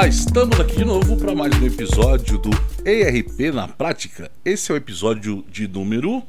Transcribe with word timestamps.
Olá, 0.00 0.08
estamos 0.08 0.58
aqui 0.58 0.76
de 0.76 0.84
novo 0.86 1.14
para 1.14 1.34
mais 1.34 1.54
um 1.60 1.66
episódio 1.66 2.38
do 2.38 2.48
ERP 2.86 3.52
na 3.52 3.68
Prática. 3.68 4.30
Esse 4.42 4.72
é 4.72 4.74
o 4.74 4.76
episódio 4.78 5.44
de 5.46 5.68
número. 5.68 6.22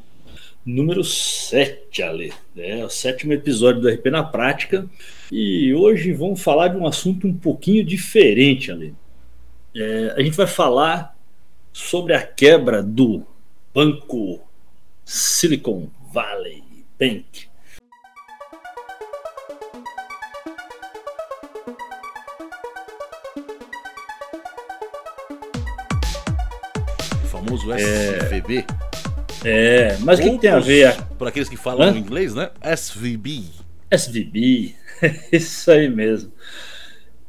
Número 0.66 1.02
7, 1.06 2.04
Ale. 2.04 2.34
É 2.58 2.84
o 2.84 2.90
sétimo 2.90 3.32
episódio 3.32 3.80
do 3.80 3.90
ERP 3.90 4.08
na 4.08 4.26
Prática. 4.26 4.86
E 5.32 5.74
hoje 5.74 6.12
vamos 6.12 6.44
falar 6.44 6.68
de 6.68 6.76
um 6.76 6.86
assunto 6.86 7.26
um 7.26 7.34
pouquinho 7.34 7.82
diferente, 7.82 8.70
Ale. 8.70 8.94
É, 9.74 10.16
a 10.18 10.22
gente 10.22 10.36
vai 10.36 10.48
falar 10.48 11.18
sobre 11.72 12.14
a 12.14 12.22
quebra 12.22 12.84
do 12.84 13.26
banco 13.74 14.42
Silicon 15.06 15.88
Valley 16.12 16.62
Bank. 17.00 17.48
Famoso 27.62 27.74
SVB. 27.74 28.66
É, 29.46 29.98
mas 30.00 30.20
o 30.20 30.24
que, 30.24 30.32
que 30.32 30.38
tem 30.40 30.50
a 30.50 30.60
ver? 30.60 30.96
Para 31.18 31.30
aqueles 31.30 31.50
que 31.50 31.58
falam 31.58 31.90
Hã? 31.90 31.98
inglês, 31.98 32.34
né? 32.34 32.50
SVB. 32.62 33.46
SVB, 33.90 34.76
isso 35.32 35.72
aí 35.72 35.90
mesmo. 35.90 36.32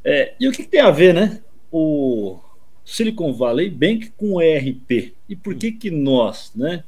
É, 0.03 0.33
e 0.39 0.47
o 0.47 0.51
que, 0.51 0.63
que, 0.63 0.69
tem 0.69 0.81
a 0.81 0.91
ver, 0.91 1.13
né? 1.13 1.41
O 1.71 2.39
Silicon 2.85 3.33
Valley 3.33 3.69
Bank 3.69 4.11
com 4.17 4.33
o 4.33 4.41
ERP. 4.41 5.13
E 5.29 5.35
por 5.35 5.55
que 5.55 5.71
que 5.71 5.89
nós, 5.89 6.51
né? 6.55 6.83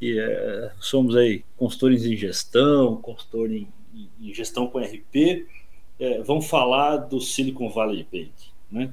E, 0.00 0.18
é, 0.18 0.70
somos 0.80 1.16
aí 1.16 1.44
consultores 1.56 2.04
em 2.04 2.16
gestão, 2.16 2.96
consultor 2.96 3.50
em, 3.50 3.68
em 4.20 4.34
gestão 4.34 4.66
com 4.66 4.80
ERP, 4.80 5.46
é, 5.98 6.22
vamos 6.22 6.46
falar 6.46 6.96
do 6.96 7.20
Silicon 7.20 7.70
Valley 7.70 8.06
Bank, 8.12 8.32
né? 8.70 8.92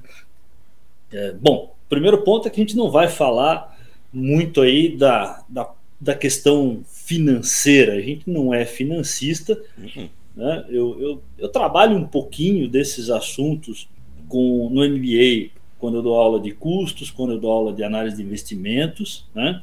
É, 1.12 1.32
bom, 1.32 1.74
primeiro 1.88 2.22
ponto 2.22 2.48
é 2.48 2.50
que 2.50 2.60
a 2.60 2.64
gente 2.64 2.76
não 2.76 2.90
vai 2.90 3.08
falar 3.08 3.73
muito 4.14 4.60
aí 4.60 4.96
da, 4.96 5.44
da, 5.48 5.70
da 6.00 6.14
questão 6.14 6.82
financeira. 6.86 7.94
A 7.94 8.00
gente 8.00 8.30
não 8.30 8.54
é 8.54 8.64
financista. 8.64 9.60
Uhum. 9.76 10.08
Né? 10.36 10.64
Eu, 10.68 11.00
eu, 11.00 11.22
eu, 11.38 11.48
trabalho 11.48 11.96
um 11.96 12.06
pouquinho 12.06 12.68
desses 12.68 13.10
assuntos 13.10 13.88
com, 14.28 14.70
no 14.70 14.88
MBA, 14.88 15.50
quando 15.78 15.96
eu 15.98 16.02
dou 16.02 16.14
aula 16.14 16.40
de 16.40 16.52
custos, 16.52 17.10
quando 17.10 17.32
eu 17.32 17.38
dou 17.38 17.50
aula 17.50 17.72
de 17.72 17.84
análise 17.84 18.16
de 18.16 18.22
investimentos, 18.22 19.26
né? 19.34 19.62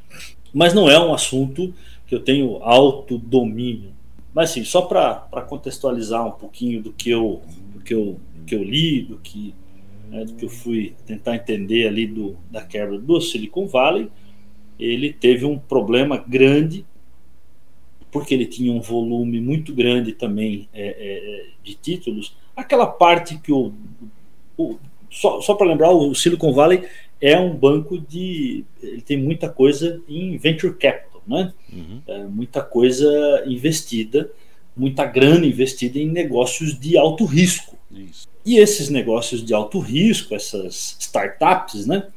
mas 0.53 0.73
não 0.73 0.89
é 0.89 0.99
um 0.99 1.13
assunto 1.13 1.73
que 2.05 2.13
eu 2.13 2.19
tenho 2.19 2.57
alto 2.61 3.17
domínio. 3.17 3.91
Mas 4.33 4.52
sim, 4.52 4.63
só 4.63 4.81
para 4.83 5.41
contextualizar 5.47 6.25
um 6.25 6.31
pouquinho 6.31 6.81
do 6.81 6.94
que 6.94 7.09
eu, 7.09 7.41
do 7.73 7.81
que 7.81 7.94
eu, 7.94 8.17
do 8.35 8.45
que 8.45 8.55
eu 8.55 8.63
li, 8.63 9.02
do 9.02 9.17
que, 9.17 9.53
né, 10.09 10.23
do 10.23 10.33
que 10.33 10.45
eu 10.45 10.49
fui 10.49 10.94
tentar 11.05 11.35
entender 11.35 11.88
ali 11.88 12.07
do, 12.07 12.38
da 12.49 12.61
quebra 12.61 12.97
do 12.97 13.19
Silicon 13.19 13.67
Valley, 13.67 14.09
ele 14.80 15.14
teve 15.14 15.45
um 15.45 15.58
problema 15.58 16.17
grande, 16.17 16.86
porque 18.11 18.33
ele 18.33 18.45
tinha 18.45 18.72
um 18.72 18.81
volume 18.81 19.39
muito 19.39 19.73
grande 19.73 20.11
também 20.13 20.67
é, 20.73 20.95
é, 20.97 21.45
de 21.63 21.75
títulos. 21.75 22.36
Aquela 22.55 22.88
parte 22.88 23.38
que 23.38 23.52
o. 23.52 23.73
o 24.58 24.78
só 25.09 25.41
só 25.41 25.55
para 25.55 25.67
lembrar, 25.67 25.91
o 25.91 26.16
Silicon 26.16 26.53
Valley 26.53 26.83
é 27.19 27.38
um 27.38 27.55
banco 27.55 27.97
de. 27.97 28.66
Ele 28.81 29.02
tem 29.02 29.17
muita 29.17 29.50
coisa 29.50 30.02
em 30.08 30.38
venture 30.38 30.73
capital, 30.73 31.22
né? 31.28 31.53
Uhum. 31.72 32.02
É, 32.08 32.23
muita 32.23 32.61
coisa 32.61 33.44
investida, 33.45 34.31
muita 34.75 35.06
grana 35.06 35.45
investida 35.45 36.00
em 36.00 36.08
negócios 36.08 36.78
de 36.80 36.97
alto 36.97 37.25
risco. 37.25 37.78
Isso. 37.91 38.28
E 38.45 38.58
esses 38.58 38.89
negócios 38.89 39.45
de 39.45 39.53
alto 39.53 39.80
risco, 39.80 40.33
essas 40.33 40.97
startups, 41.00 41.85
né? 41.85 42.08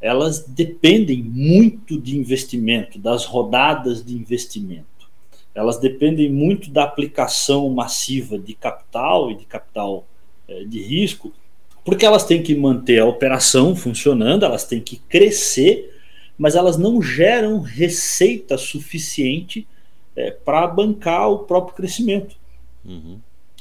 Elas 0.00 0.44
dependem 0.46 1.22
muito 1.22 1.98
de 1.98 2.16
investimento, 2.16 2.98
das 2.98 3.24
rodadas 3.24 4.04
de 4.04 4.14
investimento. 4.14 4.84
Elas 5.54 5.78
dependem 5.78 6.30
muito 6.30 6.70
da 6.70 6.84
aplicação 6.84 7.70
massiva 7.70 8.38
de 8.38 8.54
capital 8.54 9.30
e 9.30 9.36
de 9.36 9.44
capital 9.44 10.04
é, 10.48 10.64
de 10.64 10.82
risco, 10.82 11.32
porque 11.84 12.04
elas 12.04 12.24
têm 12.24 12.42
que 12.42 12.54
manter 12.54 13.00
a 13.00 13.06
operação 13.06 13.76
funcionando, 13.76 14.44
elas 14.44 14.64
têm 14.64 14.80
que 14.80 14.96
crescer, 14.96 15.94
mas 16.36 16.56
elas 16.56 16.76
não 16.76 17.00
geram 17.00 17.60
receita 17.60 18.58
suficiente 18.58 19.66
é, 20.16 20.30
para 20.30 20.66
bancar 20.66 21.30
o 21.30 21.40
próprio 21.40 21.76
crescimento. 21.76 22.36
Uhum. 22.84 23.18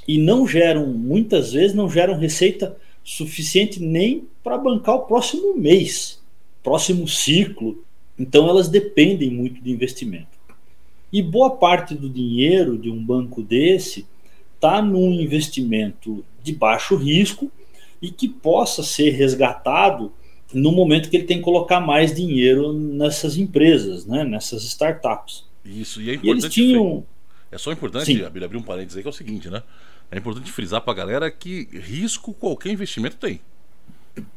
E 0.07 0.17
não 0.17 0.47
geram, 0.47 0.87
muitas 0.87 1.53
vezes, 1.53 1.75
não 1.75 1.89
geram 1.89 2.17
receita 2.17 2.75
suficiente 3.03 3.81
nem 3.81 4.27
para 4.43 4.57
bancar 4.57 4.95
o 4.95 5.05
próximo 5.05 5.55
mês 5.55 6.22
próximo 6.63 7.07
ciclo. 7.07 7.83
Então 8.17 8.47
elas 8.47 8.69
dependem 8.69 9.29
muito 9.29 9.61
de 9.61 9.71
investimento. 9.71 10.33
E 11.11 11.21
boa 11.21 11.51
parte 11.51 11.93
do 11.93 12.09
dinheiro 12.09 12.77
de 12.77 12.89
um 12.89 13.03
banco 13.03 13.43
desse 13.43 14.07
está 14.55 14.81
num 14.81 15.11
investimento 15.11 16.25
de 16.41 16.53
baixo 16.53 16.95
risco 16.95 17.51
e 18.01 18.09
que 18.09 18.27
possa 18.27 18.81
ser 18.81 19.11
resgatado 19.11 20.11
no 20.53 20.71
momento 20.71 21.09
que 21.09 21.17
ele 21.17 21.25
tem 21.25 21.37
que 21.37 21.43
colocar 21.43 21.79
mais 21.79 22.13
dinheiro 22.13 22.73
nessas 22.73 23.37
empresas, 23.37 24.05
né, 24.05 24.23
nessas 24.23 24.63
startups. 24.63 25.45
Isso, 25.65 26.01
e 26.01 26.09
é 26.09 26.13
importante. 26.15 26.27
E 26.27 26.45
eles 26.45 26.53
tinham... 26.53 27.05
É 27.51 27.57
só 27.57 27.71
importante 27.71 28.23
abrir 28.23 28.57
um 28.57 28.61
parênteses 28.61 28.97
aí 28.97 29.03
que 29.03 29.07
é 29.07 29.11
o 29.11 29.13
seguinte, 29.13 29.49
né? 29.49 29.61
É 30.11 30.17
importante 30.17 30.51
frisar 30.51 30.81
para 30.81 30.93
a 30.93 30.95
galera 30.95 31.31
que 31.31 31.67
risco 31.71 32.33
qualquer 32.33 32.71
investimento 32.71 33.17
tem. 33.17 33.39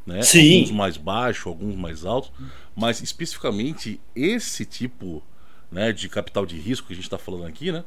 Né? 0.07 0.23
Sim. 0.23 0.61
Alguns 0.61 0.71
mais 0.71 0.97
baixos, 0.97 1.47
alguns 1.47 1.77
mais 1.77 2.05
altos, 2.05 2.33
mas 2.75 3.03
especificamente 3.03 4.01
esse 4.15 4.65
tipo 4.65 5.23
né, 5.71 5.93
de 5.93 6.09
capital 6.09 6.47
de 6.47 6.57
risco 6.57 6.87
que 6.87 6.93
a 6.93 6.97
gente 6.97 7.05
está 7.05 7.19
falando 7.19 7.47
aqui, 7.47 7.73
né? 7.73 7.85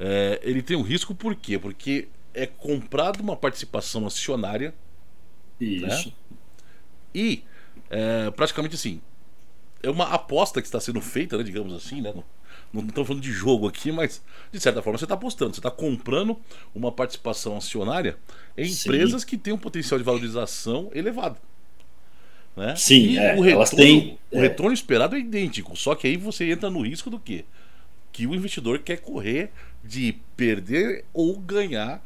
É, 0.00 0.40
ele 0.42 0.62
tem 0.62 0.76
um 0.76 0.82
risco 0.82 1.14
por 1.14 1.34
quê? 1.34 1.58
Porque 1.58 2.08
é 2.32 2.46
comprado 2.46 3.20
uma 3.20 3.36
participação 3.36 4.06
acionária. 4.06 4.72
Isso. 5.60 6.08
Né? 6.08 6.14
E 7.14 7.42
é, 7.90 8.30
praticamente 8.30 8.74
assim, 8.76 9.00
é 9.82 9.90
uma 9.90 10.04
aposta 10.04 10.60
que 10.60 10.68
está 10.68 10.80
sendo 10.80 11.00
feita, 11.00 11.36
né, 11.36 11.42
digamos 11.42 11.74
assim, 11.74 12.00
né? 12.00 12.14
Não 12.72 12.86
estamos 12.86 13.06
falando 13.06 13.22
de 13.22 13.32
jogo 13.32 13.66
aqui, 13.66 13.90
mas 13.90 14.22
de 14.52 14.60
certa 14.60 14.82
forma 14.82 14.98
você 14.98 15.04
está 15.04 15.14
apostando, 15.14 15.54
você 15.54 15.60
está 15.60 15.70
comprando 15.70 16.36
uma 16.74 16.92
participação 16.92 17.56
acionária 17.56 18.16
em 18.56 18.66
Sim. 18.66 18.88
empresas 18.88 19.24
que 19.24 19.36
têm 19.36 19.52
um 19.52 19.58
potencial 19.58 19.98
de 19.98 20.04
valorização 20.04 20.90
elevado. 20.94 21.36
Né? 22.56 22.74
Sim, 22.76 23.16
é, 23.16 23.36
o, 23.36 23.40
retorno, 23.40 23.76
têm, 23.76 24.18
o 24.32 24.38
é. 24.38 24.40
retorno 24.40 24.72
esperado 24.72 25.16
é 25.16 25.20
idêntico, 25.20 25.76
só 25.76 25.94
que 25.94 26.08
aí 26.08 26.16
você 26.16 26.50
entra 26.50 26.68
no 26.68 26.82
risco 26.82 27.08
do 27.08 27.18
quê? 27.18 27.44
Que 28.12 28.26
o 28.26 28.34
investidor 28.34 28.80
quer 28.80 28.98
correr 28.98 29.50
de 29.82 30.16
perder 30.36 31.04
ou 31.14 31.38
ganhar 31.38 32.02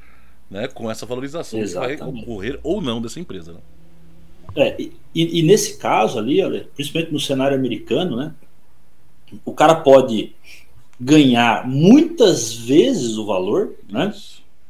né, 0.51 0.69
com 0.69 0.91
essa 0.91 1.07
valorização 1.07 1.59
Exatamente. 1.59 1.99
que 1.99 2.05
vai 2.05 2.23
ocorrer 2.23 2.61
ou 2.63 2.83
não 2.83 3.01
dessa 3.01 3.19
empresa. 3.19 3.55
Né? 3.55 3.61
É, 4.55 4.77
e, 4.79 4.93
e, 5.15 5.43
nesse 5.43 5.79
caso 5.79 6.19
ali, 6.19 6.43
principalmente 6.75 7.13
no 7.13 7.19
cenário 7.19 7.57
americano, 7.57 8.17
né, 8.17 8.35
o 9.45 9.53
cara 9.53 9.75
pode 9.77 10.35
ganhar 11.01 11.67
muitas 11.67 12.53
vezes 12.53 13.17
o 13.17 13.27
valor, 13.27 13.75
né? 13.91 14.15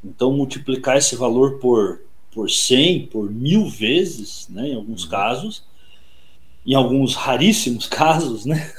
Então 0.04 0.32
multiplicar 0.32 0.96
esse 0.96 1.14
valor 1.16 1.58
por 1.58 2.00
por 2.32 2.50
100, 2.50 3.08
por 3.08 3.30
mil 3.30 3.68
vezes, 3.68 4.48
né? 4.48 4.68
Em 4.68 4.74
alguns 4.74 5.04
uhum. 5.04 5.10
casos, 5.10 5.64
em 6.66 6.74
alguns 6.74 7.14
raríssimos 7.14 7.86
casos, 7.86 8.46
né? 8.46 8.72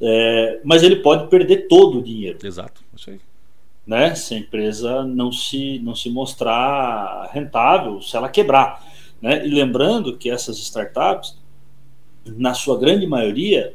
é, 0.00 0.60
mas 0.64 0.82
ele 0.82 0.96
pode 0.96 1.28
perder 1.28 1.66
todo 1.66 1.98
o 1.98 2.02
dinheiro. 2.02 2.38
Exato, 2.42 2.82
isso 2.96 3.10
aí. 3.10 3.20
Né? 3.84 4.14
Se 4.14 4.34
a 4.34 4.38
empresa 4.38 5.02
não 5.02 5.32
se 5.32 5.78
não 5.80 5.94
se 5.94 6.10
mostrar 6.10 7.28
rentável, 7.32 8.00
se 8.02 8.16
ela 8.16 8.28
quebrar, 8.28 8.86
né? 9.20 9.44
E 9.44 9.50
lembrando 9.50 10.16
que 10.16 10.30
essas 10.30 10.58
startups, 10.58 11.36
na 12.24 12.54
sua 12.54 12.78
grande 12.78 13.06
maioria, 13.06 13.74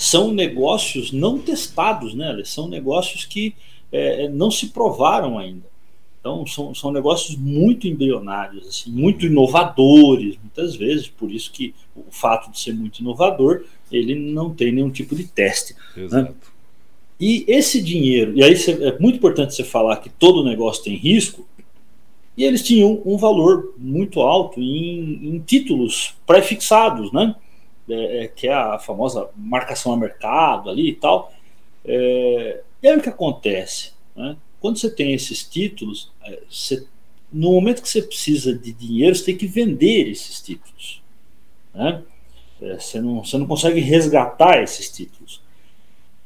são 0.00 0.32
negócios 0.32 1.12
não 1.12 1.38
testados, 1.38 2.14
né? 2.14 2.40
São 2.46 2.66
negócios 2.66 3.26
que 3.26 3.54
é, 3.92 4.30
não 4.30 4.50
se 4.50 4.68
provaram 4.68 5.38
ainda. 5.38 5.68
Então, 6.18 6.46
são, 6.46 6.74
são 6.74 6.90
negócios 6.90 7.36
muito 7.36 7.86
embrionários, 7.86 8.66
assim, 8.66 8.90
muito 8.90 9.26
inovadores, 9.26 10.38
muitas 10.38 10.74
vezes, 10.74 11.06
por 11.06 11.30
isso 11.30 11.52
que 11.52 11.74
o 11.94 12.10
fato 12.10 12.50
de 12.50 12.58
ser 12.58 12.72
muito 12.72 13.00
inovador, 13.00 13.64
ele 13.92 14.14
não 14.14 14.48
tem 14.54 14.72
nenhum 14.72 14.90
tipo 14.90 15.14
de 15.14 15.24
teste. 15.24 15.74
Né? 15.94 16.04
Exato. 16.04 16.30
Né? 16.30 16.34
E 17.20 17.44
esse 17.46 17.82
dinheiro, 17.82 18.32
e 18.34 18.42
aí 18.42 18.54
é 18.54 18.98
muito 18.98 19.16
importante 19.16 19.54
você 19.54 19.64
falar 19.64 19.96
que 19.98 20.08
todo 20.08 20.42
negócio 20.42 20.82
tem 20.82 20.96
risco, 20.96 21.46
e 22.38 22.44
eles 22.44 22.62
tinham 22.62 23.02
um 23.04 23.18
valor 23.18 23.74
muito 23.76 24.22
alto 24.22 24.60
em, 24.60 25.28
em 25.28 25.38
títulos 25.40 26.14
pré-fixados, 26.26 27.12
né? 27.12 27.34
É, 27.90 28.24
é, 28.24 28.28
que 28.28 28.48
é 28.48 28.52
a 28.52 28.78
famosa 28.78 29.28
marcação 29.36 29.92
a 29.92 29.96
mercado 29.96 30.70
ali 30.70 30.90
e 30.90 30.94
tal. 30.94 31.32
É, 31.84 32.62
e 32.82 32.88
aí 32.88 32.96
o 32.96 33.02
que 33.02 33.08
acontece? 33.08 33.92
Né? 34.14 34.36
Quando 34.60 34.78
você 34.78 34.90
tem 34.90 35.12
esses 35.12 35.44
títulos, 35.44 36.10
é, 36.24 36.40
você 36.48 36.86
no 37.32 37.52
momento 37.52 37.82
que 37.82 37.88
você 37.88 38.02
precisa 38.02 38.52
de 38.52 38.72
dinheiro, 38.72 39.14
você 39.14 39.26
tem 39.26 39.36
que 39.36 39.46
vender 39.46 40.08
esses 40.08 40.40
títulos. 40.40 41.02
Né? 41.72 42.02
É, 42.60 42.78
você, 42.78 43.00
não, 43.00 43.24
você 43.24 43.38
não 43.38 43.46
consegue 43.46 43.80
resgatar 43.80 44.62
esses 44.62 44.90
títulos. 44.90 45.40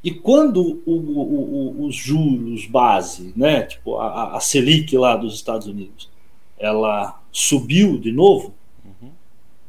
E 0.02 0.10
quando 0.10 0.82
o, 0.84 0.92
o, 0.92 1.80
o, 1.82 1.86
os 1.86 1.94
juros 1.94 2.66
base, 2.66 3.32
né, 3.36 3.62
tipo 3.62 3.96
a, 3.96 4.36
a 4.36 4.40
Selic 4.40 4.96
lá 4.96 5.16
dos 5.16 5.34
Estados 5.34 5.66
Unidos, 5.66 6.10
ela 6.58 7.20
subiu 7.32 7.98
de 7.98 8.12
novo. 8.12 8.54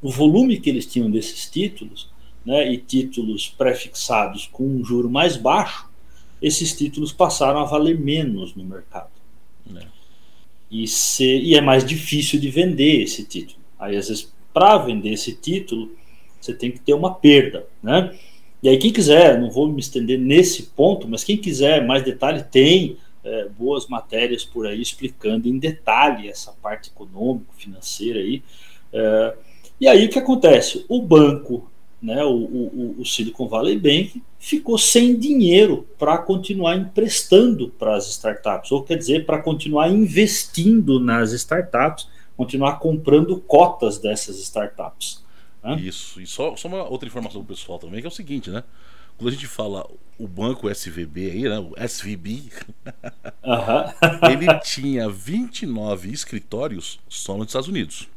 O 0.05 0.11
volume 0.11 0.59
que 0.59 0.69
eles 0.69 0.85
tinham 0.85 1.09
desses 1.09 1.49
títulos, 1.49 2.11
né, 2.45 2.71
e 2.71 2.77
títulos 2.77 3.49
prefixados 3.49 4.47
com 4.51 4.63
um 4.63 4.85
juro 4.85 5.09
mais 5.09 5.35
baixo, 5.35 5.89
esses 6.39 6.77
títulos 6.77 7.11
passaram 7.11 7.59
a 7.59 7.65
valer 7.65 7.99
menos 7.99 8.53
no 8.53 8.63
mercado. 8.63 9.09
É. 9.75 9.81
E, 10.69 10.87
se, 10.87 11.25
e 11.25 11.55
é 11.55 11.61
mais 11.61 11.83
difícil 11.83 12.39
de 12.39 12.51
vender 12.51 13.01
esse 13.01 13.23
título. 13.23 13.57
Aí, 13.79 13.97
às 13.97 14.09
vezes, 14.09 14.31
para 14.53 14.77
vender 14.77 15.09
esse 15.09 15.33
título, 15.33 15.91
você 16.39 16.53
tem 16.53 16.71
que 16.71 16.79
ter 16.79 16.93
uma 16.93 17.15
perda, 17.15 17.65
né? 17.81 18.15
E 18.61 18.69
aí, 18.69 18.77
quem 18.77 18.93
quiser, 18.93 19.41
não 19.41 19.49
vou 19.49 19.67
me 19.67 19.79
estender 19.79 20.19
nesse 20.19 20.67
ponto, 20.75 21.07
mas 21.07 21.23
quem 21.23 21.35
quiser 21.35 21.83
mais 21.83 22.03
detalhe, 22.03 22.43
tem 22.43 22.97
é, 23.23 23.49
boas 23.49 23.87
matérias 23.87 24.45
por 24.45 24.67
aí 24.67 24.79
explicando 24.79 25.47
em 25.47 25.57
detalhe 25.57 26.29
essa 26.29 26.51
parte 26.61 26.91
econômica, 26.91 27.51
financeira 27.57 28.19
aí. 28.19 28.43
É, 28.93 29.35
e 29.79 29.87
aí 29.87 30.05
o 30.05 30.09
que 30.09 30.19
acontece? 30.19 30.85
O 30.87 31.01
banco, 31.01 31.69
né, 32.01 32.23
o, 32.23 32.33
o, 32.33 32.95
o 32.99 33.05
Silicon 33.05 33.47
Valley 33.47 33.77
Bank, 33.77 34.21
ficou 34.39 34.77
sem 34.77 35.17
dinheiro 35.17 35.87
para 35.97 36.17
continuar 36.17 36.75
emprestando 36.75 37.69
para 37.69 37.95
as 37.95 38.07
startups, 38.09 38.71
ou 38.71 38.83
quer 38.83 38.97
dizer, 38.97 39.25
para 39.25 39.41
continuar 39.41 39.89
investindo 39.89 40.99
nas 40.99 41.31
startups, 41.31 42.07
continuar 42.37 42.79
comprando 42.79 43.37
cotas 43.41 43.97
dessas 43.97 44.39
startups. 44.39 45.23
Né? 45.63 45.79
Isso. 45.81 46.21
E 46.21 46.27
só, 46.27 46.55
só 46.55 46.67
uma 46.67 46.87
outra 46.87 47.07
informação 47.07 47.43
para 47.43 47.53
o 47.53 47.55
pessoal 47.57 47.79
também, 47.79 48.01
que 48.01 48.05
é 48.05 48.09
o 48.09 48.13
seguinte, 48.13 48.49
né? 48.49 48.63
Quando 49.17 49.29
a 49.29 49.31
gente 49.31 49.47
fala 49.47 49.89
o 50.19 50.27
banco 50.27 50.69
SVB 50.69 51.31
aí, 51.31 51.43
né? 51.43 51.59
O 51.59 51.73
SVB, 51.75 52.43
ele 54.29 54.59
tinha 54.59 55.09
29 55.09 56.11
escritórios 56.11 56.99
só 57.09 57.37
nos 57.37 57.47
Estados 57.47 57.67
Unidos. 57.67 58.09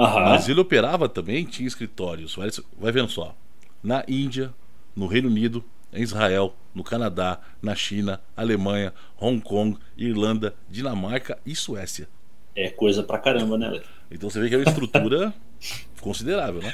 Mas 0.00 0.48
ele 0.48 0.60
operava 0.60 1.08
também, 1.08 1.44
tinha 1.44 1.66
escritórios, 1.66 2.34
vai, 2.34 2.48
vai 2.78 2.92
vendo 2.92 3.08
só, 3.08 3.34
na 3.82 4.04
Índia, 4.08 4.52
no 4.94 5.06
Reino 5.06 5.28
Unido, 5.28 5.64
em 5.92 6.02
Israel, 6.02 6.54
no 6.74 6.84
Canadá, 6.84 7.40
na 7.60 7.74
China, 7.74 8.20
Alemanha, 8.36 8.92
Hong 9.20 9.40
Kong, 9.40 9.76
Irlanda, 9.96 10.54
Dinamarca 10.68 11.38
e 11.44 11.54
Suécia. 11.54 12.08
É 12.54 12.68
coisa 12.70 13.02
pra 13.02 13.18
caramba, 13.18 13.58
né? 13.58 13.80
Então 14.10 14.28
você 14.28 14.40
vê 14.40 14.48
que 14.48 14.54
é 14.54 14.58
uma 14.58 14.68
estrutura 14.68 15.32
considerável, 16.00 16.62
né? 16.62 16.72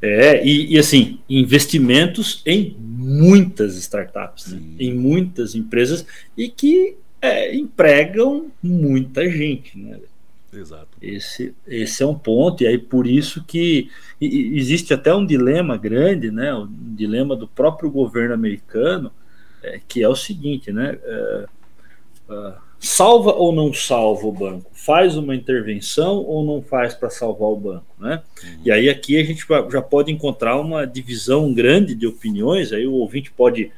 É, 0.00 0.44
e, 0.44 0.74
e, 0.74 0.78
assim, 0.78 1.20
investimentos 1.30 2.42
em 2.44 2.76
muitas 2.76 3.76
startups, 3.76 4.52
né? 4.52 4.60
em 4.80 4.92
muitas 4.92 5.54
empresas 5.54 6.04
e 6.36 6.48
que 6.48 6.96
é, 7.20 7.54
empregam 7.54 8.50
muita 8.60 9.30
gente, 9.30 9.78
né? 9.78 10.00
Exato. 10.52 10.88
Esse, 11.00 11.54
esse 11.66 12.02
é 12.02 12.06
um 12.06 12.14
ponto, 12.14 12.62
e 12.62 12.66
aí 12.66 12.76
por 12.76 13.06
isso 13.06 13.42
que 13.44 13.90
existe 14.20 14.92
até 14.92 15.14
um 15.14 15.24
dilema 15.24 15.76
grande, 15.78 16.30
né? 16.30 16.54
Um 16.54 16.68
dilema 16.94 17.34
do 17.34 17.48
próprio 17.48 17.90
governo 17.90 18.34
americano, 18.34 19.10
é, 19.62 19.80
que 19.88 20.02
é 20.02 20.08
o 20.08 20.14
seguinte, 20.14 20.70
né? 20.70 20.98
É, 21.02 21.46
é 22.30 22.54
salva 22.82 23.32
ou 23.32 23.52
não 23.52 23.72
salva 23.72 24.26
o 24.26 24.32
banco? 24.32 24.68
Faz 24.74 25.16
uma 25.16 25.36
intervenção 25.36 26.16
ou 26.16 26.44
não 26.44 26.60
faz 26.60 26.92
para 26.92 27.08
salvar 27.08 27.48
o 27.48 27.56
banco? 27.56 27.86
Né? 27.96 28.20
Uhum. 28.42 28.58
E 28.64 28.72
aí 28.72 28.90
aqui 28.90 29.16
a 29.20 29.24
gente 29.24 29.46
já 29.70 29.80
pode 29.80 30.10
encontrar 30.10 30.60
uma 30.60 30.84
divisão 30.84 31.54
grande 31.54 31.94
de 31.94 32.08
opiniões, 32.08 32.72
aí 32.72 32.84
o 32.84 32.94
ouvinte 32.94 33.30
pode 33.30 33.70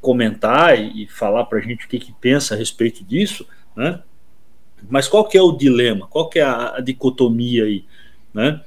comentar 0.00 0.76
e, 0.76 1.06
falar 1.06 1.44
para 1.44 1.58
a 1.58 1.62
gente 1.62 1.86
o 1.86 1.88
que, 1.88 2.00
que 2.00 2.12
pensa 2.20 2.54
a 2.54 2.58
respeito 2.58 3.04
disso, 3.04 3.46
né? 3.76 4.02
Mas 4.88 5.08
qual 5.08 5.26
que 5.28 5.36
é 5.36 5.42
o 5.42 5.52
dilema? 5.52 6.06
Qual 6.06 6.28
que 6.28 6.38
é 6.38 6.42
a, 6.42 6.76
a 6.76 6.80
dicotomia 6.80 7.64
aí? 7.64 7.84
Né? 8.32 8.60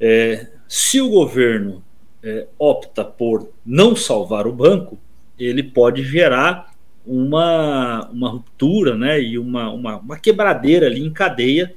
É, 0.00 0.48
se 0.68 1.00
o 1.00 1.10
governo 1.10 1.82
é, 2.22 2.46
opta 2.58 3.04
por 3.04 3.50
não 3.64 3.94
salvar 3.94 4.46
o 4.46 4.52
banco, 4.52 4.98
ele 5.38 5.62
pode 5.62 6.02
gerar 6.02 6.72
uma, 7.06 8.08
uma 8.12 8.30
ruptura 8.30 8.96
né, 8.96 9.20
e 9.20 9.38
uma, 9.38 9.70
uma, 9.70 9.96
uma 9.98 10.18
quebradeira 10.18 10.86
ali 10.86 11.04
em 11.04 11.12
cadeia, 11.12 11.74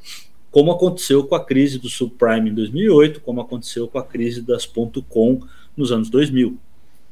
como 0.52 0.72
aconteceu 0.72 1.26
com 1.26 1.36
a 1.36 1.44
crise 1.44 1.80
do 1.80 1.90
subprime 1.90 2.50
em 2.50 2.54
2008, 2.54 3.20
como 3.22 3.42
aconteceu 3.42 3.88
com 3.88 3.98
a 3.98 4.04
crise 4.04 4.42
das 4.42 4.66
.com 4.66 5.42
nos 5.76 5.92
anos 5.92 6.10
2000. 6.10 6.58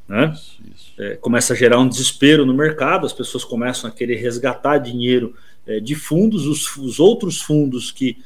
Né? 0.07 0.31
Isso, 0.33 0.61
isso. 0.73 1.01
É, 1.01 1.15
começa 1.15 1.53
a 1.53 1.55
gerar 1.55 1.79
um 1.79 1.87
desespero 1.87 2.45
no 2.45 2.53
mercado, 2.53 3.05
as 3.05 3.13
pessoas 3.13 3.43
começam 3.43 3.89
a 3.89 3.93
querer 3.93 4.15
resgatar 4.15 4.77
dinheiro 4.77 5.35
é, 5.65 5.79
de 5.79 5.95
fundos, 5.95 6.45
os, 6.45 6.75
os, 6.77 6.99
outros 6.99 7.41
fundos 7.41 7.91
que, 7.91 8.17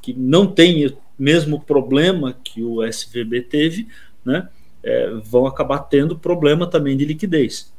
que 0.00 0.12
não 0.12 0.46
têm 0.46 0.86
o 0.86 0.96
mesmo 1.18 1.60
problema 1.60 2.36
que 2.44 2.62
o 2.62 2.84
SVB 2.84 3.42
teve, 3.42 3.88
né, 4.24 4.48
é, 4.82 5.10
vão 5.24 5.46
acabar 5.46 5.80
tendo 5.80 6.18
problema 6.18 6.66
também 6.66 6.96
de 6.96 7.04
liquidez. 7.04 7.72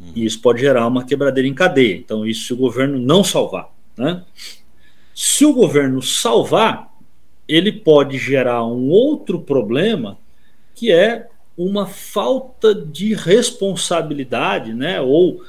Uhum. 0.00 0.12
E 0.14 0.24
isso 0.24 0.40
pode 0.40 0.60
gerar 0.60 0.86
uma 0.86 1.04
quebradeira 1.04 1.48
em 1.48 1.54
cadeia. 1.54 1.96
Então, 1.96 2.26
isso 2.26 2.46
se 2.46 2.52
o 2.52 2.56
governo 2.56 2.98
não 2.98 3.22
salvar. 3.22 3.68
Né? 3.96 4.24
Se 5.14 5.44
o 5.44 5.52
governo 5.52 6.00
salvar, 6.00 6.90
ele 7.46 7.72
pode 7.72 8.16
gerar 8.16 8.64
um 8.64 8.88
outro 8.88 9.40
problema 9.40 10.18
que 10.74 10.90
é 10.90 11.28
uma 11.64 11.86
falta 11.86 12.74
de 12.74 13.12
responsabilidade, 13.14 14.72
né? 14.72 14.98
Ou 14.98 15.44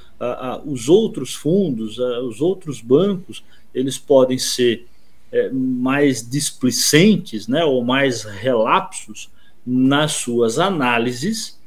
os 0.66 0.90
outros 0.90 1.34
fundos, 1.34 1.98
os 1.98 2.42
outros 2.42 2.82
bancos, 2.82 3.44
eles 3.74 3.98
podem 3.98 4.38
ser 4.38 4.86
é, 5.32 5.50
mais 5.50 6.30
displicentes, 6.30 7.48
né? 7.48 7.64
Ou 7.64 7.82
mais 7.82 8.24
relapsos 8.24 9.30
nas 9.66 10.12
suas 10.12 10.60
análises 10.60 11.58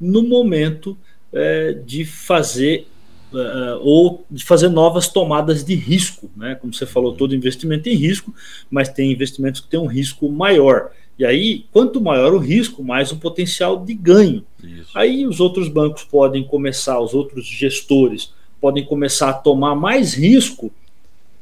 no 0.00 0.22
momento 0.22 0.96
é, 1.32 1.72
de 1.72 2.04
fazer 2.04 2.86
Uh, 3.32 3.78
ou 3.82 4.26
de 4.28 4.44
fazer 4.44 4.68
novas 4.68 5.06
tomadas 5.06 5.62
de 5.62 5.76
risco, 5.76 6.28
né? 6.36 6.56
Como 6.56 6.74
você 6.74 6.84
falou, 6.84 7.14
todo 7.14 7.32
investimento 7.32 7.84
tem 7.84 7.94
risco, 7.94 8.34
mas 8.68 8.88
tem 8.88 9.12
investimentos 9.12 9.60
que 9.60 9.68
têm 9.68 9.78
um 9.78 9.86
risco 9.86 10.28
maior. 10.28 10.90
E 11.20 11.26
aí, 11.26 11.66
quanto 11.70 12.00
maior 12.00 12.32
o 12.32 12.38
risco, 12.38 12.82
mais 12.82 13.12
o 13.12 13.18
potencial 13.18 13.84
de 13.84 13.92
ganho. 13.92 14.42
Isso. 14.64 14.88
Aí 14.94 15.26
os 15.26 15.38
outros 15.38 15.68
bancos 15.68 16.02
podem 16.02 16.42
começar, 16.42 16.98
os 16.98 17.12
outros 17.12 17.44
gestores 17.44 18.32
podem 18.58 18.86
começar 18.86 19.28
a 19.28 19.34
tomar 19.34 19.74
mais 19.74 20.14
risco, 20.14 20.72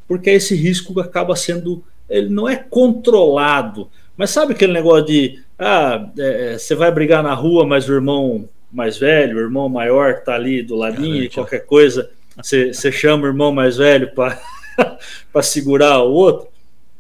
porque 0.09 0.31
esse 0.31 0.57
risco 0.57 0.99
acaba 0.99 1.37
sendo, 1.37 1.81
ele 2.11 2.29
não 2.29 2.49
é 2.49 2.57
controlado. 2.57 3.89
Mas 4.17 4.31
sabe 4.31 4.53
aquele 4.53 4.73
negócio 4.73 5.07
de, 5.07 5.41
ah, 5.57 6.11
é, 6.19 6.59
você 6.59 6.75
vai 6.75 6.91
brigar 6.91 7.23
na 7.23 7.35
rua, 7.35 7.65
mas 7.65 7.89
o 7.89 7.93
irmão 7.93 8.49
mais 8.73 8.99
velho, 8.99 9.37
o 9.37 9.41
irmão 9.41 9.69
maior 9.69 10.11
está 10.11 10.35
ali 10.35 10.61
do 10.61 10.75
ladinho 10.75 11.23
e 11.23 11.29
qualquer 11.29 11.65
coisa, 11.65 12.11
você 12.37 12.91
chama 12.91 13.23
o 13.23 13.29
irmão 13.29 13.53
mais 13.53 13.77
velho 13.77 14.11
para 14.13 14.41
segurar 15.41 16.03
o 16.03 16.11
outro, 16.11 16.49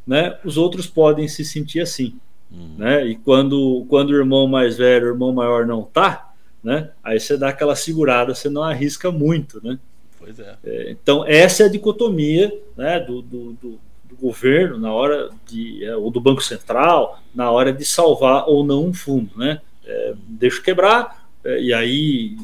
né? 0.06 0.38
Os 0.44 0.56
outros 0.56 0.86
podem 0.86 1.26
se 1.26 1.44
sentir 1.44 1.80
assim, 1.80 2.14
uhum. 2.50 2.74
né? 2.78 3.06
E 3.06 3.16
quando, 3.16 3.86
quando 3.88 4.10
o 4.10 4.16
irmão 4.16 4.46
mais 4.46 4.76
velho, 4.76 5.06
o 5.06 5.10
irmão 5.10 5.32
maior 5.32 5.66
não 5.66 5.82
tá, 5.82 6.32
né? 6.62 6.90
Aí 7.02 7.18
você 7.18 7.36
dá 7.36 7.48
aquela 7.48 7.76
segurada, 7.76 8.34
você 8.34 8.48
não 8.48 8.62
arrisca 8.62 9.10
muito, 9.10 9.60
né? 9.64 9.78
Pois 10.18 10.38
é. 10.38 10.56
é 10.64 10.90
então 10.90 11.24
essa 11.26 11.62
é 11.62 11.66
a 11.66 11.70
dicotomia, 11.70 12.52
né? 12.76 13.00
Do, 13.00 13.22
do, 13.22 13.52
do, 13.54 13.80
do 14.04 14.16
governo 14.20 14.78
na 14.78 14.92
hora 14.92 15.30
de 15.46 15.84
é, 15.84 15.96
ou 15.96 16.10
do 16.10 16.20
banco 16.20 16.42
central 16.42 17.20
na 17.34 17.50
hora 17.50 17.72
de 17.72 17.84
salvar 17.84 18.48
ou 18.48 18.64
não 18.64 18.84
um 18.84 18.94
fundo, 18.94 19.30
né? 19.36 19.60
É, 19.84 20.14
deixa 20.26 20.60
quebrar, 20.60 21.28
é, 21.44 21.60
e 21.60 21.72
aí 21.72 22.36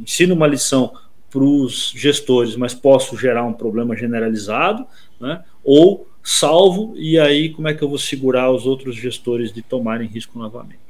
ensino 0.00 0.34
uma 0.34 0.46
lição 0.46 0.92
para 1.32 1.42
os 1.42 1.92
gestores, 1.96 2.54
mas 2.56 2.74
posso 2.74 3.16
gerar 3.16 3.44
um 3.44 3.54
problema 3.54 3.96
generalizado, 3.96 4.86
né? 5.18 5.42
ou 5.64 6.06
salvo, 6.22 6.94
e 6.96 7.18
aí 7.18 7.50
como 7.50 7.68
é 7.68 7.74
que 7.74 7.82
eu 7.82 7.88
vou 7.88 7.98
segurar 7.98 8.50
os 8.50 8.66
outros 8.66 8.94
gestores 8.94 9.52
de 9.52 9.62
tomarem 9.62 10.08
risco 10.08 10.38
novamente? 10.38 10.80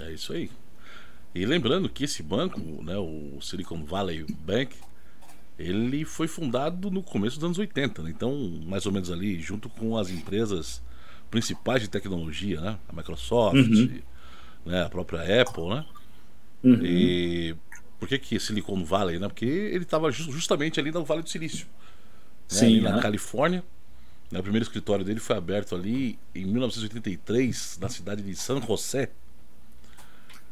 É 0.00 0.12
isso 0.12 0.32
aí. 0.32 0.50
E 1.34 1.44
lembrando 1.44 1.88
que 1.88 2.04
esse 2.04 2.22
banco, 2.22 2.60
né, 2.82 2.96
o 2.96 3.40
Silicon 3.40 3.84
Valley 3.84 4.24
Bank, 4.28 4.74
ele 5.58 6.04
foi 6.04 6.28
fundado 6.28 6.90
no 6.90 7.02
começo 7.02 7.36
dos 7.36 7.44
anos 7.44 7.58
80, 7.58 8.02
né? 8.02 8.10
então 8.10 8.34
mais 8.66 8.86
ou 8.86 8.92
menos 8.92 9.10
ali 9.10 9.40
junto 9.40 9.68
com 9.68 9.96
as 9.96 10.10
empresas 10.10 10.82
principais 11.30 11.82
de 11.82 11.88
tecnologia, 11.88 12.60
né, 12.60 12.78
a 12.88 12.92
Microsoft, 12.92 13.56
uhum. 13.56 14.00
né, 14.64 14.84
a 14.84 14.88
própria 14.88 15.42
Apple, 15.42 15.68
né, 15.68 15.84
Uhum. 16.64 16.80
E 16.82 17.54
por 17.98 18.08
que, 18.08 18.18
que 18.18 18.40
Silicon 18.40 18.82
Valley? 18.82 19.18
Né? 19.18 19.28
Porque 19.28 19.44
ele 19.44 19.84
estava 19.84 20.10
justamente 20.10 20.80
ali 20.80 20.90
no 20.90 21.04
Vale 21.04 21.22
do 21.22 21.28
Silício. 21.28 21.66
Né? 21.66 21.72
Sim, 22.48 22.66
ali 22.66 22.80
na 22.80 23.00
Califórnia. 23.00 23.62
Né, 24.34 24.40
o 24.40 24.42
primeiro 24.42 24.64
escritório 24.64 25.04
dele 25.04 25.20
foi 25.20 25.36
aberto 25.36 25.76
ali 25.76 26.18
em 26.34 26.44
1983, 26.44 27.78
na 27.80 27.88
cidade 27.88 28.20
de 28.20 28.34
San 28.34 28.60
José. 28.60 29.10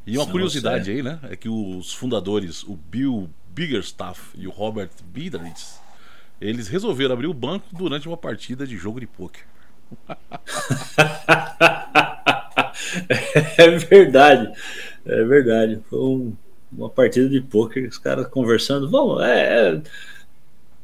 E 0.07 0.17
uma 0.17 0.25
San 0.25 0.31
curiosidade 0.31 0.85
José. 0.85 0.93
aí, 0.99 1.03
né? 1.03 1.19
É 1.25 1.35
que 1.35 1.49
os 1.49 1.93
fundadores, 1.93 2.63
o 2.63 2.77
Bill 2.77 3.29
Biggerstaff 3.49 4.39
e 4.39 4.47
o 4.47 4.53
Robert 4.53 4.91
Biederitz, 5.07 5.81
eles 6.41 6.69
resolveram 6.69 7.15
abrir 7.15 7.27
o 7.27 7.35
banco 7.35 7.67
durante 7.73 8.07
uma 8.07 8.17
partida 8.17 8.65
de 8.65 8.77
jogo 8.77 9.01
de 9.01 9.07
pôquer. 9.09 9.45
é 13.59 13.69
verdade, 13.79 14.53
é 15.05 15.25
verdade. 15.25 15.81
Foi 15.91 15.99
um, 15.99 16.37
uma 16.71 16.89
partida 16.89 17.29
de 17.29 17.41
pôquer, 17.41 17.89
os 17.89 17.99
caras 17.99 18.29
conversando. 18.29 18.89
Vamos, 18.89 19.25
é, 19.25 19.73
é, 19.73 19.83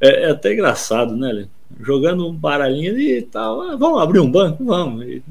é, 0.00 0.22
é 0.24 0.30
até 0.32 0.52
engraçado, 0.52 1.16
né, 1.16 1.32
Lê? 1.32 1.46
Jogando 1.80 2.26
um 2.26 2.34
baralhinho 2.34 2.98
e 2.98 3.22
tal. 3.22 3.60
Ah, 3.62 3.76
vamos 3.76 4.00
abrir 4.00 4.20
um 4.20 4.30
banco? 4.30 4.64
Vamos. 4.64 5.04
E, 5.06 5.22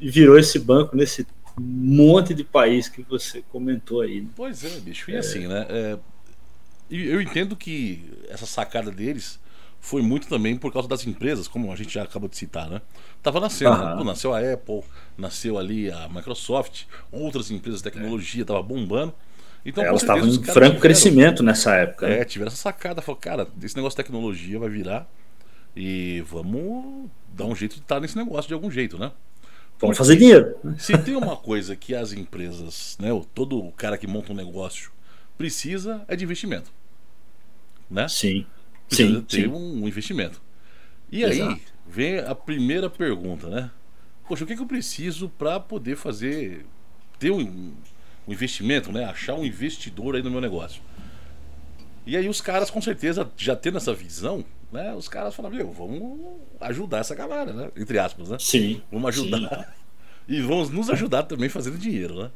virou 0.00 0.38
esse 0.38 0.58
banco 0.58 0.96
nesse 0.96 1.26
monte 1.58 2.32
de 2.32 2.44
país 2.44 2.88
que 2.88 3.02
você 3.02 3.42
comentou 3.50 4.00
aí. 4.00 4.20
Né? 4.20 4.28
Pois 4.34 4.64
é, 4.64 4.80
bicho. 4.80 5.10
E 5.10 5.16
assim, 5.16 5.46
né? 5.46 5.66
É, 5.68 5.98
eu 6.90 7.20
entendo 7.20 7.54
que 7.54 8.04
essa 8.28 8.46
sacada 8.46 8.90
deles 8.90 9.38
foi 9.80 10.02
muito 10.02 10.28
também 10.28 10.56
por 10.56 10.72
causa 10.72 10.86
das 10.86 11.06
empresas, 11.06 11.48
como 11.48 11.72
a 11.72 11.76
gente 11.76 11.92
já 11.92 12.02
acabou 12.02 12.28
de 12.28 12.36
citar, 12.36 12.68
né? 12.68 12.82
Tava 13.22 13.40
nascendo, 13.40 13.76
né? 13.76 13.94
Pô, 13.96 14.04
nasceu 14.04 14.34
a 14.34 14.38
Apple, 14.38 14.82
nasceu 15.16 15.58
ali 15.58 15.90
a 15.90 16.08
Microsoft, 16.08 16.84
outras 17.10 17.50
empresas 17.50 17.80
de 17.80 17.90
tecnologia, 17.90 18.44
tava 18.44 18.62
bombando. 18.62 19.14
Então, 19.64 19.84
Elas 19.84 20.02
estavam 20.02 20.26
em 20.26 20.32
franco 20.32 20.52
tiveram, 20.52 20.80
crescimento 20.80 21.42
nessa 21.42 21.74
época. 21.74 22.08
Né? 22.08 22.20
É, 22.20 22.24
tiveram 22.24 22.48
essa 22.48 22.56
sacada, 22.56 23.02
falou, 23.02 23.20
cara, 23.20 23.46
esse 23.62 23.76
negócio 23.76 23.96
de 23.96 24.02
tecnologia 24.02 24.58
vai 24.58 24.68
virar 24.68 25.08
e 25.74 26.22
vamos 26.26 27.10
dar 27.34 27.46
um 27.46 27.54
jeito 27.54 27.76
de 27.76 27.80
estar 27.80 28.00
nesse 28.00 28.16
negócio 28.16 28.48
de 28.48 28.54
algum 28.54 28.70
jeito, 28.70 28.98
né? 28.98 29.12
Vamos 29.78 29.96
fazer 29.96 30.16
dinheiro. 30.16 30.56
Se 30.78 30.96
tem 30.98 31.16
uma 31.16 31.36
coisa 31.36 31.74
que 31.74 31.94
as 31.94 32.12
empresas, 32.12 32.98
né, 33.00 33.08
todo 33.34 33.72
cara 33.72 33.96
que 33.96 34.06
monta 34.06 34.32
um 34.32 34.36
negócio 34.36 34.92
precisa 35.38 36.04
é 36.06 36.14
de 36.14 36.24
investimento, 36.24 36.70
né? 37.90 38.06
Sim 38.08 38.44
precisa 38.90 39.18
sim, 39.20 39.22
ter 39.22 39.42
sim. 39.44 39.48
um 39.48 39.86
investimento. 39.86 40.42
E 41.10 41.22
Exato. 41.22 41.52
aí 41.52 41.62
vem 41.86 42.18
a 42.18 42.34
primeira 42.34 42.90
pergunta, 42.90 43.48
né? 43.48 43.70
Poxa, 44.28 44.44
o 44.44 44.46
que, 44.46 44.52
é 44.52 44.56
que 44.56 44.62
eu 44.62 44.66
preciso 44.66 45.28
para 45.28 45.58
poder 45.58 45.96
fazer, 45.96 46.64
ter 47.18 47.30
um, 47.30 47.40
um, 47.40 48.32
investimento, 48.32 48.92
né? 48.92 49.04
Achar 49.04 49.34
um 49.34 49.44
investidor 49.44 50.14
aí 50.14 50.22
no 50.22 50.30
meu 50.30 50.40
negócio. 50.40 50.82
E 52.06 52.16
aí 52.16 52.28
os 52.28 52.40
caras, 52.40 52.70
com 52.70 52.80
certeza, 52.80 53.30
já 53.36 53.56
tendo 53.56 53.78
essa 53.78 53.94
visão, 53.94 54.44
né? 54.72 54.94
Os 54.94 55.08
caras 55.08 55.34
falam, 55.34 55.50
meu, 55.50 55.70
vamos 55.72 56.20
ajudar 56.60 56.98
essa 56.98 57.14
galera, 57.14 57.52
né? 57.52 57.70
Entre 57.76 57.98
aspas, 57.98 58.28
né? 58.28 58.36
Sim. 58.38 58.82
Vamos 58.90 59.08
ajudar. 59.08 59.48
Sim. 59.48 59.64
E 60.28 60.40
vamos 60.40 60.70
nos 60.70 60.88
ajudar 60.90 61.24
também 61.24 61.48
fazendo 61.48 61.76
dinheiro, 61.76 62.14
né? 62.22 62.30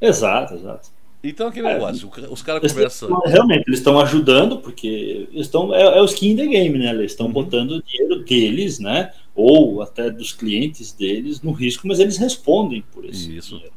Exato, 0.00 0.54
exato. 0.54 0.90
Então 1.22 1.48
aquele 1.48 1.66
é, 1.66 1.74
negócio, 1.74 2.10
os 2.30 2.42
caras 2.42 2.72
conversam. 2.72 3.20
Realmente, 3.26 3.64
eles 3.66 3.80
estão 3.80 3.98
ajudando, 4.00 4.58
porque 4.58 5.28
estão. 5.32 5.74
É, 5.74 5.82
é 5.82 6.00
o 6.00 6.04
skin 6.04 6.36
the 6.36 6.46
game, 6.46 6.78
né? 6.78 6.90
Eles 6.90 7.12
estão 7.12 7.26
uhum. 7.26 7.32
botando 7.32 7.72
o 7.72 7.82
dinheiro 7.82 8.24
deles, 8.24 8.78
né? 8.78 9.12
Ou 9.34 9.82
até 9.82 10.10
dos 10.10 10.32
clientes 10.32 10.92
deles 10.92 11.42
no 11.42 11.52
risco, 11.52 11.86
mas 11.86 11.98
eles 11.98 12.16
respondem 12.16 12.82
por 12.92 13.04
isso. 13.04 13.30
Isso. 13.30 13.54
Dinheiro. 13.54 13.74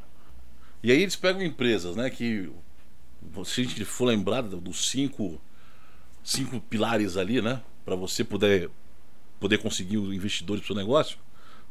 E 0.83 0.91
aí 0.91 1.01
eles 1.01 1.15
pegam 1.15 1.41
empresas, 1.41 1.95
né? 1.95 2.09
Que 2.09 2.49
se 3.45 3.61
a 3.61 3.63
gente 3.63 3.85
for 3.85 4.05
lembrar 4.05 4.41
dos 4.41 4.89
cinco, 4.89 5.39
cinco 6.23 6.59
pilares 6.61 7.17
ali, 7.17 7.41
né? 7.41 7.61
Para 7.89 7.95
você 7.95 8.23
poder, 8.23 8.69
poder 9.39 9.57
conseguir 9.57 9.95
investidores 9.95 10.61
para 10.61 10.71
o 10.71 10.75
seu 10.75 10.75
negócio. 10.75 11.17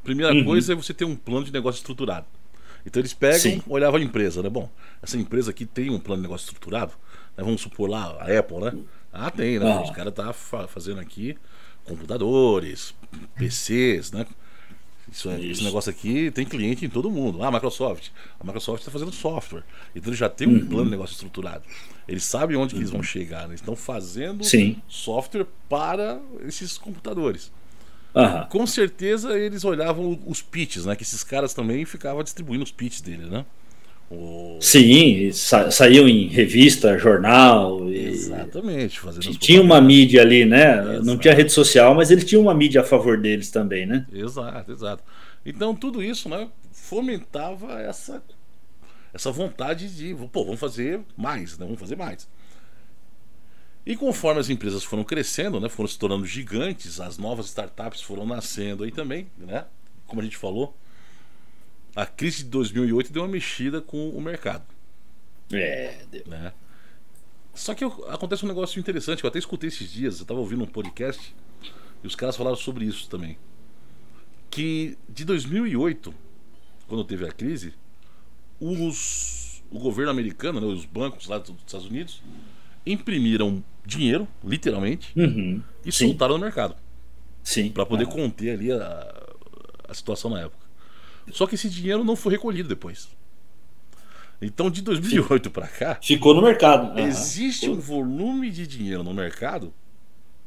Primeira 0.02 0.34
uhum. 0.34 0.44
coisa 0.44 0.72
é 0.72 0.74
você 0.74 0.92
ter 0.92 1.04
um 1.04 1.14
plano 1.14 1.46
de 1.46 1.52
negócio 1.52 1.78
estruturado. 1.78 2.26
Então 2.84 3.00
eles 3.00 3.14
pegam, 3.14 3.38
Sim. 3.38 3.62
olhavam 3.68 4.00
a 4.00 4.02
empresa, 4.02 4.42
né? 4.42 4.50
Bom, 4.50 4.68
essa 5.00 5.16
empresa 5.16 5.52
aqui 5.52 5.64
tem 5.64 5.90
um 5.90 5.98
plano 6.00 6.20
de 6.20 6.26
negócio 6.26 6.46
estruturado, 6.46 6.92
né? 7.36 7.44
vamos 7.44 7.60
supor 7.60 7.88
lá, 7.88 8.16
a 8.18 8.36
Apple, 8.36 8.58
né? 8.58 8.72
Ah, 9.12 9.30
tem, 9.30 9.60
né? 9.60 9.70
Ah. 9.70 9.80
Os 9.80 9.90
caras 9.90 10.12
tá 10.12 10.32
fazendo 10.32 10.98
aqui 10.98 11.38
computadores, 11.84 12.96
PCs, 13.36 14.10
né? 14.10 14.26
Isso, 15.10 15.30
é, 15.30 15.38
Isso. 15.40 15.52
Esse 15.52 15.64
negócio 15.64 15.90
aqui 15.90 16.30
tem 16.30 16.44
cliente 16.44 16.84
em 16.84 16.88
todo 16.88 17.10
mundo. 17.10 17.42
Ah, 17.42 17.48
a 17.48 17.50
Microsoft. 17.50 18.08
A 18.38 18.44
Microsoft 18.44 18.80
está 18.80 18.90
fazendo 18.90 19.12
software. 19.12 19.62
Então 19.94 20.10
eles 20.10 20.18
já 20.18 20.28
tem 20.28 20.48
um 20.48 20.52
uhum. 20.52 20.66
plano 20.66 20.84
de 20.84 20.90
negócio 20.90 21.12
estruturado. 21.12 21.64
Eles 22.06 22.24
sabem 22.24 22.56
onde 22.56 22.74
uhum. 22.74 22.80
eles 22.80 22.90
vão 22.90 23.00
uhum. 23.00 23.04
chegar. 23.04 23.42
Né? 23.42 23.50
Eles 23.50 23.60
estão 23.60 23.76
fazendo 23.76 24.44
Sim. 24.44 24.80
software 24.86 25.46
para 25.68 26.20
esses 26.46 26.76
computadores. 26.76 27.50
Com 28.48 28.66
certeza 28.66 29.38
eles 29.38 29.64
olhavam 29.64 30.18
os 30.26 30.42
pitches, 30.42 30.86
né? 30.86 30.96
Que 30.96 31.02
esses 31.02 31.22
caras 31.22 31.54
também 31.54 31.84
ficavam 31.84 32.22
distribuindo 32.22 32.64
os 32.64 32.72
pitches 32.72 33.00
dele, 33.00 33.26
né? 33.26 33.44
O... 34.10 34.56
Sim, 34.60 35.30
sa 35.32 35.70
saíam 35.70 36.08
em 36.08 36.28
revista, 36.28 36.96
jornal. 36.98 37.88
Exatamente. 37.90 39.00
Tinha 39.38 39.60
uma 39.60 39.80
mídia 39.80 40.22
ali, 40.22 40.44
né? 40.44 40.80
Exato. 40.80 41.04
Não 41.04 41.18
tinha 41.18 41.34
rede 41.34 41.52
social, 41.52 41.94
mas 41.94 42.10
eles 42.10 42.24
tinham 42.24 42.42
uma 42.42 42.54
mídia 42.54 42.80
a 42.80 42.84
favor 42.84 43.18
deles 43.18 43.50
também, 43.50 43.84
né? 43.84 44.06
Exato, 44.12 44.72
exato. 44.72 45.02
Então 45.44 45.74
tudo 45.74 46.02
isso, 46.02 46.28
né? 46.28 46.48
Fomentava 46.72 47.80
essa, 47.80 48.22
essa 49.12 49.30
vontade 49.30 49.94
de, 49.94 50.14
pô, 50.32 50.44
vamos 50.44 50.60
fazer 50.60 51.00
mais, 51.16 51.58
né? 51.58 51.66
Vamos 51.66 51.80
fazer 51.80 51.96
mais. 51.96 52.26
E 53.84 53.96
conforme 53.96 54.38
as 54.38 54.50
empresas 54.50 54.84
foram 54.84 55.02
crescendo, 55.02 55.58
né, 55.58 55.66
foram 55.68 55.88
se 55.88 55.98
tornando 55.98 56.26
gigantes, 56.26 57.00
as 57.00 57.16
novas 57.16 57.46
startups 57.46 58.02
foram 58.02 58.26
nascendo 58.26 58.84
aí 58.84 58.90
também, 58.90 59.28
né? 59.38 59.64
Como 60.06 60.20
a 60.20 60.24
gente 60.24 60.36
falou, 60.36 60.76
a 61.98 62.06
crise 62.06 62.44
de 62.44 62.50
2008 62.50 63.12
deu 63.12 63.22
uma 63.22 63.28
mexida 63.28 63.80
com 63.80 64.10
o 64.10 64.20
mercado. 64.20 64.64
É, 65.52 65.98
né? 66.26 66.52
Só 67.52 67.74
que 67.74 67.82
acontece 67.82 68.44
um 68.44 68.48
negócio 68.48 68.78
interessante, 68.78 69.24
eu 69.24 69.28
até 69.28 69.40
escutei 69.40 69.66
esses 69.66 69.90
dias, 69.90 70.18
eu 70.18 70.22
estava 70.22 70.38
ouvindo 70.38 70.62
um 70.62 70.66
podcast 70.66 71.34
e 72.04 72.06
os 72.06 72.14
caras 72.14 72.36
falaram 72.36 72.56
sobre 72.56 72.84
isso 72.84 73.08
também. 73.08 73.36
Que 74.48 74.96
de 75.08 75.24
2008, 75.24 76.14
quando 76.86 77.02
teve 77.02 77.26
a 77.26 77.32
crise, 77.32 77.74
os, 78.60 79.60
o 79.68 79.80
governo 79.80 80.12
americano, 80.12 80.60
né, 80.60 80.66
os 80.68 80.84
bancos 80.84 81.26
lá 81.26 81.38
dos 81.38 81.50
Estados 81.66 81.86
Unidos, 81.86 82.22
imprimiram 82.86 83.62
dinheiro, 83.84 84.28
literalmente, 84.44 85.12
uhum. 85.18 85.60
e 85.84 85.90
Sim. 85.90 86.10
soltaram 86.10 86.38
no 86.38 86.44
mercado. 86.44 86.76
Sim. 87.42 87.72
Para 87.72 87.84
poder 87.84 88.04
ah. 88.04 88.12
conter 88.12 88.50
ali 88.50 88.70
a, 88.70 89.34
a 89.88 89.94
situação 89.94 90.30
na 90.30 90.42
época. 90.42 90.67
Só 91.32 91.46
que 91.46 91.54
esse 91.54 91.68
dinheiro 91.68 92.04
não 92.04 92.16
foi 92.16 92.32
recolhido 92.32 92.68
depois. 92.68 93.08
Então, 94.40 94.70
de 94.70 94.82
2008 94.82 95.50
para 95.50 95.66
cá. 95.66 95.98
Ficou 96.02 96.34
no 96.34 96.42
mercado. 96.42 96.92
Uhum. 96.92 97.06
Existe 97.06 97.68
um 97.68 97.78
volume 97.78 98.50
de 98.50 98.66
dinheiro 98.66 99.02
no 99.02 99.12
mercado 99.12 99.72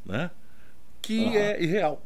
né, 0.05 0.31
que 1.01 1.19
uhum. 1.19 1.35
é 1.35 1.63
irreal. 1.63 2.01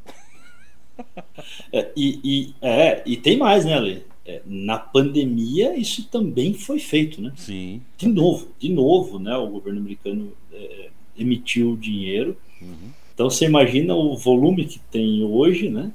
É, 1.74 1.91
e, 1.94 2.20
e, 2.24 2.55
é, 2.62 3.03
e 3.05 3.17
tem 3.17 3.38
mais, 3.38 3.65
né, 3.65 3.74
Ale? 3.74 4.05
É, 4.25 4.41
na 4.46 4.79
pandemia 4.79 5.77
isso 5.77 6.08
também 6.08 6.53
foi 6.53 6.79
feito, 6.79 7.22
né? 7.22 7.34
Sim. 7.36 7.82
De 7.98 8.08
novo, 8.08 8.48
de 8.58 8.70
novo, 8.70 9.20
né? 9.20 9.36
O 9.36 9.48
governo 9.50 9.82
americano 9.82 10.32
é, 10.53 10.89
emitiu 11.17 11.75
dinheiro. 11.75 12.38
Uhum. 12.62 12.91
Então 13.13 13.29
você 13.29 13.44
imagina 13.44 13.94
o 13.94 14.15
volume 14.15 14.65
que 14.65 14.79
tem 14.79 15.22
hoje, 15.22 15.70
né? 15.70 15.91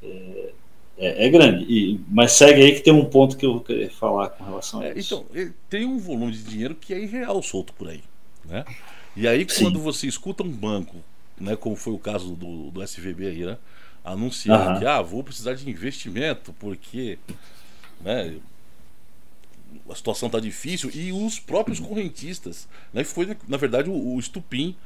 É, 0.00 0.52
é, 1.04 1.26
é, 1.26 1.28
grande. 1.28 1.64
E, 1.64 2.00
mas 2.08 2.32
segue 2.32 2.62
aí 2.62 2.74
que 2.74 2.80
tem 2.80 2.92
um 2.92 3.04
ponto 3.04 3.36
que 3.36 3.46
eu 3.46 3.60
queria 3.60 3.90
falar 3.90 4.30
com 4.30 4.44
relação 4.44 4.80
a 4.80 4.86
é, 4.86 4.98
isso. 4.98 5.24
Então, 5.30 5.52
tem 5.68 5.84
um 5.84 5.98
volume 5.98 6.32
de 6.32 6.42
dinheiro 6.42 6.74
que 6.74 6.92
é 6.94 7.00
irreal 7.00 7.42
solto 7.42 7.72
por 7.72 7.88
aí, 7.88 8.02
né? 8.44 8.64
E 9.16 9.28
aí 9.28 9.44
quando 9.44 9.78
Sim. 9.78 9.84
você 9.84 10.06
escuta 10.06 10.42
um 10.42 10.50
banco, 10.50 10.96
né? 11.40 11.56
Como 11.56 11.76
foi 11.76 11.92
o 11.92 11.98
caso 11.98 12.34
do, 12.34 12.70
do 12.70 12.82
SVB 12.82 13.26
aí, 13.26 13.46
né? 13.46 13.58
anunciando 14.04 14.70
uhum. 14.70 14.78
que 14.78 14.86
ah, 14.86 15.00
vou 15.00 15.24
precisar 15.24 15.54
de 15.54 15.68
investimento 15.68 16.52
porque 16.52 17.18
né, 18.02 18.36
a 19.88 19.94
situação 19.94 20.26
está 20.26 20.38
difícil 20.38 20.90
e 20.92 21.10
os 21.10 21.40
próprios 21.40 21.80
correntistas, 21.80 22.68
né, 22.92 23.02
foi 23.02 23.34
na 23.48 23.56
verdade 23.56 23.88
o, 23.88 24.14
o 24.14 24.18
estupim 24.20 24.76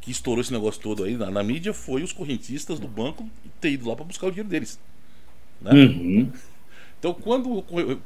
que 0.00 0.10
estourou 0.10 0.42
esse 0.42 0.52
negócio 0.52 0.80
todo 0.80 1.04
aí 1.04 1.16
na, 1.16 1.30
na, 1.30 1.42
mídia 1.42 1.72
foi 1.72 2.02
os 2.02 2.12
correntistas 2.12 2.78
do 2.78 2.86
banco 2.86 3.28
ter 3.60 3.70
ido 3.70 3.88
lá 3.88 3.96
para 3.96 4.04
buscar 4.04 4.26
o 4.26 4.30
dinheiro 4.30 4.48
deles. 4.48 4.78
Né? 5.60 5.72
Uhum. 5.72 6.32
Então 6.98 7.14
quando 7.14 7.52
o 7.52 7.62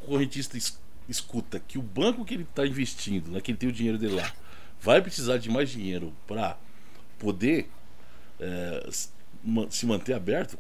correntista 0.07 0.57
es, 0.57 0.79
escuta 1.09 1.61
que 1.61 1.79
o 1.79 1.83
banco 1.83 2.25
que 2.25 2.35
ele 2.35 2.45
está 2.45 2.67
investindo, 2.67 3.31
né, 3.31 3.41
que 3.41 3.51
ele 3.51 3.59
tem 3.59 3.69
o 3.69 3.73
dinheiro 3.73 3.99
dele 3.99 4.15
lá, 4.15 4.33
vai 4.81 5.01
precisar 5.01 5.39
de 5.39 5.51
mais 5.51 5.69
dinheiro 5.69 6.13
para 6.27 6.57
poder 7.19 7.69
é, 8.39 8.89
se 9.71 9.87
manter 9.87 10.15
aberto, 10.15 10.59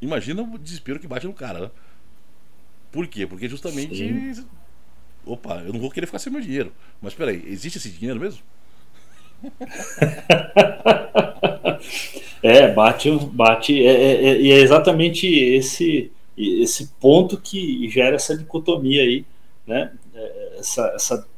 imagina 0.00 0.42
o 0.42 0.58
desespero 0.58 0.98
que 0.98 1.06
bate 1.06 1.26
no 1.26 1.32
cara, 1.32 1.60
né? 1.60 1.70
Por 2.90 3.06
quê? 3.06 3.26
Porque 3.26 3.48
justamente. 3.48 3.96
Sim. 3.96 4.46
Opa, 5.24 5.62
eu 5.64 5.72
não 5.72 5.80
vou 5.80 5.90
querer 5.90 6.06
ficar 6.06 6.18
sem 6.18 6.32
meu 6.32 6.40
dinheiro. 6.40 6.72
Mas 7.00 7.14
peraí, 7.14 7.44
existe 7.46 7.78
esse 7.78 7.90
dinheiro 7.90 8.20
mesmo? 8.20 8.40
É, 12.42 12.72
bate, 12.72 13.10
bate, 13.32 13.86
é, 13.86 13.90
é, 13.90 14.28
é, 14.28 14.40
e 14.40 14.50
é, 14.50 14.60
exatamente 14.60 15.26
esse, 15.26 16.10
esse 16.62 16.88
ponto 17.00 17.38
que 17.38 17.88
gera 17.88 18.16
essa 18.16 18.36
dicotomia 18.36 19.02
aí, 19.02 19.24
né? 19.66 19.92
É, 20.14 20.56
essa, 20.58 20.92
essa 20.94 21.28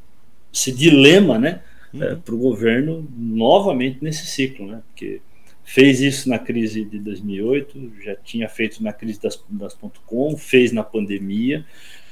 esse 0.53 0.71
dilema, 0.71 1.39
né, 1.39 1.63
uhum. 1.95 2.03
é, 2.03 2.15
para 2.15 2.35
o 2.35 2.39
governo 2.39 3.09
novamente 3.17 3.99
nesse 4.03 4.27
ciclo, 4.27 4.67
né? 4.67 4.83
Porque 4.89 5.21
fez 5.65 6.01
isso 6.01 6.29
na 6.29 6.39
crise 6.39 6.85
de 6.85 6.99
2008, 6.99 7.93
já 8.03 8.15
tinha 8.17 8.49
feito 8.49 8.83
na 8.83 8.93
crise 8.93 9.21
das, 9.21 9.43
das 9.49 9.77
.com, 10.07 10.37
fez 10.37 10.73
na 10.73 10.83
pandemia, 10.83 11.65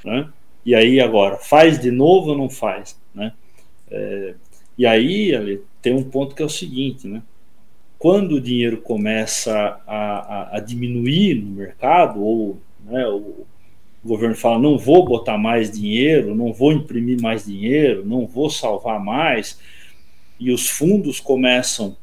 né? 0.04 0.28
E 0.64 0.75
aí 0.75 1.00
agora 1.00 1.37
faz 1.37 1.78
de 1.78 1.90
novo 1.90 2.30
ou 2.30 2.38
não 2.38 2.49
faz, 2.49 2.99
né? 3.14 3.32
É, 3.90 4.35
e 4.78 4.87
aí 4.87 5.35
ali, 5.35 5.62
tem 5.82 5.94
um 5.94 6.04
ponto 6.04 6.35
que 6.35 6.42
é 6.42 6.44
o 6.44 6.50
seguinte, 6.50 7.06
né? 7.06 7.23
Quando 7.99 8.37
o 8.37 8.40
dinheiro 8.40 8.78
começa 8.78 9.52
a, 9.87 9.97
a, 9.97 10.56
a 10.56 10.61
diminuir 10.61 11.35
no 11.35 11.50
mercado 11.50 12.23
ou 12.23 12.59
né, 12.85 13.07
o, 13.07 13.47
o 14.03 14.09
governo 14.09 14.35
fala 14.35 14.59
não 14.59 14.79
vou 14.79 15.05
botar 15.05 15.37
mais 15.37 15.71
dinheiro, 15.71 16.35
não 16.35 16.53
vou 16.53 16.73
imprimir 16.73 17.21
mais 17.21 17.45
dinheiro, 17.45 18.05
não 18.05 18.27
vou 18.27 18.49
salvar 18.51 18.99
mais, 18.99 19.59
e 20.39 20.51
os 20.51 20.69
fundos 20.69 21.21
começam 21.21 21.97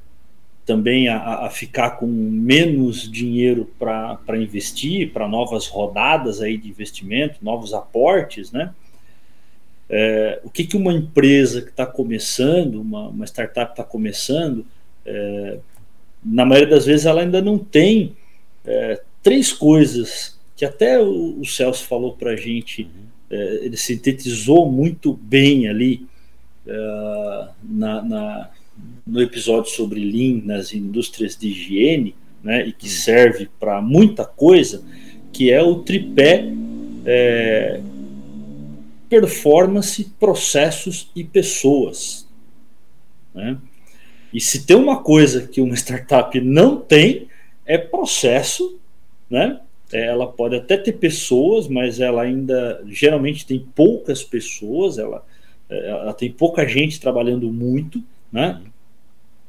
também 0.66 1.08
a, 1.08 1.46
a 1.46 1.50
ficar 1.50 1.92
com 1.92 2.06
menos 2.06 3.10
dinheiro 3.10 3.72
para 3.80 4.38
investir, 4.38 5.12
para 5.14 5.28
novas 5.28 5.68
rodadas 5.68 6.42
aí 6.42 6.58
de 6.58 6.70
investimento, 6.70 7.38
novos 7.42 7.74
aportes, 7.74 8.52
né? 8.52 8.74
É, 9.90 10.42
o 10.44 10.50
que, 10.50 10.66
que 10.66 10.76
uma 10.76 10.92
empresa 10.92 11.62
que 11.62 11.70
está 11.70 11.86
começando, 11.86 12.82
uma, 12.82 13.08
uma 13.08 13.26
startup 13.26 13.72
está 13.72 13.84
começando, 13.86 14.66
é, 15.06 15.60
na 16.24 16.46
maioria 16.46 16.70
das 16.70 16.86
vezes 16.86 17.06
ela 17.06 17.22
ainda 17.22 17.42
não 17.42 17.58
tem 17.58 18.14
é, 18.66 19.02
três 19.24 19.54
coisas 19.54 20.37
que 20.58 20.66
até 20.66 21.00
o, 21.00 21.40
o 21.40 21.46
Celso 21.46 21.86
falou 21.86 22.14
para 22.14 22.32
a 22.32 22.36
gente, 22.36 22.82
uhum. 22.82 22.90
é, 23.30 23.66
ele 23.66 23.78
sintetizou 23.78 24.70
muito 24.70 25.14
bem 25.14 25.70
ali 25.70 26.08
uh, 26.66 27.50
na, 27.64 28.02
na, 28.02 28.50
no 29.06 29.22
episódio 29.22 29.72
sobre 29.72 30.00
Lean 30.00 30.42
nas 30.44 30.74
indústrias 30.74 31.38
de 31.38 31.50
higiene, 31.50 32.16
né, 32.44 32.68
e 32.68 32.74
que 32.74 32.88
uhum. 32.88 32.92
serve 32.92 33.50
para 33.60 33.80
muita 33.82 34.26
coisa, 34.26 34.84
que 35.32 35.52
é 35.52 35.62
o 35.62 35.76
tripé 35.84 36.46
é, 37.06 37.80
performance, 39.08 40.04
processos 40.20 41.12
e 41.16 41.24
pessoas. 41.24 42.28
Né? 43.34 43.58
E 44.34 44.42
se 44.42 44.66
tem 44.66 44.76
uma 44.76 45.04
coisa 45.04 45.48
que 45.48 45.62
uma 45.62 45.76
startup 45.76 46.42
não 46.42 46.78
tem, 46.82 47.28
é 47.64 47.78
processo, 47.78 48.80
né? 49.30 49.60
Ela 49.92 50.28
pode 50.28 50.56
até 50.56 50.76
ter 50.78 50.94
pessoas, 50.94 51.68
mas 51.68 52.00
ela 52.00 52.24
ainda 52.24 52.82
geralmente 52.88 53.46
tem 53.46 53.60
poucas 53.76 54.24
pessoas, 54.24 54.98
ela, 54.98 55.26
ela 55.70 56.14
tem 56.14 56.32
pouca 56.32 56.68
gente 56.68 57.00
trabalhando 57.00 57.52
muito, 57.52 58.04
né? 58.32 58.62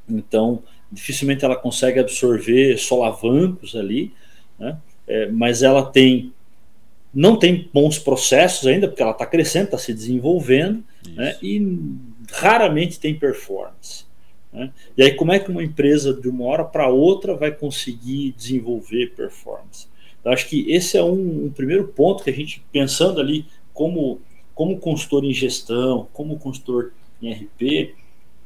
Então, 0.08 0.62
dificilmente 0.90 1.44
ela 1.44 1.56
consegue 1.56 1.98
absorver 1.98 2.78
solavancos 2.78 3.74
ali, 3.74 4.12
né? 4.58 4.78
É, 5.06 5.26
mas 5.26 5.62
ela 5.62 5.84
tem 5.84 6.32
não 7.12 7.38
tem 7.38 7.68
bons 7.72 7.98
processos 7.98 8.66
ainda, 8.66 8.86
porque 8.86 9.02
ela 9.02 9.12
está 9.12 9.24
crescendo, 9.24 9.64
está 9.64 9.78
se 9.78 9.94
desenvolvendo, 9.94 10.84
né? 11.08 11.36
e 11.42 11.78
raramente 12.30 13.00
tem 13.00 13.18
performance. 13.18 14.04
Né? 14.52 14.70
E 14.96 15.02
aí, 15.02 15.14
como 15.14 15.32
é 15.32 15.38
que 15.38 15.50
uma 15.50 15.64
empresa 15.64 16.12
de 16.12 16.28
uma 16.28 16.44
hora 16.44 16.64
para 16.64 16.88
outra 16.88 17.34
vai 17.34 17.50
conseguir 17.50 18.34
desenvolver 18.36 19.14
performance? 19.16 19.88
Acho 20.24 20.48
que 20.48 20.70
esse 20.70 20.96
é 20.96 21.02
um, 21.02 21.46
um, 21.46 21.52
primeiro 21.54 21.88
ponto 21.88 22.22
que 22.22 22.30
a 22.30 22.32
gente, 22.32 22.62
pensando 22.72 23.20
ali 23.20 23.46
como, 23.72 24.20
como 24.54 24.78
consultor 24.78 25.24
em 25.24 25.32
gestão, 25.32 26.08
como 26.12 26.38
consultor 26.38 26.92
em 27.22 27.32
RP, 27.32 27.94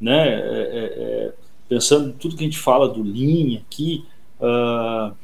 né, 0.00 0.28
é, 0.28 0.38
é, 0.38 0.94
é, 0.96 1.32
pensando 1.68 2.12
tudo 2.12 2.36
que 2.36 2.42
a 2.42 2.46
gente 2.46 2.58
fala 2.58 2.88
do 2.88 3.02
Lean 3.02 3.58
aqui, 3.58 4.04
uh, 4.40 5.14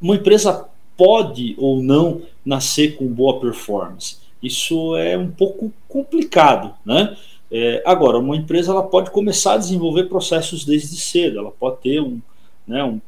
uma 0.00 0.16
empresa 0.16 0.68
pode 0.96 1.54
ou 1.58 1.82
não 1.82 2.22
nascer 2.44 2.96
com 2.96 3.06
boa 3.06 3.40
performance. 3.40 4.18
Isso 4.42 4.96
é 4.96 5.16
um 5.16 5.30
pouco 5.30 5.72
complicado, 5.88 6.74
né? 6.84 7.16
É, 7.50 7.82
agora, 7.86 8.18
uma 8.18 8.36
empresa 8.36 8.72
ela 8.72 8.82
pode 8.82 9.10
começar 9.10 9.54
a 9.54 9.58
desenvolver 9.58 10.04
processos 10.04 10.64
desde 10.64 10.96
cedo, 10.96 11.38
ela 11.38 11.50
pode 11.50 11.80
ter 11.80 12.00
um, 12.00 12.20
né, 12.66 12.82
um 12.82 13.00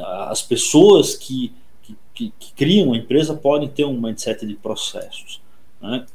as 0.00 0.42
pessoas 0.42 1.14
que, 1.14 1.52
que, 2.14 2.32
que, 2.38 2.52
criam 2.54 2.92
a 2.92 2.96
empresa 2.96 3.34
podem 3.34 3.68
ter 3.68 3.84
um 3.84 4.00
mindset 4.00 4.46
de 4.46 4.54
processos. 4.54 5.40
Né? 5.80 6.06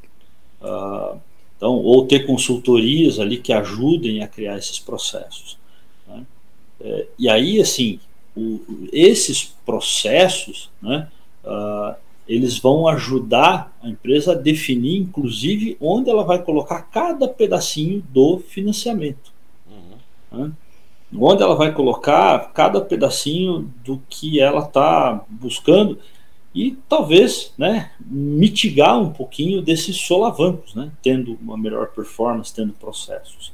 Uh, 0.60 1.18
então, 1.56 1.76
ou 1.76 2.06
ter 2.06 2.26
consultorias 2.26 3.18
ali 3.18 3.38
que 3.38 3.52
ajudem 3.52 4.22
a 4.22 4.28
criar 4.28 4.58
esses 4.58 4.78
processos. 4.78 5.58
Né? 6.06 6.26
É, 6.80 7.06
e 7.18 7.28
aí, 7.28 7.60
assim, 7.60 8.00
o, 8.36 8.60
esses 8.92 9.54
processos, 9.64 10.70
né, 10.82 11.08
uh, 11.44 11.94
eles 12.28 12.58
vão 12.58 12.88
ajudar 12.88 13.76
a 13.82 13.88
empresa 13.88 14.32
a 14.32 14.34
definir, 14.34 14.98
inclusive, 14.98 15.76
onde 15.80 16.10
ela 16.10 16.24
vai 16.24 16.42
colocar 16.42 16.82
cada 16.82 17.28
pedacinho 17.28 18.02
do 18.10 18.38
financiamento. 18.38 19.32
Uhum. 19.70 20.44
Né? 20.44 20.52
Onde 21.12 21.42
ela 21.42 21.54
vai 21.54 21.72
colocar 21.72 22.52
cada 22.52 22.80
pedacinho 22.80 23.72
do 23.84 24.00
que 24.08 24.40
ela 24.40 24.60
está 24.60 25.24
buscando 25.28 25.98
e 26.54 26.78
talvez 26.88 27.52
né, 27.58 27.90
mitigar 28.00 29.00
um 29.00 29.10
pouquinho 29.10 29.60
desses 29.60 29.96
solavancos, 29.96 30.74
né, 30.74 30.90
tendo 31.02 31.36
uma 31.42 31.58
melhor 31.58 31.88
performance, 31.88 32.54
tendo 32.54 32.72
processos. 32.72 33.52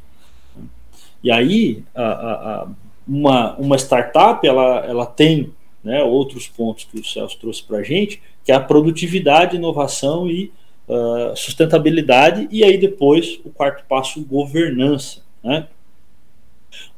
E 1.23 1.31
aí, 1.31 1.83
a, 1.95 2.03
a, 2.03 2.33
a, 2.33 2.69
uma, 3.09 3.57
uma 3.57 3.77
startup 3.77 4.47
ela, 4.47 4.85
ela 4.87 5.07
tem 5.07 5.53
né, 5.83 6.03
outros 6.03 6.47
pontos 6.47 6.85
que 6.85 7.01
o 7.01 7.05
Celso 7.05 7.39
trouxe 7.39 7.63
para 7.63 7.79
a 7.79 7.83
gente, 7.83 8.23
que 8.45 8.53
é 8.53 8.55
a 8.55 8.61
produtividade, 8.61 9.57
inovação 9.57 10.29
e 10.29 10.53
uh, 10.89 11.35
sustentabilidade, 11.37 12.49
e 12.51 12.63
aí 12.63 12.77
depois 12.77 13.41
o 13.45 13.51
quarto 13.51 13.85
passo, 13.89 14.23
governança. 14.25 15.23
Né? 15.43 15.67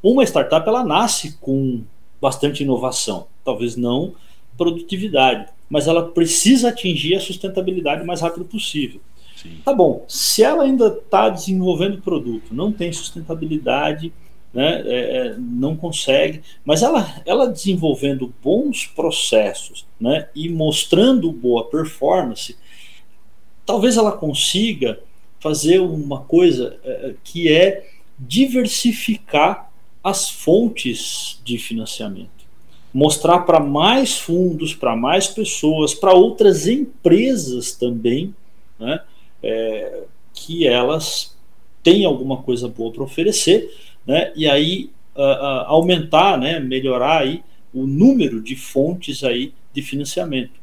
Uma 0.01 0.23
startup 0.23 0.67
ela 0.67 0.83
nasce 0.83 1.37
com 1.39 1.83
bastante 2.21 2.63
inovação, 2.63 3.27
talvez 3.43 3.75
não 3.75 4.15
produtividade, 4.57 5.47
mas 5.69 5.87
ela 5.87 6.09
precisa 6.09 6.69
atingir 6.69 7.15
a 7.15 7.19
sustentabilidade 7.19 8.03
o 8.03 8.07
mais 8.07 8.21
rápido 8.21 8.45
possível. 8.45 9.01
Sim. 9.35 9.57
Tá 9.65 9.73
bom, 9.73 10.05
se 10.07 10.43
ela 10.43 10.63
ainda 10.63 10.87
está 10.87 11.29
desenvolvendo 11.29 12.01
produto, 12.01 12.53
não 12.53 12.71
tem 12.71 12.93
sustentabilidade, 12.93 14.13
né, 14.53 14.83
é, 14.85 15.17
é, 15.17 15.35
não 15.37 15.75
consegue, 15.75 16.41
mas 16.63 16.83
ela, 16.83 17.21
ela 17.25 17.47
desenvolvendo 17.47 18.31
bons 18.43 18.85
processos 18.85 19.85
né, 19.99 20.29
e 20.35 20.47
mostrando 20.47 21.31
boa 21.31 21.65
performance, 21.65 22.55
talvez 23.65 23.97
ela 23.97 24.11
consiga 24.11 24.99
fazer 25.39 25.79
uma 25.79 26.21
coisa 26.21 26.77
é, 26.83 27.15
que 27.23 27.51
é 27.51 27.89
diversificar 28.17 29.71
as 30.03 30.29
fontes 30.29 31.41
de 31.43 31.57
financiamento. 31.57 32.29
Mostrar 32.93 33.39
para 33.39 33.59
mais 33.59 34.17
fundos, 34.17 34.75
para 34.75 34.95
mais 34.95 35.27
pessoas, 35.27 35.93
para 35.93 36.13
outras 36.13 36.67
empresas 36.67 37.71
também, 37.71 38.35
né, 38.77 39.01
é, 39.41 40.03
que 40.33 40.67
elas 40.67 41.35
têm 41.81 42.05
alguma 42.05 42.37
coisa 42.37 42.67
boa 42.67 42.91
para 42.91 43.03
oferecer, 43.03 43.73
né, 44.05 44.31
e 44.35 44.47
aí 44.47 44.89
uh, 45.15 45.21
uh, 45.21 45.65
aumentar, 45.67 46.37
né, 46.37 46.59
melhorar 46.59 47.21
aí 47.21 47.43
o 47.73 47.87
número 47.87 48.41
de 48.41 48.55
fontes 48.55 49.23
aí 49.23 49.53
de 49.73 49.81
financiamento. 49.81 50.59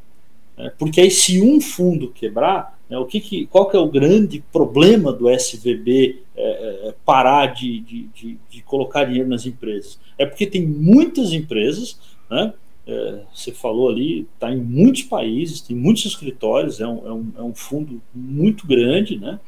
Né, 0.56 0.72
porque 0.78 1.00
aí 1.00 1.10
se 1.10 1.40
um 1.40 1.60
fundo 1.60 2.10
quebrar, 2.10 2.78
o 2.98 3.06
que, 3.06 3.20
que 3.20 3.46
qual 3.46 3.68
que 3.70 3.76
é 3.76 3.80
o 3.80 3.88
grande 3.88 4.42
problema 4.52 5.12
do 5.12 5.30
SVB 5.30 6.22
é, 6.36 6.42
é, 6.42 6.88
é, 6.88 6.94
parar 7.04 7.46
de, 7.46 7.80
de, 7.80 8.02
de, 8.14 8.38
de, 8.50 8.62
colocar 8.62 9.04
dinheiro 9.04 9.28
nas 9.28 9.46
empresas? 9.46 9.98
É 10.18 10.26
porque 10.26 10.46
tem 10.46 10.66
muitas 10.66 11.32
empresas, 11.32 11.98
né, 12.28 12.52
é, 12.86 13.20
você 13.32 13.52
falou 13.52 13.88
ali, 13.88 14.26
está 14.34 14.52
em 14.52 14.56
muitos 14.56 15.02
países, 15.02 15.60
tem 15.60 15.76
muitos 15.76 16.04
escritórios, 16.04 16.80
é 16.80 16.86
um, 16.86 17.06
é 17.06 17.12
um, 17.12 17.32
é 17.38 17.42
um 17.42 17.54
fundo 17.54 18.02
muito 18.12 18.66
grande, 18.66 19.18
né? 19.18 19.38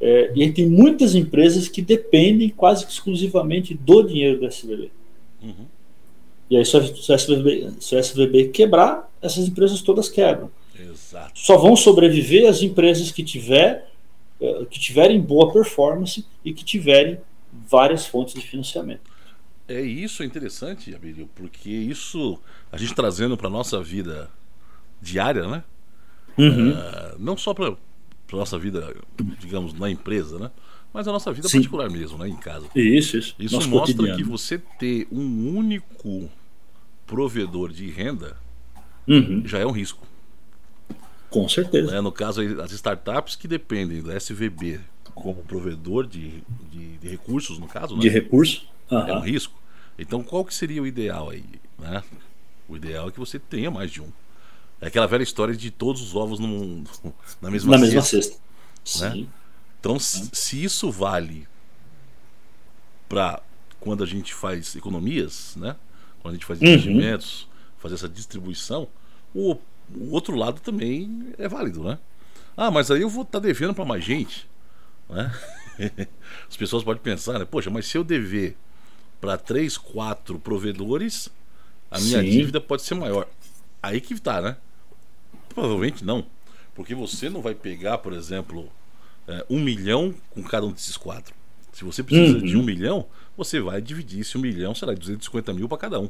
É, 0.00 0.32
e 0.34 0.50
tem 0.50 0.66
muitas 0.66 1.14
empresas 1.14 1.68
que 1.68 1.80
dependem 1.80 2.48
quase 2.48 2.84
exclusivamente 2.84 3.72
do 3.72 4.02
dinheiro 4.02 4.40
do 4.40 4.46
SVB. 4.46 4.90
Uhum. 5.40 5.66
E 6.50 6.56
aí, 6.56 6.64
se 6.64 6.76
o, 6.76 6.80
SVB, 6.80 7.70
se 7.78 7.94
o 7.94 7.98
SVB 7.98 8.48
quebrar, 8.48 9.08
essas 9.22 9.46
empresas 9.46 9.80
todas 9.80 10.08
quebram. 10.08 10.50
Só 11.34 11.56
vão 11.56 11.76
sobreviver 11.76 12.48
as 12.48 12.62
empresas 12.62 13.10
que, 13.10 13.22
tiver, 13.22 13.88
eh, 14.40 14.66
que 14.70 14.78
tiverem 14.78 15.20
boa 15.20 15.52
performance 15.52 16.24
e 16.44 16.52
que 16.52 16.64
tiverem 16.64 17.18
várias 17.52 18.06
fontes 18.06 18.34
de 18.34 18.40
financiamento. 18.40 19.10
É 19.68 19.80
isso 19.80 20.22
é 20.22 20.26
interessante, 20.26 20.94
Abílio, 20.94 21.28
porque 21.34 21.70
isso 21.70 22.38
a 22.70 22.76
gente 22.76 22.94
trazendo 22.94 23.36
para 23.36 23.48
nossa 23.48 23.82
vida 23.82 24.28
diária, 25.00 25.46
né? 25.46 25.64
Uhum. 26.36 26.70
Uh, 26.70 26.74
não 27.18 27.36
só 27.36 27.54
para 27.54 27.76
nossa 28.32 28.58
vida, 28.58 28.94
digamos, 29.38 29.74
na 29.74 29.90
empresa, 29.90 30.38
né? 30.38 30.50
Mas 30.92 31.08
a 31.08 31.12
nossa 31.12 31.32
vida 31.32 31.48
Sim. 31.48 31.58
particular 31.58 31.90
mesmo, 31.90 32.18
né? 32.18 32.28
Em 32.28 32.36
casa. 32.36 32.66
Isso, 32.74 33.16
isso. 33.16 33.34
Isso 33.38 33.54
Nosso 33.54 33.68
mostra 33.68 33.94
cotidiano. 33.94 34.18
que 34.18 34.28
você 34.28 34.58
ter 34.78 35.06
um 35.10 35.56
único 35.56 36.30
provedor 37.06 37.72
de 37.72 37.88
renda 37.90 38.36
uhum. 39.06 39.42
já 39.46 39.58
é 39.58 39.66
um 39.66 39.70
risco. 39.70 40.06
Com 41.32 41.48
certeza. 41.48 41.90
Né? 41.90 42.00
No 42.00 42.12
caso, 42.12 42.42
as 42.60 42.72
startups 42.72 43.34
que 43.34 43.48
dependem 43.48 44.02
do 44.02 44.12
SVB 44.12 44.80
como 45.14 45.42
provedor 45.42 46.06
de, 46.06 46.42
de, 46.70 46.96
de 46.98 47.08
recursos, 47.08 47.58
no 47.58 47.66
caso, 47.66 47.94
né? 47.94 48.02
De 48.02 48.08
recursos. 48.08 48.68
Uhum. 48.90 48.98
É 48.98 49.12
um 49.14 49.20
risco. 49.20 49.54
Então, 49.98 50.22
qual 50.22 50.44
que 50.44 50.54
seria 50.54 50.82
o 50.82 50.86
ideal 50.86 51.30
aí? 51.30 51.44
Né? 51.78 52.02
O 52.68 52.76
ideal 52.76 53.08
é 53.08 53.10
que 53.10 53.18
você 53.18 53.38
tenha 53.38 53.70
mais 53.70 53.90
de 53.90 54.00
um. 54.00 54.08
É 54.80 54.88
aquela 54.88 55.06
velha 55.06 55.22
história 55.22 55.54
de 55.54 55.70
todos 55.70 56.02
os 56.02 56.14
ovos 56.14 56.38
no, 56.38 56.84
na 57.40 57.50
mesma 57.50 57.78
na 57.78 57.78
cesta. 57.78 57.94
Mesma 57.94 58.02
cesta. 58.02 58.34
Né? 58.34 59.12
Sim. 59.14 59.28
Então, 59.80 59.98
se, 59.98 60.30
se 60.32 60.62
isso 60.62 60.90
vale 60.90 61.46
para 63.08 63.42
quando 63.80 64.04
a 64.04 64.06
gente 64.06 64.32
faz 64.32 64.76
economias, 64.76 65.54
né? 65.56 65.76
quando 66.20 66.34
a 66.34 66.36
gente 66.36 66.46
faz 66.46 66.60
uhum. 66.60 66.68
investimentos, 66.68 67.42
uhum. 67.42 67.48
fazer 67.78 67.94
essa 67.94 68.08
distribuição, 68.08 68.88
o, 69.34 69.56
o, 69.96 70.10
outro 70.12 70.36
lado 70.36 70.60
também 70.60 71.32
é 71.38 71.48
válido, 71.48 71.82
né? 71.82 71.98
Ah, 72.56 72.70
mas 72.70 72.90
aí 72.90 73.02
eu 73.02 73.08
vou 73.08 73.22
estar 73.22 73.40
tá 73.40 73.46
devendo 73.46 73.74
para 73.74 73.84
mais 73.84 74.04
gente, 74.04 74.48
né? 75.08 75.32
As 76.48 76.56
pessoas 76.56 76.84
podem 76.84 77.02
pensar, 77.02 77.38
né? 77.38 77.44
Poxa, 77.44 77.70
mas 77.70 77.86
se 77.86 77.96
eu 77.96 78.04
dever 78.04 78.56
para 79.20 79.38
três, 79.38 79.78
quatro 79.78 80.38
provedores, 80.38 81.28
a 81.90 81.98
minha 82.00 82.20
Sim. 82.20 82.30
dívida 82.30 82.60
pode 82.60 82.82
ser 82.82 82.94
maior. 82.94 83.28
Aí 83.82 84.00
que 84.00 84.18
tá, 84.20 84.40
né? 84.40 84.56
Provavelmente 85.48 86.04
não. 86.04 86.26
Porque 86.74 86.94
você 86.94 87.28
não 87.28 87.40
vai 87.42 87.54
pegar, 87.54 87.98
por 87.98 88.12
exemplo, 88.12 88.70
é, 89.28 89.44
um 89.48 89.60
milhão 89.60 90.14
com 90.30 90.42
cada 90.42 90.66
um 90.66 90.72
desses 90.72 90.96
quatro. 90.96 91.34
Se 91.72 91.84
você 91.84 92.02
precisa 92.02 92.38
uhum. 92.38 92.44
de 92.44 92.56
um 92.56 92.62
milhão, 92.62 93.06
você 93.36 93.60
vai 93.60 93.80
dividir 93.80 94.20
esse 94.20 94.36
um 94.36 94.40
milhão, 94.40 94.74
será 94.74 94.92
250 94.92 95.52
mil 95.54 95.68
para 95.68 95.78
cada 95.78 96.00
um. 96.00 96.08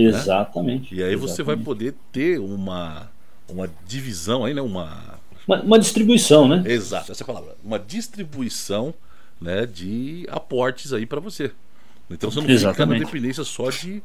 Exatamente. 0.00 0.94
Né? 0.94 1.00
E 1.00 1.04
aí 1.04 1.12
exatamente. 1.12 1.36
você 1.36 1.42
vai 1.42 1.56
poder 1.56 1.94
ter 2.12 2.38
uma, 2.38 3.10
uma 3.48 3.70
divisão 3.86 4.44
aí, 4.44 4.54
né? 4.54 4.60
Uma, 4.60 5.18
uma, 5.46 5.62
uma, 5.62 5.78
distribuição, 5.78 6.46
né? 6.48 6.62
Exato, 6.66 7.12
essa 7.12 7.22
é 7.22 7.26
palavra. 7.26 7.56
Uma 7.64 7.78
distribuição 7.78 8.94
né, 9.40 9.66
de 9.66 10.26
aportes 10.30 10.92
aí 10.92 11.06
para 11.06 11.20
você. 11.20 11.50
Então 12.10 12.30
você 12.30 12.40
não 12.40 12.48
Exatamente. 12.48 12.74
fica 12.74 12.86
na 12.86 13.04
dependência 13.04 13.44
só 13.44 13.70
de 13.70 14.02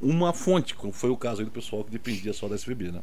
uma 0.00 0.32
fonte, 0.32 0.74
como 0.74 0.92
foi 0.92 1.10
o 1.10 1.16
caso 1.16 1.40
aí 1.40 1.44
do 1.44 1.50
pessoal 1.50 1.84
que 1.84 1.90
dependia 1.90 2.32
só 2.32 2.48
da 2.48 2.56
SVB, 2.56 2.90
né? 2.90 3.00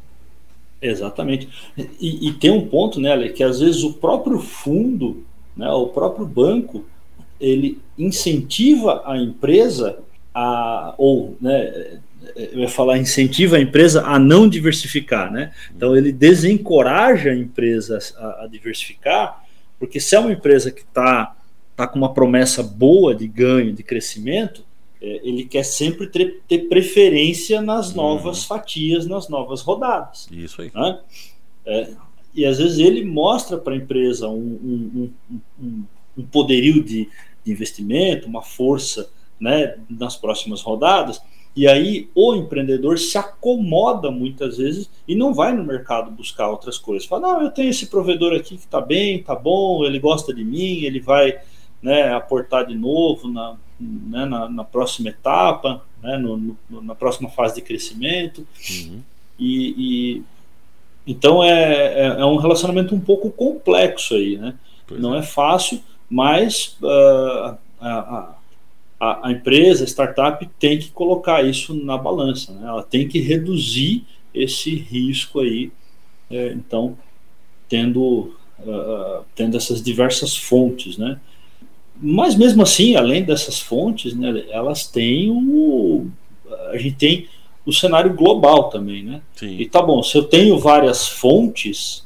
Exatamente. 0.82 1.50
E, 1.78 2.30
e, 2.30 2.34
tem 2.34 2.52
um 2.52 2.68
ponto, 2.68 3.00
né, 3.00 3.12
Ale, 3.12 3.30
que 3.30 3.44
às 3.44 3.60
vezes 3.60 3.84
o 3.84 3.94
próprio 3.94 4.40
fundo, 4.40 5.26
né, 5.56 5.70
o 5.70 5.88
próprio 5.88 6.26
banco, 6.26 6.86
ele 7.40 7.80
incentiva 7.98 9.04
a 9.06 9.18
empresa 9.18 10.00
a, 10.34 10.94
ou, 10.98 11.38
né, 11.42 12.00
eu 12.36 12.60
ia 12.60 12.70
falar 12.70 12.98
incentiva 12.98 13.58
a 13.58 13.62
empresa 13.62 14.04
a 14.06 14.20
não 14.20 14.48
diversificar, 14.48 15.32
né? 15.32 15.54
Então 15.76 15.96
ele 15.96 16.12
desencoraja 16.12 17.32
a 17.32 17.36
empresa 17.36 18.00
a, 18.18 18.44
a 18.44 18.48
diversificar, 18.48 19.44
porque 19.80 20.00
se 20.00 20.16
é 20.16 20.20
uma 20.20 20.32
empresa 20.32 20.72
que 20.72 20.82
está 20.82 21.36
tá 21.76 21.88
com 21.88 21.98
uma 21.98 22.14
promessa 22.14 22.62
boa 22.62 23.16
de 23.16 23.28
ganho, 23.28 23.74
de 23.74 23.84
crescimento, 23.84 24.66
é, 25.02 25.22
ele 25.24 25.46
quer 25.46 25.64
sempre 25.64 26.08
ter, 26.08 26.42
ter 26.48 26.68
preferência 26.68 27.62
nas 27.62 27.90
uhum. 27.90 27.96
novas 27.96 28.44
fatias, 28.44 29.06
nas 29.08 29.30
novas 29.30 29.62
rodadas. 29.62 30.28
Isso 30.32 30.62
aí. 30.62 30.72
Né? 30.76 31.00
É, 31.66 31.90
e 32.34 32.46
às 32.46 32.58
vezes 32.58 32.80
ele 32.80 33.04
mostra 33.06 33.58
para 33.58 33.74
a 33.74 33.78
empresa 33.78 34.28
um, 34.28 34.34
um, 34.36 35.14
um, 35.62 35.84
um 36.18 36.24
poderio 36.24 36.84
de, 36.84 37.10
de, 37.44 37.52
investimento, 37.52 38.28
uma 38.28 38.42
força 38.42 39.10
né, 39.40 39.76
nas 39.90 40.18
próximas 40.18 40.62
rodadas, 40.62 41.22
e 41.60 41.68
aí 41.68 42.10
o 42.16 42.34
empreendedor 42.36 42.98
se 42.98 43.18
acomoda 43.18 44.10
muitas 44.10 44.56
vezes 44.60 44.90
e 45.06 45.14
não 45.14 45.34
vai 45.34 45.54
no 45.54 45.62
mercado 45.62 46.10
buscar 46.10 46.48
outras 46.48 46.78
coisas. 46.78 47.06
Fala, 47.06 47.34
não, 47.34 47.42
eu 47.42 47.52
tenho 47.52 47.70
esse 47.70 47.88
provedor 47.88 48.34
aqui 48.34 48.56
que 48.56 48.64
está 48.64 48.80
bem, 48.80 49.18
está 49.18 49.36
bom, 49.36 49.84
ele 49.84 50.00
gosta 50.00 50.34
de 50.34 50.42
mim, 50.42 50.86
ele 50.86 51.02
vai 51.02 51.38
né, 51.84 52.14
aportar 52.14 52.66
de 52.66 52.76
novo 52.76 53.28
na, 53.28 53.58
né, 53.78 54.24
na, 54.24 54.48
na, 54.48 54.64
próxima 54.64 55.10
etapa, 55.10 55.84
né, 56.02 56.16
no, 56.16 56.56
no, 56.70 56.82
na 56.82 56.96
próxima 56.96 57.28
fase 57.28 57.56
de 57.56 57.62
crescimento. 57.62 58.48
Uhum. 58.72 59.02
E, 59.38 59.76
e, 59.78 60.24
então 61.06 61.44
é, 61.44 61.52
é, 61.52 62.06
é, 62.22 62.26
um 62.26 62.38
relacionamento 62.38 62.96
um 62.96 63.02
pouco 63.02 63.30
complexo 63.32 64.14
aí, 64.14 64.38
né? 64.38 64.56
Não 64.92 65.14
é. 65.14 65.20
é. 65.20 65.24
fácil, 65.24 65.82
mas 66.10 66.78
uh, 66.82 67.58
a, 67.82 68.00
a, 68.00 68.36
a, 69.00 69.32
empresa, 69.32 69.84
a 69.84 69.88
startup 69.88 70.46
tem 70.60 70.78
que 70.78 70.90
colocar 70.90 71.44
isso 71.44 71.74
na 71.74 71.98
balança, 71.98 72.52
né? 72.52 72.68
Ela 72.68 72.84
tem 72.84 73.08
que 73.08 73.20
reduzir 73.20 74.06
esse 74.34 74.76
risco 74.76 75.40
aí. 75.40 75.72
É, 76.30 76.52
então, 76.52 76.98
tendo 77.68 78.34
uh, 78.60 79.24
tendo 79.36 79.56
essas 79.58 79.82
diversas 79.82 80.36
fontes, 80.36 80.98
né? 80.98 81.20
Mas 82.02 82.36
mesmo 82.36 82.62
assim, 82.62 82.96
além 82.96 83.24
dessas 83.24 83.60
fontes, 83.60 84.14
né, 84.14 84.46
elas 84.50 84.88
têm 84.88 85.32
o. 85.32 86.08
A 86.72 86.78
gente 86.78 86.96
tem 86.96 87.28
o 87.66 87.74
cenário 87.74 88.14
global 88.14 88.70
também, 88.70 89.04
né? 89.04 89.22
Sim. 89.36 89.58
E 89.60 89.68
tá 89.68 89.82
bom, 89.82 90.02
se 90.02 90.18
eu 90.18 90.24
tenho 90.24 90.58
várias 90.58 91.08
fontes, 91.08 92.04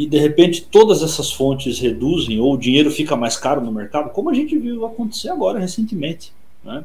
e 0.00 0.06
de 0.06 0.18
repente 0.18 0.62
todas 0.62 1.02
essas 1.02 1.30
fontes 1.30 1.78
reduzem 1.78 2.40
ou 2.40 2.54
o 2.54 2.56
dinheiro 2.56 2.90
fica 2.90 3.14
mais 3.14 3.36
caro 3.36 3.60
no 3.60 3.70
mercado, 3.70 4.08
como 4.08 4.30
a 4.30 4.34
gente 4.34 4.56
viu 4.56 4.86
acontecer 4.86 5.28
agora 5.28 5.58
recentemente, 5.58 6.32
né? 6.64 6.84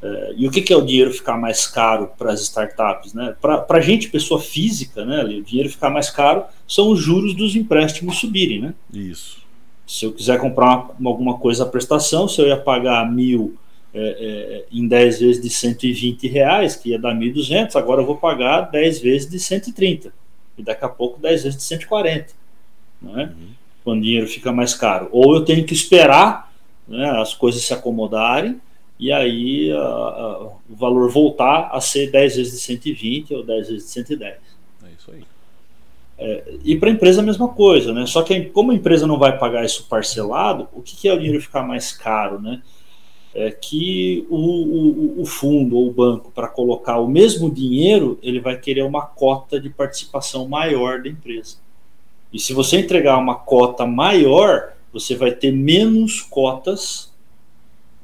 É, 0.00 0.34
e 0.36 0.46
o 0.46 0.50
que, 0.50 0.62
que, 0.62 0.72
é 0.72 0.76
o 0.76 0.84
dinheiro 0.84 1.12
ficar 1.12 1.36
mais 1.36 1.66
caro 1.66 2.08
para 2.16 2.32
as 2.32 2.40
startups? 2.42 3.14
Né? 3.14 3.34
Para 3.40 3.66
a 3.68 3.80
gente, 3.80 4.10
pessoa 4.10 4.38
física, 4.38 5.04
né, 5.04 5.24
o 5.24 5.42
dinheiro 5.42 5.68
ficar 5.68 5.90
mais 5.90 6.08
caro 6.08 6.44
são 6.68 6.90
os 6.90 7.00
juros 7.00 7.34
dos 7.34 7.56
empréstimos 7.56 8.18
subirem. 8.18 8.60
Né? 8.60 8.74
Isso. 8.92 9.38
Se 9.84 10.04
eu 10.04 10.12
quiser 10.12 10.38
comprar 10.38 10.90
uma, 11.00 11.10
alguma 11.10 11.38
coisa 11.38 11.64
à 11.64 11.66
prestação, 11.66 12.28
se 12.28 12.40
eu 12.40 12.46
ia 12.46 12.56
pagar 12.56 13.10
mil 13.10 13.56
é, 13.92 13.98
é, 13.98 14.64
em 14.70 14.86
10 14.86 15.18
vezes 15.18 15.42
de 15.42 15.50
120 15.50 16.28
reais, 16.28 16.76
que 16.76 16.90
ia 16.90 16.98
dar 16.98 17.12
1.200, 17.12 17.74
agora 17.74 18.02
eu 18.02 18.06
vou 18.06 18.16
pagar 18.16 18.70
10 18.70 19.00
vezes 19.00 19.28
de 19.28 19.40
130. 19.40 20.12
E 20.56 20.62
daqui 20.62 20.84
a 20.84 20.88
pouco 20.88 21.20
10 21.20 21.44
vezes 21.44 21.58
de 21.58 21.64
140. 21.64 22.32
Né? 23.02 23.32
Uhum. 23.36 23.48
Quando 23.82 23.98
o 23.98 24.02
dinheiro 24.02 24.26
fica 24.26 24.52
mais 24.52 24.74
caro. 24.74 25.08
Ou 25.12 25.34
eu 25.34 25.44
tenho 25.44 25.64
que 25.64 25.74
esperar 25.74 26.52
né, 26.86 27.10
as 27.20 27.34
coisas 27.34 27.62
se 27.62 27.72
acomodarem 27.74 28.60
e 28.98 29.12
aí 29.12 29.72
a, 29.72 29.76
a, 29.76 30.42
o 30.46 30.74
valor 30.74 31.10
voltar 31.10 31.70
a 31.72 31.80
ser 31.80 32.10
10 32.10 32.36
vezes 32.36 32.52
de 32.52 32.58
120 32.60 33.34
ou 33.34 33.44
10 33.44 33.68
vezes 33.68 33.84
de 33.84 33.90
110. 33.90 34.34
É 34.34 34.38
isso 34.96 35.10
aí. 35.10 35.24
É, 36.16 36.54
e 36.64 36.76
para 36.76 36.88
a 36.88 36.92
empresa 36.92 37.20
a 37.20 37.24
mesma 37.24 37.48
coisa, 37.48 37.92
né? 37.92 38.06
Só 38.06 38.22
que 38.22 38.42
como 38.46 38.70
a 38.70 38.74
empresa 38.74 39.06
não 39.06 39.18
vai 39.18 39.36
pagar 39.36 39.64
isso 39.64 39.86
parcelado, 39.88 40.68
o 40.72 40.80
que, 40.80 40.96
que 40.96 41.08
é 41.08 41.12
o 41.12 41.18
dinheiro 41.18 41.40
ficar 41.42 41.62
mais 41.62 41.92
caro, 41.92 42.40
né? 42.40 42.62
É 43.34 43.50
que 43.50 44.24
o, 44.30 44.36
o, 44.36 45.22
o 45.22 45.26
fundo 45.26 45.76
ou 45.76 45.88
o 45.88 45.92
banco, 45.92 46.30
para 46.30 46.46
colocar 46.46 47.00
o 47.00 47.08
mesmo 47.08 47.50
dinheiro, 47.50 48.18
ele 48.22 48.38
vai 48.38 48.56
querer 48.56 48.82
uma 48.82 49.02
cota 49.02 49.60
de 49.60 49.68
participação 49.68 50.46
maior 50.46 51.02
da 51.02 51.08
empresa. 51.08 51.56
E 52.32 52.38
se 52.38 52.52
você 52.52 52.78
entregar 52.78 53.18
uma 53.18 53.34
cota 53.34 53.84
maior, 53.84 54.72
você 54.92 55.16
vai 55.16 55.32
ter 55.32 55.50
menos 55.50 56.20
cotas 56.22 57.12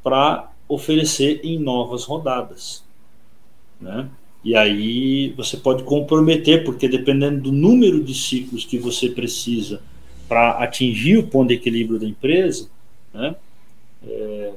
para 0.02 0.50
oferecer 0.68 1.40
em 1.44 1.58
novas 1.58 2.04
rodadas. 2.04 2.82
Né? 3.80 4.08
E 4.42 4.56
aí 4.56 5.30
você 5.36 5.56
pode 5.56 5.82
comprometer, 5.84 6.64
porque 6.64 6.88
dependendo 6.88 7.40
do 7.42 7.52
número 7.52 8.02
de 8.02 8.14
ciclos 8.14 8.64
que 8.64 8.78
você 8.78 9.08
precisa 9.08 9.82
para 10.28 10.52
atingir 10.62 11.18
o 11.18 11.26
ponto 11.26 11.48
de 11.48 11.54
equilíbrio 11.54 11.98
da 11.98 12.06
empresa, 12.06 12.68
né? 13.12 13.34
É, 14.06 14.52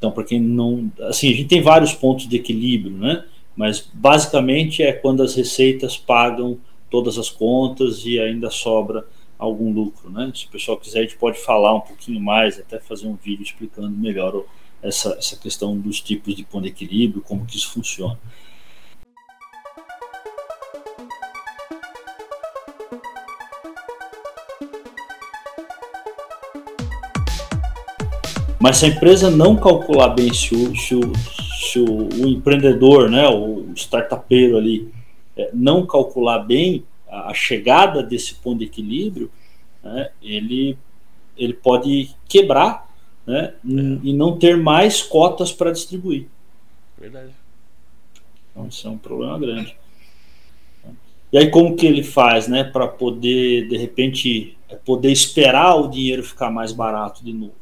então, 0.00 0.10
para 0.10 0.24
quem 0.24 0.40
não. 0.40 0.90
Assim, 1.02 1.28
a 1.28 1.36
gente 1.36 1.44
tem 1.44 1.60
vários 1.60 1.92
pontos 1.92 2.26
de 2.26 2.34
equilíbrio, 2.34 2.96
né? 2.96 3.22
Mas 3.54 3.86
basicamente 3.92 4.82
é 4.82 4.94
quando 4.94 5.22
as 5.22 5.34
receitas 5.34 5.94
pagam 5.94 6.58
todas 6.88 7.18
as 7.18 7.28
contas 7.28 8.06
e 8.06 8.18
ainda 8.18 8.48
sobra 8.48 9.06
algum 9.38 9.70
lucro, 9.70 10.10
né? 10.10 10.32
Se 10.34 10.46
o 10.46 10.48
pessoal 10.48 10.78
quiser, 10.78 11.00
a 11.00 11.02
gente 11.02 11.18
pode 11.18 11.38
falar 11.38 11.74
um 11.74 11.80
pouquinho 11.80 12.18
mais, 12.18 12.58
até 12.58 12.80
fazer 12.80 13.08
um 13.08 13.14
vídeo 13.14 13.42
explicando 13.42 13.90
melhor 13.90 14.42
essa, 14.82 15.10
essa 15.18 15.36
questão 15.36 15.78
dos 15.78 16.00
tipos 16.00 16.34
de 16.34 16.44
ponto 16.44 16.62
de 16.62 16.70
equilíbrio, 16.70 17.20
como 17.20 17.44
que 17.44 17.58
isso 17.58 17.70
funciona. 17.70 18.18
Mas 28.60 28.76
se 28.76 28.84
a 28.84 28.88
empresa 28.88 29.30
não 29.30 29.56
calcular 29.56 30.10
bem 30.10 30.34
se 30.34 30.54
o, 30.54 30.76
se 30.76 30.94
o, 30.94 31.12
se 31.70 31.78
o, 31.78 32.08
o 32.22 32.28
empreendedor, 32.28 33.08
né, 33.10 33.26
o 33.26 33.72
startupeiro 33.74 34.58
ali, 34.58 34.92
é, 35.34 35.48
não 35.54 35.86
calcular 35.86 36.40
bem 36.40 36.84
a, 37.08 37.30
a 37.30 37.34
chegada 37.34 38.02
desse 38.02 38.34
ponto 38.34 38.58
de 38.58 38.66
equilíbrio, 38.66 39.30
né, 39.82 40.10
ele, 40.22 40.76
ele 41.38 41.54
pode 41.54 42.10
quebrar 42.28 42.86
né, 43.26 43.54
é. 43.54 43.56
e 44.02 44.12
não 44.12 44.38
ter 44.38 44.58
mais 44.58 45.02
cotas 45.02 45.50
para 45.50 45.72
distribuir. 45.72 46.26
Verdade. 46.98 47.30
Então 48.50 48.68
isso 48.68 48.86
é 48.86 48.90
um 48.90 48.98
problema 48.98 49.38
grande. 49.38 49.74
E 51.32 51.38
aí 51.38 51.50
como 51.50 51.76
que 51.76 51.86
ele 51.86 52.02
faz, 52.02 52.46
né, 52.46 52.62
para 52.62 52.86
poder 52.86 53.68
de 53.68 53.78
repente 53.78 54.58
poder 54.84 55.10
esperar 55.10 55.76
o 55.76 55.88
dinheiro 55.88 56.22
ficar 56.22 56.50
mais 56.50 56.72
barato 56.72 57.24
de 57.24 57.32
novo? 57.32 57.59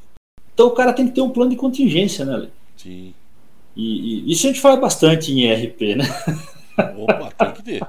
Então 0.58 0.66
o 0.66 0.72
cara 0.72 0.92
tem 0.92 1.06
que 1.06 1.14
ter 1.14 1.20
um 1.20 1.30
plano 1.30 1.52
de 1.52 1.56
contingência, 1.56 2.24
né, 2.24 2.36
Lê? 2.36 2.48
Sim. 2.76 3.14
E, 3.76 4.26
e, 4.26 4.32
isso 4.32 4.44
a 4.44 4.50
gente 4.50 4.60
faz 4.60 4.80
bastante 4.80 5.32
em 5.32 5.44
ERP, 5.44 5.94
né? 5.94 6.04
Opa, 6.98 7.30
tem 7.30 7.52
que 7.52 7.62
ter. 7.62 7.86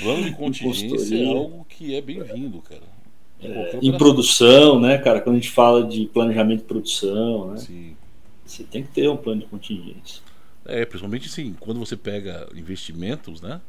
Plano 0.00 0.24
de 0.24 0.32
contingência 0.34 1.16
é 1.16 1.28
algo 1.28 1.64
que 1.68 1.94
é 1.94 2.00
bem-vindo, 2.00 2.60
cara. 2.62 2.82
É, 3.40 3.78
em 3.80 3.96
produção, 3.96 4.80
né, 4.80 4.98
cara? 4.98 5.20
Quando 5.20 5.36
a 5.36 5.38
gente 5.38 5.52
fala 5.52 5.86
de 5.86 6.06
planejamento 6.06 6.62
de 6.62 6.64
produção, 6.64 7.52
né? 7.52 7.58
Sim. 7.58 7.96
Você 8.44 8.64
tem 8.64 8.82
que 8.82 8.88
ter 8.88 9.08
um 9.08 9.16
plano 9.16 9.42
de 9.42 9.46
contingência. 9.46 10.20
É, 10.64 10.84
principalmente 10.84 11.28
assim, 11.28 11.54
quando 11.60 11.78
você 11.78 11.96
pega 11.96 12.48
investimentos, 12.52 13.40
né? 13.40 13.60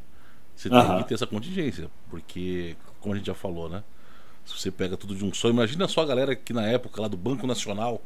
Você 0.56 0.72
tem 0.72 0.98
que 1.04 1.08
ter 1.08 1.14
essa 1.14 1.28
contingência. 1.28 1.88
Porque, 2.10 2.76
como 3.00 3.14
a 3.14 3.18
gente 3.18 3.28
já 3.28 3.36
falou, 3.36 3.70
né? 3.70 3.84
Se 4.46 4.60
você 4.60 4.72
pega 4.72 4.98
tudo 4.98 5.16
de 5.16 5.24
um 5.24 5.34
só, 5.34 5.50
imagina 5.50 5.88
só 5.88 6.02
a 6.02 6.06
galera 6.06 6.36
que 6.36 6.54
na 6.54 6.66
época 6.66 7.02
lá 7.02 7.08
do 7.08 7.18
Banco 7.18 7.48
Nacional, 7.48 8.02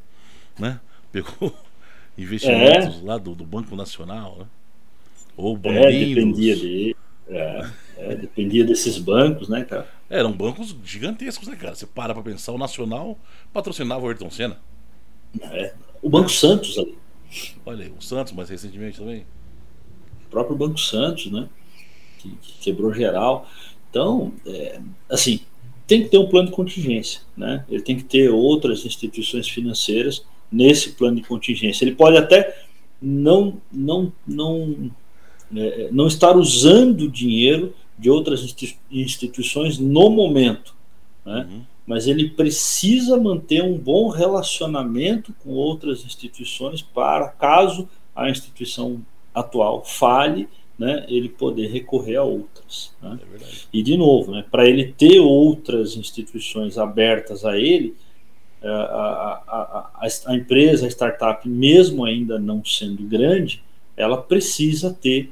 né? 0.58 0.80
Pegou 1.12 1.56
investimentos 2.18 3.02
é. 3.02 3.06
lá 3.06 3.18
do, 3.18 3.34
do, 3.34 3.46
Banco 3.46 3.76
Nacional, 3.76 4.38
né? 4.40 4.46
Ou 5.36 5.60
É, 5.64 5.92
dependia 5.92 6.56
de. 6.56 6.96
É, 7.30 7.70
é, 7.98 8.16
dependia 8.16 8.64
desses 8.64 8.98
bancos, 8.98 9.50
né, 9.50 9.64
cara? 9.64 9.88
Eram 10.10 10.32
bancos 10.32 10.76
gigantescos, 10.84 11.48
né, 11.48 11.56
cara? 11.56 11.76
Você 11.76 11.86
para 11.86 12.14
pra 12.14 12.24
pensar, 12.24 12.52
o 12.54 12.58
Nacional 12.58 13.18
patrocinava 13.54 14.06
o 14.06 14.08
Ayrton 14.08 14.30
Senna. 14.30 14.58
É, 15.42 15.74
o 16.02 16.10
Banco 16.10 16.30
Santos 16.30 16.78
ali. 16.78 16.98
Olha 17.66 17.86
aí, 17.86 17.94
o 17.98 18.02
Santos 18.02 18.34
mais 18.34 18.50
recentemente 18.50 19.00
também. 19.00 19.26
O 20.26 20.30
próprio 20.30 20.56
Banco 20.56 20.80
Santos, 20.80 21.32
né? 21.32 21.50
Que, 22.20 22.30
que 22.30 22.60
quebrou 22.60 22.94
geral. 22.94 23.48
Então, 23.90 24.34
é, 24.46 24.80
assim, 25.10 25.42
tem 25.88 26.04
que 26.04 26.10
ter 26.10 26.18
um 26.18 26.28
plano 26.28 26.50
de 26.50 26.56
contingência, 26.56 27.22
né? 27.36 27.66
Ele 27.70 27.82
tem 27.82 27.96
que 27.96 28.04
ter 28.04 28.30
outras 28.30 28.86
instituições 28.86 29.48
financeiras 29.48 30.26
nesse 30.52 30.92
plano 30.92 31.16
de 31.16 31.24
contingência. 31.28 31.84
Ele 31.84 31.96
pode 31.96 32.18
até 32.18 32.64
não 33.02 33.62
não 33.72 34.12
não 34.28 34.92
é, 35.56 35.90
não 35.92 36.08
estar 36.08 36.36
usando 36.36 37.10
dinheiro 37.10 37.74
de 37.98 38.10
outras 38.10 38.56
instituições 38.92 39.80
no 39.80 40.10
momento, 40.10 40.76
né? 41.26 41.48
Uhum 41.50 41.78
mas 41.88 42.06
ele 42.06 42.30
precisa 42.32 43.16
manter 43.16 43.64
um 43.64 43.78
bom 43.78 44.10
relacionamento 44.10 45.34
com 45.42 45.52
outras 45.52 46.04
instituições 46.04 46.82
para, 46.82 47.30
caso 47.30 47.88
a 48.14 48.30
instituição 48.30 49.02
atual 49.34 49.86
falhe, 49.86 50.50
né, 50.78 51.06
ele 51.08 51.30
poder 51.30 51.68
recorrer 51.68 52.18
a 52.18 52.24
outras. 52.24 52.94
Né? 53.02 53.20
É 53.42 53.46
e, 53.74 53.82
de 53.82 53.98
novo, 53.98 54.32
né, 54.32 54.46
para 54.50 54.68
ele 54.68 54.94
ter 54.94 55.20
outras 55.20 55.96
instituições 55.96 56.78
abertas 56.78 57.44
a 57.44 57.58
ele, 57.58 57.96
a, 58.64 58.70
a, 58.70 59.90
a, 60.02 60.08
a, 60.26 60.36
empresa, 60.36 60.86
a 60.86 60.90
startup, 60.90 61.48
mesmo 61.48 62.06
ainda 62.06 62.40
não 62.40 62.64
sendo 62.64 63.04
grande, 63.04 63.64
ela 63.96 64.22
precisa 64.22 64.94
ter 64.94 65.32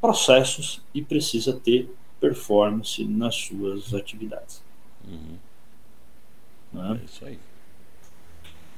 processos 0.00 0.80
e 0.94 1.02
precisa 1.02 1.52
ter 1.52 1.88
performance 2.20 3.04
nas 3.04 3.34
suas 3.34 3.94
atividades. 3.94 4.62
Uhum. 5.06 5.36
Né? 6.72 7.00
É 7.00 7.04
isso 7.04 7.24
aí. 7.24 7.38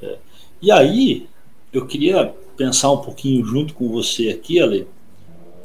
É. 0.03 0.19
E 0.61 0.71
aí, 0.71 1.29
eu 1.73 1.87
queria 1.87 2.35
pensar 2.57 2.93
um 2.93 2.99
pouquinho 2.99 3.45
junto 3.45 3.75
com 3.75 3.89
você 3.89 4.29
aqui, 4.29 4.61
Ale. 4.61 4.87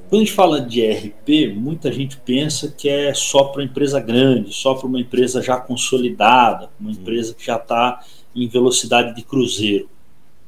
Quando 0.10 0.22
a 0.22 0.26
gente 0.26 0.34
fala 0.34 0.62
de 0.62 0.82
RP, 0.90 1.54
muita 1.56 1.92
gente 1.92 2.18
pensa 2.18 2.72
que 2.72 2.88
é 2.88 3.14
só 3.14 3.46
para 3.46 3.64
empresa 3.64 4.00
grande, 4.00 4.54
só 4.54 4.74
para 4.74 4.88
uma 4.88 5.00
empresa 5.00 5.42
já 5.42 5.58
consolidada, 5.58 6.70
uma 6.80 6.92
empresa 6.92 7.34
que 7.34 7.46
já 7.46 7.58
está 7.58 8.04
em 8.34 8.48
velocidade 8.48 9.16
de 9.16 9.24
cruzeiro. 9.24 9.90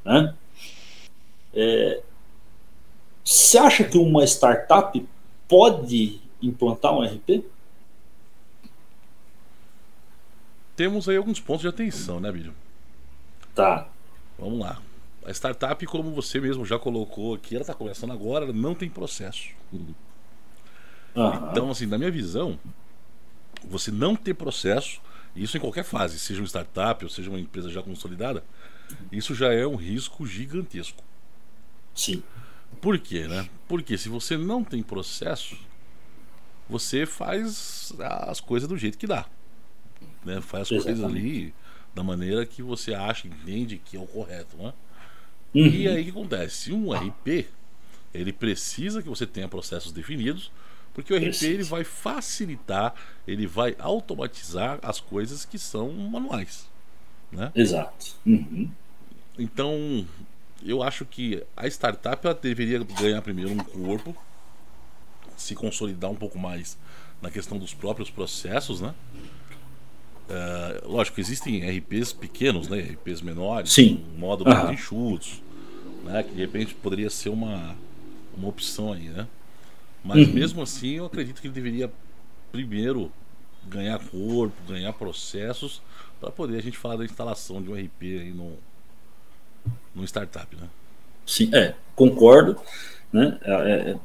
Né? 0.06 0.34
É, 1.54 2.02
você 3.24 3.58
acha 3.58 3.84
que 3.84 3.98
uma 3.98 4.24
startup 4.24 5.06
pode 5.48 6.22
implantar 6.41 6.93
um 6.98 7.04
RP? 7.04 7.43
temos 10.80 11.10
aí 11.10 11.17
alguns 11.17 11.41
pontos 11.41 11.63
de 11.63 11.67
atenção, 11.67 12.22
né, 12.22 12.32
Bílio? 12.32 12.54
Tá. 13.54 13.89
Vamos 14.38 14.60
lá. 14.62 14.82
A 15.26 15.32
startup, 15.32 15.86
como 15.86 16.12
você 16.12 16.40
mesmo 16.40 16.66
já 16.66 16.80
colocou 16.80 17.36
aqui, 17.36 17.56
ela 17.56 17.64
está 17.64 17.74
começando 17.74 18.12
agora, 18.12 18.46
ela 18.46 18.54
não 18.54 18.74
tem 18.74 18.90
processo. 18.90 19.50
Uhum. 19.72 19.94
Então, 21.52 21.70
assim, 21.70 21.86
na 21.86 21.98
minha 21.98 22.12
visão, 22.12 22.60
você 23.68 23.92
não 23.92 24.16
ter 24.16 24.34
processo, 24.34 25.02
isso 25.36 25.58
em 25.58 25.60
qualquer 25.60 25.84
fase, 25.84 26.18
seja 26.20 26.42
uma 26.42 26.48
startup 26.48 27.04
ou 27.04 27.10
seja 27.10 27.30
uma 27.30 27.40
empresa 27.40 27.70
já 27.70 27.82
consolidada, 27.82 28.44
isso 29.12 29.36
já 29.36 29.54
é 29.54 29.68
um 29.68 29.76
risco 29.76 30.26
gigantesco. 30.26 31.04
Sim. 31.94 32.24
Por 32.80 32.98
quê, 33.00 33.28
né? 33.28 33.50
Porque 33.68 33.98
se 33.98 34.08
você 34.08 34.38
não 34.38 34.64
tem 34.64 34.82
processo, 34.82 35.58
você 36.70 37.06
faz 37.06 37.94
as 38.00 38.40
coisas 38.40 38.70
do 38.70 38.78
jeito 38.78 38.98
que 38.98 39.08
dá 39.08 39.26
né? 40.24 40.42
Faz 40.42 40.64
as 40.64 40.72
Exatamente. 40.72 41.02
coisas 41.02 41.06
ali 41.06 41.54
da 41.94 42.04
maneira 42.04 42.46
que 42.46 42.62
você 42.62 42.94
acha, 42.94 43.28
entende 43.28 43.78
que 43.78 43.98
é 43.98 44.00
o 44.00 44.06
correto, 44.06 44.56
né? 44.58 44.74
Uhum. 45.54 45.66
E 45.66 45.88
aí 45.88 46.02
o 46.02 46.04
que 46.06 46.10
acontece? 46.12 46.72
Um 46.72 46.92
RP, 46.94 47.48
ele 48.14 48.32
precisa 48.32 49.02
que 49.02 49.10
você 49.10 49.26
tenha 49.26 49.48
processos 49.48 49.92
definidos, 49.92 50.52
porque 50.94 51.14
o 51.14 51.18
RP 51.18 51.44
ele 51.44 51.64
vai 51.64 51.84
facilitar, 51.84 52.94
ele 53.28 53.48
vai 53.48 53.76
automatizar 53.80 54.80
as 54.82 55.00
coisas 55.00 55.46
que 55.46 55.58
são 55.58 55.92
manuais, 55.92 56.70
né? 57.32 57.52
Exato. 57.56 58.16
Uhum. 58.26 58.70
Então, 59.38 60.06
eu 60.64 60.84
acho 60.84 61.06
que 61.06 61.44
a 61.56 61.68
startup 61.68 62.26
ela 62.26 62.36
deveria 62.36 62.80
ganhar 62.80 63.22
primeiro 63.22 63.52
um 63.52 63.58
corpo, 63.58 64.16
se 65.38 65.56
consolidar 65.56 66.12
um 66.12 66.16
pouco 66.16 66.38
mais 66.38 66.78
na 67.22 67.32
questão 67.32 67.58
dos 67.58 67.74
próprios 67.74 68.10
processos, 68.10 68.82
né? 68.82 68.94
Uh, 70.30 70.88
lógico, 70.88 71.20
existem 71.20 71.68
RPs 71.68 72.13
pequenos, 72.13 72.68
né? 72.68 72.80
RPs 72.80 73.22
menores, 73.22 73.72
Sim. 73.72 74.06
modo 74.15 74.46
mais 74.46 74.63
uhum. 74.63 74.74
enxutos, 74.74 75.42
né? 76.04 76.22
Que 76.22 76.36
de 76.36 76.42
repente 76.42 76.76
poderia 76.76 77.10
ser 77.10 77.30
uma, 77.30 77.76
uma 78.38 78.48
opção 78.48 78.94
aí, 78.94 79.10
né? 79.10 79.28
Mas 80.04 80.28
uhum. 80.28 80.34
mesmo 80.34 80.62
assim, 80.62 80.98
eu 80.98 81.06
acredito 81.06 81.42
que 81.42 81.48
ele 81.48 81.54
deveria 81.54 81.92
primeiro 82.52 83.12
ganhar 83.68 83.98
corpo, 84.00 84.56
ganhar 84.68 84.94
processos, 84.94 85.82
para 86.20 86.30
poder 86.30 86.60
a 86.60 86.62
gente 86.62 86.78
falar 86.78 86.98
da 86.98 87.06
instalação 87.06 87.60
de 87.62 87.72
um 87.72 87.74
RP 87.74 88.02
aí 88.02 88.32
no, 88.32 88.54
no 89.96 90.04
startup, 90.04 90.56
né? 90.56 90.68
Sim, 91.26 91.50
é, 91.56 91.74
concordo, 91.96 92.56
né? 93.12 93.39
É, 93.42 93.52
é, 93.52 93.92
é, 93.92 94.00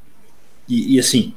e, 0.66 0.94
e 0.96 0.98
assim, 0.98 1.34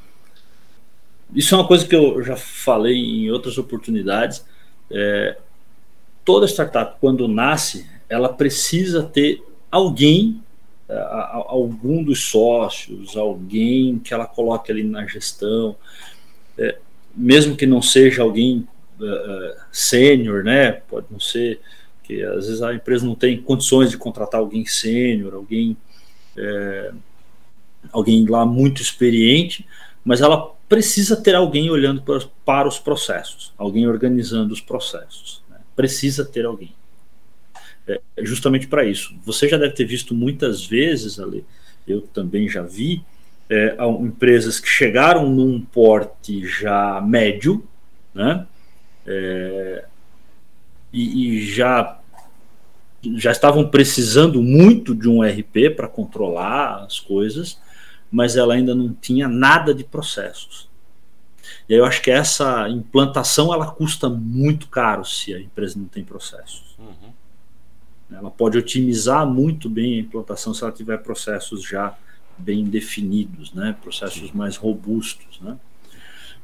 isso 1.36 1.54
é 1.54 1.58
uma 1.58 1.68
coisa 1.68 1.86
que 1.86 1.96
eu 1.96 2.24
já 2.24 2.38
falei 2.38 2.96
em 2.96 3.30
outras 3.32 3.58
oportunidades 3.58 4.46
é, 4.92 5.38
toda 6.24 6.48
startup, 6.48 6.98
quando 7.00 7.28
nasce, 7.28 7.90
ela 8.10 8.30
precisa 8.30 9.04
ter 9.04 9.44
alguém, 9.72 10.42
é, 10.90 10.98
algum 11.48 12.04
dos 12.04 12.24
sócios, 12.24 13.16
alguém 13.16 14.00
que 14.00 14.14
ela 14.14 14.26
coloque 14.26 14.72
ali 14.72 14.84
na 14.84 15.06
gestão, 15.06 15.76
é, 16.58 16.78
mesmo 17.16 17.56
que 17.56 17.66
não 17.66 17.82
seja 17.82 18.22
alguém 18.22 18.68
é, 19.02 19.06
é, 19.06 19.58
sênior, 19.72 20.44
né? 20.44 20.72
Pode 20.72 21.08
não 21.12 21.20
ser 21.20 21.60
que 22.04 22.24
às 22.24 22.48
vezes 22.48 22.62
a 22.62 22.74
empresa 22.74 23.06
não 23.06 23.16
tem 23.16 23.42
condições 23.42 23.92
de 23.92 23.98
contratar 23.98 24.40
alguém 24.40 24.66
sênior, 24.66 25.34
alguém 25.34 25.76
é, 26.36 26.92
alguém 27.92 28.26
lá 28.26 28.46
muito 28.46 28.82
experiente, 28.82 29.66
mas 30.04 30.22
ela 30.22 30.54
precisa 30.68 31.16
ter 31.16 31.36
alguém 31.36 31.70
olhando 31.70 32.04
para, 32.46 32.68
os 32.68 32.80
processos, 32.80 33.54
alguém 33.58 33.88
organizando 33.88 34.54
os 34.54 34.62
processos. 34.62 35.42
Né? 35.50 35.58
Precisa 35.76 36.26
ter 36.26 36.46
alguém. 36.46 36.74
É, 37.88 38.02
justamente 38.20 38.68
para 38.68 38.84
isso. 38.84 39.16
Você 39.26 39.48
já 39.48 39.58
deve 39.58 39.74
ter 39.74 39.86
visto 39.86 40.14
muitas 40.14 40.66
vezes, 40.66 41.20
Ali, 41.20 41.46
eu 41.88 42.02
também 42.02 42.50
já 42.50 42.62
vi, 42.62 43.04
é, 43.50 43.78
empresas 44.02 44.60
que 44.60 44.68
chegaram 44.68 45.30
num 45.30 45.62
porte 45.62 46.46
já 46.46 47.00
médio, 47.02 47.66
né? 48.14 48.46
É, 49.06 49.86
e, 50.92 51.38
e, 51.38 51.48
já 51.48 51.98
já 53.16 53.32
estavam 53.32 53.70
precisando 53.70 54.42
muito 54.42 54.94
de 54.94 55.08
um 55.08 55.22
RP 55.22 55.74
para 55.76 55.88
controlar 55.88 56.84
as 56.84 57.00
coisas, 57.00 57.58
mas 58.12 58.36
ela 58.36 58.54
ainda 58.54 58.74
não 58.74 58.94
tinha 58.94 59.28
nada 59.28 59.74
de 59.74 59.84
processos. 59.84 60.68
E 61.68 61.74
aí 61.74 61.80
eu 61.80 61.86
acho 61.86 62.02
que 62.02 62.12
essa 62.12 62.68
implantação 62.70 63.54
ela 63.54 63.70
custa 63.72 64.10
muito 64.10 64.68
caro 64.68 65.04
se 65.04 65.34
a 65.34 65.40
empresa 65.40 65.78
não 65.78 65.86
tem 65.86 66.04
processos. 66.04 66.76
Uhum. 66.80 67.12
Ela 68.12 68.32
pode 68.32 68.58
otimizar 68.58 69.26
muito 69.26 69.70
bem 69.70 69.96
a 69.96 70.00
implantação 70.00 70.54
se 70.54 70.64
ela 70.64 70.72
tiver 70.72 70.98
processos 70.98 71.64
já 71.64 71.98
bem 72.38 72.64
definidos, 72.66 73.54
né? 73.54 73.76
processos 73.82 74.32
mais 74.32 74.56
robustos. 74.56 75.40
Né? 75.42 75.58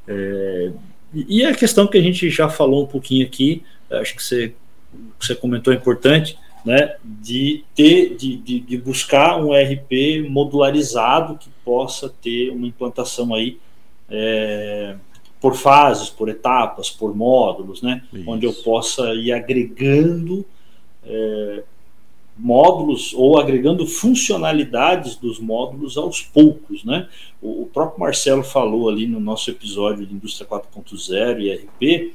É, 0.06 0.72
e 1.14 1.44
a 1.44 1.54
questão 1.54 1.86
que 1.86 1.96
a 1.96 2.02
gente 2.02 2.28
já 2.28 2.48
falou 2.48 2.84
um 2.84 2.88
pouquinho 2.88 3.26
aqui, 3.26 3.62
acho 3.90 4.14
que 4.14 4.22
você, 4.22 4.54
você 5.18 5.34
comentou 5.34 5.72
é 5.72 5.76
importante, 5.76 6.36
né, 6.64 6.96
de 7.04 7.64
ter, 7.74 8.16
de, 8.16 8.36
de, 8.36 8.60
de, 8.60 8.78
buscar 8.78 9.38
um 9.42 9.52
RP 9.52 10.28
modularizado 10.28 11.36
que 11.36 11.50
possa 11.64 12.08
ter 12.08 12.50
uma 12.50 12.66
implantação 12.66 13.34
aí 13.34 13.58
é, 14.08 14.96
por 15.40 15.54
fases, 15.54 16.08
por 16.08 16.28
etapas, 16.28 16.88
por 16.88 17.14
módulos, 17.14 17.82
né, 17.82 18.02
onde 18.26 18.46
eu 18.46 18.52
possa 18.52 19.12
ir 19.14 19.32
agregando 19.32 20.44
é, 21.04 21.62
módulos 22.36 23.14
ou 23.14 23.38
agregando 23.38 23.86
funcionalidades 23.86 25.16
dos 25.16 25.38
módulos 25.38 25.96
aos 25.96 26.22
poucos, 26.22 26.82
né? 26.84 27.08
O, 27.40 27.62
o 27.62 27.66
próprio 27.66 28.00
Marcelo 28.00 28.42
falou 28.42 28.88
ali 28.88 29.06
no 29.06 29.20
nosso 29.20 29.50
episódio 29.50 30.04
de 30.04 30.14
Indústria 30.14 30.48
4.0 30.48 31.40
e 31.40 31.54
RP, 31.54 32.14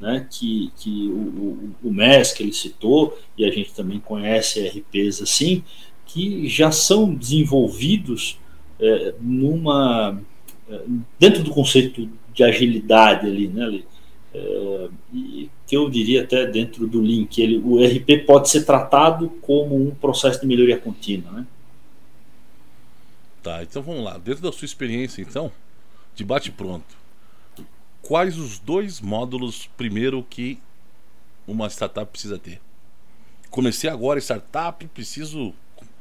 né, 0.00 0.26
que, 0.30 0.72
que 0.76 1.08
o, 1.08 1.74
o, 1.82 1.88
o 1.88 1.92
MES 1.92 2.32
que 2.32 2.42
ele 2.42 2.52
citou, 2.52 3.18
e 3.36 3.44
a 3.44 3.50
gente 3.50 3.72
também 3.74 4.00
conhece 4.00 4.66
RPs 4.66 5.22
assim, 5.22 5.62
que 6.06 6.48
já 6.48 6.72
são 6.72 7.14
desenvolvidos 7.14 8.38
é, 8.80 9.14
numa 9.20 10.20
é, 10.68 10.80
dentro 11.18 11.42
do 11.42 11.50
conceito 11.50 12.08
de 12.32 12.42
agilidade 12.42 13.26
ali, 13.26 13.48
né, 13.48 13.64
ali, 13.64 13.84
é, 14.32 14.88
e 15.12 15.50
que 15.66 15.76
eu 15.76 15.90
diria 15.90 16.22
até 16.22 16.46
dentro 16.46 16.86
do 16.86 17.00
link, 17.02 17.40
ele, 17.40 17.58
o 17.58 17.84
RP 17.84 18.24
pode 18.26 18.48
ser 18.48 18.64
tratado 18.64 19.28
como 19.42 19.76
um 19.76 19.94
processo 19.94 20.40
de 20.40 20.46
melhoria 20.46 20.78
contínua, 20.78 21.30
né? 21.32 21.46
Tá, 23.42 23.62
então 23.62 23.82
vamos 23.82 24.04
lá. 24.04 24.18
Dentro 24.18 24.42
da 24.42 24.52
sua 24.52 24.66
experiência, 24.66 25.22
então, 25.22 25.50
de 26.14 26.24
bate 26.24 26.50
pronto, 26.50 26.99
quais 28.10 28.36
os 28.36 28.58
dois 28.58 29.00
módulos 29.00 29.70
primeiro 29.76 30.20
que 30.24 30.58
uma 31.46 31.68
startup 31.68 32.10
precisa 32.10 32.36
ter? 32.36 32.60
Comecei 33.50 33.88
agora 33.88 34.18
startup, 34.18 34.84
preciso 34.88 35.54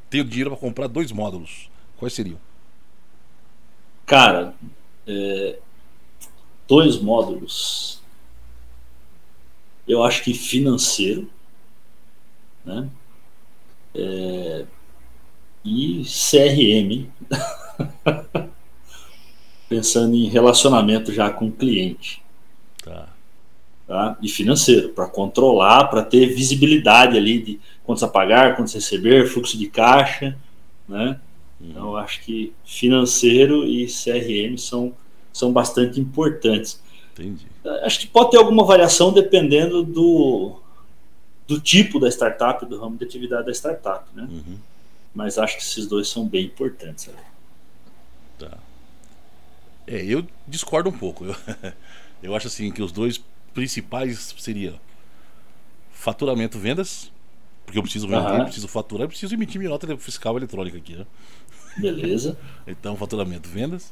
ter 0.09 0.23
dinheiro 0.23 0.49
para 0.49 0.59
comprar 0.59 0.87
dois 0.87 1.11
módulos. 1.11 1.69
Quais 1.99 2.13
seriam? 2.13 2.39
Cara, 4.07 4.55
é, 5.05 5.59
dois 6.67 6.99
módulos. 6.99 8.01
Eu 9.87 10.03
acho 10.03 10.23
que 10.23 10.33
financeiro, 10.33 11.29
né? 12.65 12.89
É, 13.93 14.65
e 15.63 16.03
CRM. 16.05 17.07
pensando 19.69 20.15
em 20.15 20.27
relacionamento 20.27 21.13
já 21.13 21.29
com 21.29 21.47
o 21.47 21.51
cliente. 21.51 22.21
Tá. 22.83 23.07
tá? 23.87 24.17
E 24.19 24.27
financeiro, 24.27 24.89
para 24.89 25.05
controlar, 25.05 25.85
para 25.85 26.01
ter 26.01 26.25
visibilidade 26.33 27.15
ali 27.15 27.39
de 27.39 27.59
quantos 27.83 28.03
a 28.03 28.07
pagar, 28.07 28.55
quantos 28.55 28.73
receber, 28.73 29.27
fluxo 29.27 29.57
de 29.57 29.67
caixa, 29.67 30.35
né? 30.87 31.19
Uhum. 31.61 31.69
Então, 31.69 31.83
eu 31.89 31.97
acho 31.97 32.21
que 32.21 32.51
financeiro 32.65 33.63
e 33.63 33.85
CRM 33.85 34.57
são, 34.57 34.93
são 35.31 35.53
bastante 35.53 35.99
importantes. 35.99 36.81
Entendi. 37.13 37.45
Acho 37.83 37.99
que 37.99 38.07
pode 38.07 38.31
ter 38.31 38.37
alguma 38.37 38.63
variação 38.63 39.13
dependendo 39.13 39.83
do, 39.83 40.55
do 41.47 41.59
tipo 41.59 41.99
da 41.99 42.07
startup, 42.09 42.65
do 42.65 42.79
ramo 42.79 42.97
de 42.97 43.03
atividade 43.03 43.45
da 43.45 43.51
startup, 43.51 44.05
né? 44.15 44.27
Uhum. 44.31 44.57
Mas 45.13 45.37
acho 45.37 45.57
que 45.57 45.63
esses 45.63 45.85
dois 45.85 46.07
são 46.07 46.25
bem 46.25 46.45
importantes. 46.45 47.07
Né? 47.07 47.13
É, 49.89 50.05
eu 50.05 50.25
discordo 50.47 50.87
um 50.87 50.93
pouco. 50.93 51.25
Eu, 51.25 51.35
eu 52.21 52.35
acho 52.35 52.45
assim 52.45 52.71
que 52.71 52.81
os 52.81 52.91
dois 52.91 53.19
principais 53.55 54.35
seriam 54.37 54.79
faturamento 55.91 56.59
vendas, 56.59 57.11
porque 57.65 57.79
eu 57.79 57.81
preciso 57.81 58.07
vender, 58.07 58.31
uhum. 58.31 58.43
preciso 58.43 58.67
faturar, 58.67 59.05
eu 59.05 59.09
preciso 59.09 59.33
emitir 59.33 59.57
minha 59.57 59.71
nota 59.71 59.97
fiscal 59.97 60.37
eletrônica 60.37 60.77
aqui, 60.77 60.95
né? 60.95 61.07
Beleza. 61.75 62.37
então, 62.67 62.95
faturamento, 62.95 63.49
vendas 63.49 63.91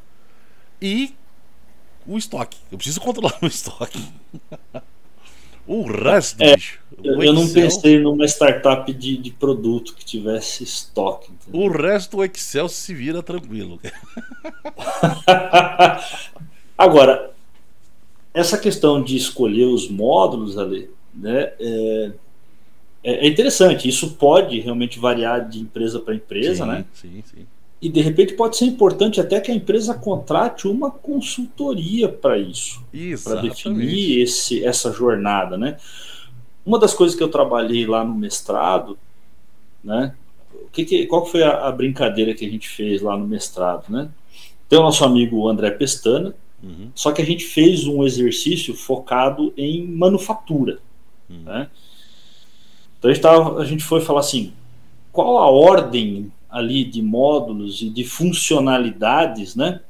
e 0.80 1.16
o 2.06 2.16
estoque. 2.16 2.60
Eu 2.72 2.78
preciso 2.78 3.02
controlar 3.02 3.38
o 3.42 3.48
estoque. 3.48 4.08
O 5.68 5.84
resto, 5.84 6.42
é, 6.42 6.56
bicho. 6.56 6.80
Eu, 7.04 7.34
não 7.34 7.48
pensei 7.48 8.00
numa 8.00 8.26
startup 8.26 8.92
de, 8.94 9.18
de 9.18 9.32
produto 9.32 9.94
que 9.94 10.06
tivesse 10.06 10.64
estoque. 10.64 11.32
Entendeu? 11.32 11.62
O 11.62 11.70
resto, 11.70 12.18
o 12.18 12.24
Excel 12.24 12.70
se 12.70 12.94
vira 12.94 13.22
tranquilo. 13.22 13.80
Agora, 16.78 17.32
essa 18.34 18.58
questão 18.58 19.04
de 19.04 19.18
escolher 19.18 19.66
os 19.66 19.90
módulos 19.90 20.58
ali, 20.58 20.90
né, 21.14 21.52
é, 21.60 22.12
é, 23.04 23.26
é 23.26 23.28
interessante. 23.28 23.90
Isso 23.90 24.12
pode 24.12 24.60
realmente 24.62 24.98
variar 25.00 25.48
de 25.48 25.60
empresa 25.60 26.00
para 26.00 26.16
empresa, 26.16 26.64
sim, 26.64 26.72
né? 26.72 26.86
Sim, 26.94 27.24
sim 27.26 27.46
e 27.82 27.90
de 27.90 28.02
repente 28.02 28.34
pode 28.34 28.58
ser 28.58 28.66
importante 28.66 29.22
até 29.22 29.40
que 29.40 29.52
a 29.52 29.56
empresa 29.56 29.94
contrate 29.94 30.68
uma 30.68 30.90
consultoria 30.90 32.10
para 32.10 32.38
isso, 32.38 32.84
para 33.24 33.42
definir 33.42 34.22
esse, 34.22 34.66
essa 34.66 34.92
jornada, 34.92 35.58
né? 35.58 35.78
Uma 36.66 36.80
das 36.80 36.94
coisas 36.94 37.16
que 37.16 37.24
eu 37.24 37.30
trabalhei 37.30 37.86
lá 37.86 38.04
no 38.04 38.16
mestrado, 38.16 38.98
né? 39.84 40.16
O 40.54 40.70
que, 40.72 40.86
que 40.86 41.06
qual 41.06 41.26
foi 41.26 41.44
a, 41.44 41.68
a, 41.68 41.72
brincadeira 41.72 42.34
que 42.34 42.46
a 42.46 42.50
gente 42.50 42.68
fez 42.68 43.02
lá 43.02 43.16
no 43.16 43.28
mestrado, 43.28 43.86
né? 43.90 44.10
Tem 44.68 44.80
o 44.80 44.84
nosso 44.84 45.06
amigo 45.06 45.48
André 45.48 45.70
Pestana, 45.72 46.34
uhum. 46.62 46.90
só 46.96 47.12
que 47.12 47.22
a 47.22 47.26
gente 47.26 47.46
fez 47.46 47.86
um 47.86 48.04
exercício 48.04 48.74
focado 48.74 49.54
em 49.56 49.86
manufatura, 49.86 50.80
uhum. 51.30 51.44
né? 51.44 51.70
Então 52.98 53.12
a 53.12 53.14
gente, 53.14 53.22
tava, 53.22 53.62
a 53.62 53.66
gente 53.66 53.84
foi 53.84 54.02
falar 54.02 54.22
assim, 54.22 54.52
qual 55.12 55.38
a 55.38 55.50
ordem 55.50 56.32
ali 56.50 56.84
de 56.84 57.02
módulos 57.02 57.82
e 57.82 57.90
de 57.90 58.04
funcionalidades, 58.04 59.56
né? 59.56 59.82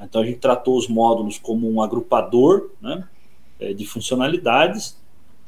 Então 0.00 0.22
a 0.22 0.24
gente 0.24 0.38
tratou 0.38 0.76
os 0.76 0.88
módulos 0.88 1.38
como 1.38 1.70
um 1.70 1.82
agrupador, 1.82 2.70
né? 2.80 3.04
É, 3.60 3.72
de 3.72 3.84
funcionalidades 3.84 4.96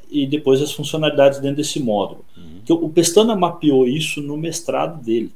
e 0.09 0.27
depois 0.27 0.61
as 0.61 0.73
funcionalidades 0.73 1.39
dentro 1.39 1.57
desse 1.57 1.79
módulo. 1.79 2.25
Uhum. 2.35 2.85
O 2.85 2.89
Pestana 2.89 3.35
mapeou 3.35 3.87
isso 3.87 4.21
no 4.21 4.35
mestrado 4.35 5.01
dele. 5.01 5.31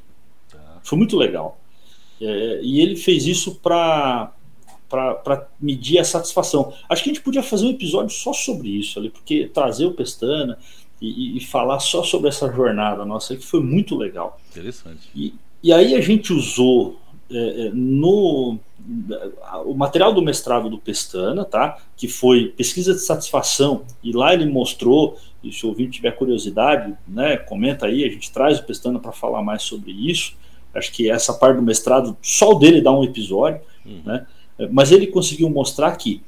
Tá. 0.51 0.79
Foi 0.83 0.97
muito 0.97 1.15
legal. 1.15 1.57
É, 2.19 2.59
e 2.61 2.81
ele 2.81 2.95
fez 2.97 3.25
isso 3.25 3.55
para 3.55 4.33
para 4.87 5.49
medir 5.59 5.97
a 5.97 6.05
satisfação. 6.05 6.71
Acho 6.87 7.03
que 7.03 7.09
a 7.09 7.13
gente 7.13 7.23
podia 7.23 7.43
fazer 7.43 7.65
um 7.65 7.71
episódio 7.71 8.15
só 8.15 8.31
sobre 8.31 8.69
isso 8.69 8.97
ali, 8.99 9.09
porque 9.09 9.49
trazer 9.53 9.85
o 9.85 9.91
Pestana, 9.91 10.57
e, 11.01 11.37
e, 11.37 11.45
falar 11.45 11.79
só 11.79 12.03
sobre 12.03 12.29
essa 12.29 12.51
jornada 12.51 13.05
nossa, 13.05 13.35
que 13.35 13.45
foi 13.45 13.61
muito 13.61 13.95
legal. 13.95 14.39
Interessante. 14.49 15.09
E, 15.13 15.33
e 15.61 15.73
aí 15.73 15.93
a 15.95 16.01
gente 16.01 16.31
usou 16.31 16.99
é, 17.29 17.67
é 17.67 17.71
no 17.73 18.57
o 19.65 19.73
material 19.73 20.13
do 20.13 20.21
mestrado 20.21 20.69
do 20.69 20.77
Pestana, 20.77 21.43
tá? 21.43 21.77
Que 21.97 22.07
foi 22.07 22.53
pesquisa 22.55 22.93
de 22.93 22.99
satisfação 22.99 23.83
e 24.03 24.11
lá 24.11 24.33
ele 24.33 24.45
mostrou. 24.45 25.17
E 25.43 25.51
se 25.51 25.65
o 25.65 25.69
ouvinte 25.69 25.97
tiver 25.97 26.11
curiosidade, 26.11 26.95
né, 27.07 27.37
comenta 27.37 27.85
aí. 27.85 28.03
A 28.03 28.09
gente 28.09 28.31
traz 28.31 28.59
o 28.59 28.63
Pestana 28.63 28.99
para 28.99 29.11
falar 29.11 29.43
mais 29.43 29.63
sobre 29.63 29.91
isso. 29.91 30.35
Acho 30.73 30.91
que 30.91 31.09
essa 31.09 31.33
parte 31.33 31.57
do 31.57 31.63
mestrado 31.63 32.15
só 32.21 32.51
o 32.51 32.55
dele 32.55 32.81
dá 32.81 32.91
um 32.91 33.03
episódio, 33.03 33.61
uhum. 33.85 34.01
né? 34.05 34.27
Mas 34.71 34.91
ele 34.91 35.07
conseguiu 35.07 35.49
mostrar 35.49 35.95
que 35.95 36.21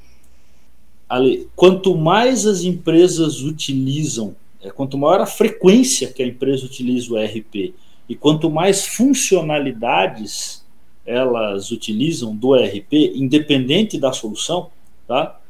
quanto 1.56 1.96
mais 1.96 2.46
as 2.46 2.62
empresas 2.62 3.40
utilizam 3.42 4.36
é, 4.62 4.70
quanto 4.70 4.98
maior 4.98 5.20
a 5.20 5.26
frequência 5.26 6.12
que 6.12 6.22
a 6.22 6.26
empresa 6.26 6.64
utiliza 6.64 7.12
o 7.12 7.18
ERP 7.18 7.74
e 8.08 8.14
quanto 8.14 8.50
mais 8.50 8.86
funcionalidades 8.86 10.66
elas 11.04 11.70
utilizam 11.70 12.36
do 12.36 12.54
ERP, 12.54 12.92
independente 13.14 13.98
da 13.98 14.12
solução, 14.12 14.70
tá? 15.06 15.40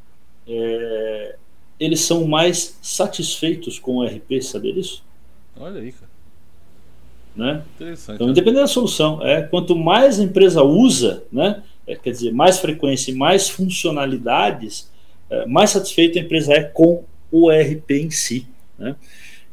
É, 0.47 1.35
eles 1.79 2.01
são 2.01 2.25
mais 2.25 2.77
satisfeitos 2.81 3.77
com 3.77 3.97
o 3.97 4.05
ERP, 4.05 4.41
saber 4.41 4.77
isso? 4.77 5.03
Olha 5.59 5.81
aí, 5.81 5.91
cara. 5.91 6.09
Né? 7.35 7.63
Interessante. 7.75 8.15
Então, 8.15 8.29
independente 8.29 8.61
da 8.61 8.67
solução, 8.67 9.25
é, 9.25 9.43
quanto 9.43 9.75
mais 9.75 10.19
a 10.19 10.23
empresa 10.23 10.63
usa, 10.63 11.23
né, 11.31 11.63
é, 11.85 11.95
quer 11.95 12.11
dizer, 12.11 12.33
mais 12.33 12.59
frequência 12.59 13.11
e 13.11 13.15
mais 13.15 13.49
funcionalidades, 13.49 14.89
é, 15.29 15.45
mais 15.45 15.71
satisfeita 15.71 16.19
a 16.19 16.21
empresa 16.21 16.53
é 16.53 16.63
com 16.63 17.03
o 17.31 17.51
ERP 17.51 17.91
em 17.91 18.11
si. 18.11 18.47
Né? 18.79 18.95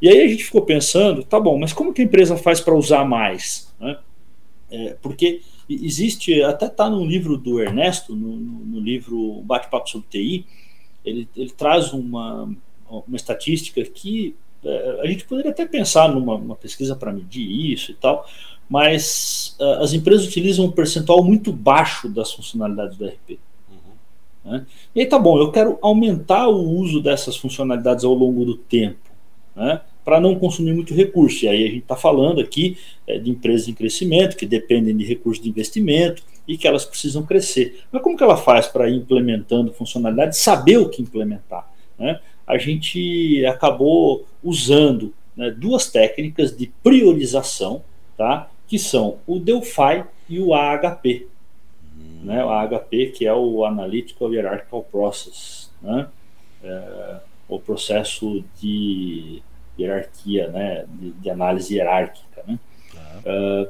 E 0.00 0.08
aí 0.08 0.22
a 0.22 0.28
gente 0.28 0.44
ficou 0.44 0.62
pensando, 0.62 1.22
tá 1.22 1.40
bom, 1.40 1.58
mas 1.58 1.72
como 1.72 1.92
que 1.92 2.02
a 2.02 2.04
empresa 2.04 2.36
faz 2.36 2.60
para 2.60 2.74
usar 2.74 3.04
mais? 3.04 3.74
Né? 3.80 3.98
É, 4.70 4.96
porque 5.02 5.42
existe, 5.68 6.42
até 6.42 6.66
está 6.66 6.88
no 6.88 7.04
livro 7.04 7.36
do 7.36 7.60
Ernesto, 7.60 8.14
no, 8.14 8.36
no 8.36 8.80
livro 8.80 9.42
Bate-Papo 9.42 9.88
sobre 9.88 10.06
TI, 10.08 10.46
ele, 11.04 11.28
ele 11.36 11.50
traz 11.50 11.92
uma, 11.92 12.50
uma 12.88 13.16
estatística 13.16 13.82
que 13.84 14.34
é, 14.64 15.00
a 15.02 15.06
gente 15.06 15.24
poderia 15.24 15.50
até 15.50 15.66
pensar 15.66 16.08
numa 16.08 16.56
pesquisa 16.56 16.96
para 16.96 17.12
medir 17.12 17.72
isso 17.72 17.92
e 17.92 17.94
tal, 17.94 18.26
mas 18.68 19.56
uh, 19.60 19.82
as 19.82 19.92
empresas 19.92 20.26
utilizam 20.26 20.64
um 20.64 20.72
percentual 20.72 21.22
muito 21.22 21.52
baixo 21.52 22.08
das 22.08 22.32
funcionalidades 22.32 22.96
do 22.96 23.04
ERP. 23.04 23.38
Uhum. 23.70 24.52
Né? 24.52 24.66
E 24.94 25.00
aí 25.00 25.06
tá 25.06 25.18
bom, 25.18 25.38
eu 25.38 25.52
quero 25.52 25.78
aumentar 25.80 26.48
o 26.48 26.68
uso 26.68 27.00
dessas 27.00 27.36
funcionalidades 27.36 28.04
ao 28.04 28.12
longo 28.12 28.44
do 28.44 28.56
tempo, 28.56 29.05
né? 29.56 29.80
para 30.04 30.20
não 30.20 30.36
consumir 30.36 30.72
muito 30.72 30.94
recurso. 30.94 31.44
E 31.44 31.48
aí 31.48 31.64
a 31.64 31.68
gente 31.68 31.78
está 31.82 31.96
falando 31.96 32.40
aqui 32.40 32.78
é, 33.06 33.18
de 33.18 33.30
empresas 33.30 33.66
em 33.66 33.74
crescimento, 33.74 34.36
que 34.36 34.46
dependem 34.46 34.96
de 34.96 35.04
recursos 35.04 35.42
de 35.42 35.48
investimento 35.48 36.22
e 36.46 36.56
que 36.56 36.68
elas 36.68 36.84
precisam 36.84 37.24
crescer. 37.24 37.80
Mas 37.90 38.02
como 38.02 38.16
que 38.16 38.22
ela 38.22 38.36
faz 38.36 38.68
para 38.68 38.88
ir 38.88 38.94
implementando 38.94 39.72
funcionalidades, 39.72 40.38
saber 40.38 40.76
o 40.76 40.88
que 40.88 41.02
implementar? 41.02 41.68
Né? 41.98 42.20
A 42.46 42.56
gente 42.56 43.44
acabou 43.46 44.24
usando 44.44 45.12
né, 45.36 45.50
duas 45.50 45.90
técnicas 45.90 46.56
de 46.56 46.70
priorização, 46.84 47.82
tá? 48.16 48.48
que 48.68 48.78
são 48.78 49.18
o 49.26 49.40
Delphi 49.40 50.04
e 50.28 50.38
o 50.38 50.54
AHP. 50.54 51.26
Né? 52.22 52.44
O 52.44 52.50
AHP, 52.50 53.06
que 53.08 53.26
é 53.26 53.34
o 53.34 53.64
Analytical 53.64 54.32
Hierarchical 54.32 54.84
Process, 54.84 55.70
né? 55.82 56.08
É, 56.62 57.16
o 57.48 57.58
processo 57.58 58.44
de 58.60 59.42
hierarquia, 59.78 60.48
né? 60.48 60.84
de, 60.88 61.12
de 61.12 61.30
análise 61.30 61.74
hierárquica. 61.74 62.42
Né? 62.46 62.58
Uh, 63.24 63.68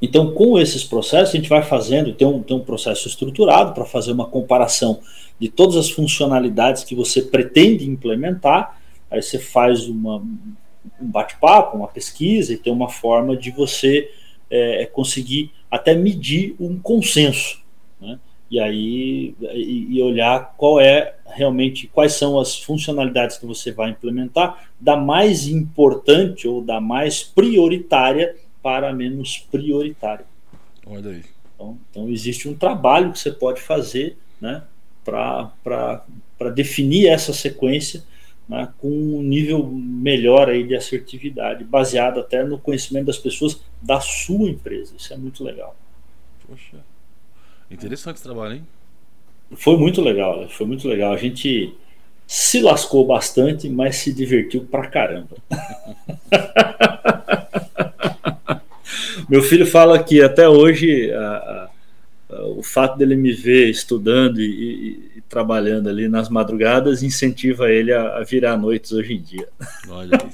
então, 0.00 0.34
com 0.34 0.58
esses 0.58 0.82
processos, 0.82 1.34
a 1.34 1.36
gente 1.36 1.48
vai 1.48 1.62
fazendo, 1.62 2.12
tem 2.12 2.26
um, 2.26 2.42
tem 2.42 2.56
um 2.56 2.64
processo 2.64 3.06
estruturado 3.06 3.72
para 3.72 3.84
fazer 3.84 4.10
uma 4.10 4.26
comparação 4.26 5.00
de 5.38 5.48
todas 5.48 5.76
as 5.76 5.90
funcionalidades 5.90 6.82
que 6.82 6.94
você 6.94 7.22
pretende 7.22 7.88
implementar, 7.88 8.80
aí 9.08 9.22
você 9.22 9.38
faz 9.38 9.86
uma, 9.86 10.16
um 10.16 11.06
bate-papo, 11.08 11.76
uma 11.76 11.86
pesquisa 11.86 12.52
e 12.52 12.56
tem 12.56 12.72
uma 12.72 12.88
forma 12.88 13.36
de 13.36 13.52
você 13.52 14.10
é, 14.50 14.86
conseguir 14.86 15.52
até 15.70 15.94
medir 15.94 16.56
um 16.58 16.78
consenso? 16.78 17.61
E 18.52 18.60
aí 18.60 19.34
e, 19.40 19.96
e, 19.96 20.02
olhar 20.02 20.54
qual 20.58 20.78
é 20.78 21.14
realmente 21.24 21.86
quais 21.86 22.12
são 22.12 22.38
as 22.38 22.58
funcionalidades 22.58 23.38
que 23.38 23.46
você 23.46 23.72
vai 23.72 23.88
implementar, 23.88 24.68
da 24.78 24.94
mais 24.94 25.48
importante 25.48 26.46
ou 26.46 26.60
da 26.60 26.78
mais 26.78 27.22
prioritária 27.22 28.36
para 28.62 28.90
a 28.90 28.92
menos 28.92 29.38
prioritária. 29.38 30.26
Olha 30.86 31.12
aí. 31.12 31.22
Então, 31.54 31.78
então 31.90 32.08
existe 32.10 32.46
um 32.46 32.54
trabalho 32.54 33.12
que 33.12 33.18
você 33.18 33.30
pode 33.30 33.62
fazer, 33.62 34.18
né, 34.38 34.62
para 35.02 36.04
definir 36.54 37.06
essa 37.08 37.32
sequência 37.32 38.04
né, 38.46 38.68
com 38.76 38.90
um 38.90 39.22
nível 39.22 39.66
melhor 39.66 40.50
aí 40.50 40.62
de 40.62 40.76
assertividade, 40.76 41.64
baseado 41.64 42.20
até 42.20 42.44
no 42.44 42.58
conhecimento 42.58 43.06
das 43.06 43.18
pessoas 43.18 43.62
da 43.80 43.98
sua 43.98 44.50
empresa. 44.50 44.94
Isso 44.98 45.10
é 45.14 45.16
muito 45.16 45.42
legal. 45.42 45.74
Poxa, 46.46 46.84
interessante 47.74 48.16
esse 48.16 48.24
trabalho, 48.24 48.56
hein? 48.56 48.66
Foi 49.56 49.76
muito 49.76 50.00
legal, 50.00 50.48
foi 50.48 50.66
muito 50.66 50.88
legal. 50.88 51.12
A 51.12 51.16
gente 51.16 51.74
se 52.26 52.60
lascou 52.62 53.06
bastante, 53.06 53.68
mas 53.68 53.94
se 53.96 54.12
divertiu 54.12 54.64
pra 54.64 54.88
caramba. 54.88 55.36
Meu 59.28 59.42
filho 59.42 59.66
fala 59.66 60.02
que 60.02 60.22
até 60.22 60.48
hoje 60.48 61.12
a, 61.12 61.68
a, 62.30 62.42
o 62.46 62.62
fato 62.62 62.96
dele 62.98 63.16
me 63.16 63.32
ver 63.32 63.68
estudando 63.68 64.40
e, 64.40 64.44
e, 64.44 65.10
e, 65.16 65.20
trabalhando 65.28 65.88
ali 65.88 66.08
nas 66.08 66.28
madrugadas 66.28 67.02
incentiva 67.02 67.68
ele 67.70 67.92
a, 67.92 68.22
virar 68.22 68.56
noites 68.56 68.92
hoje 68.92 69.14
em 69.14 69.20
dia. 69.20 69.48
Olha 69.88 70.18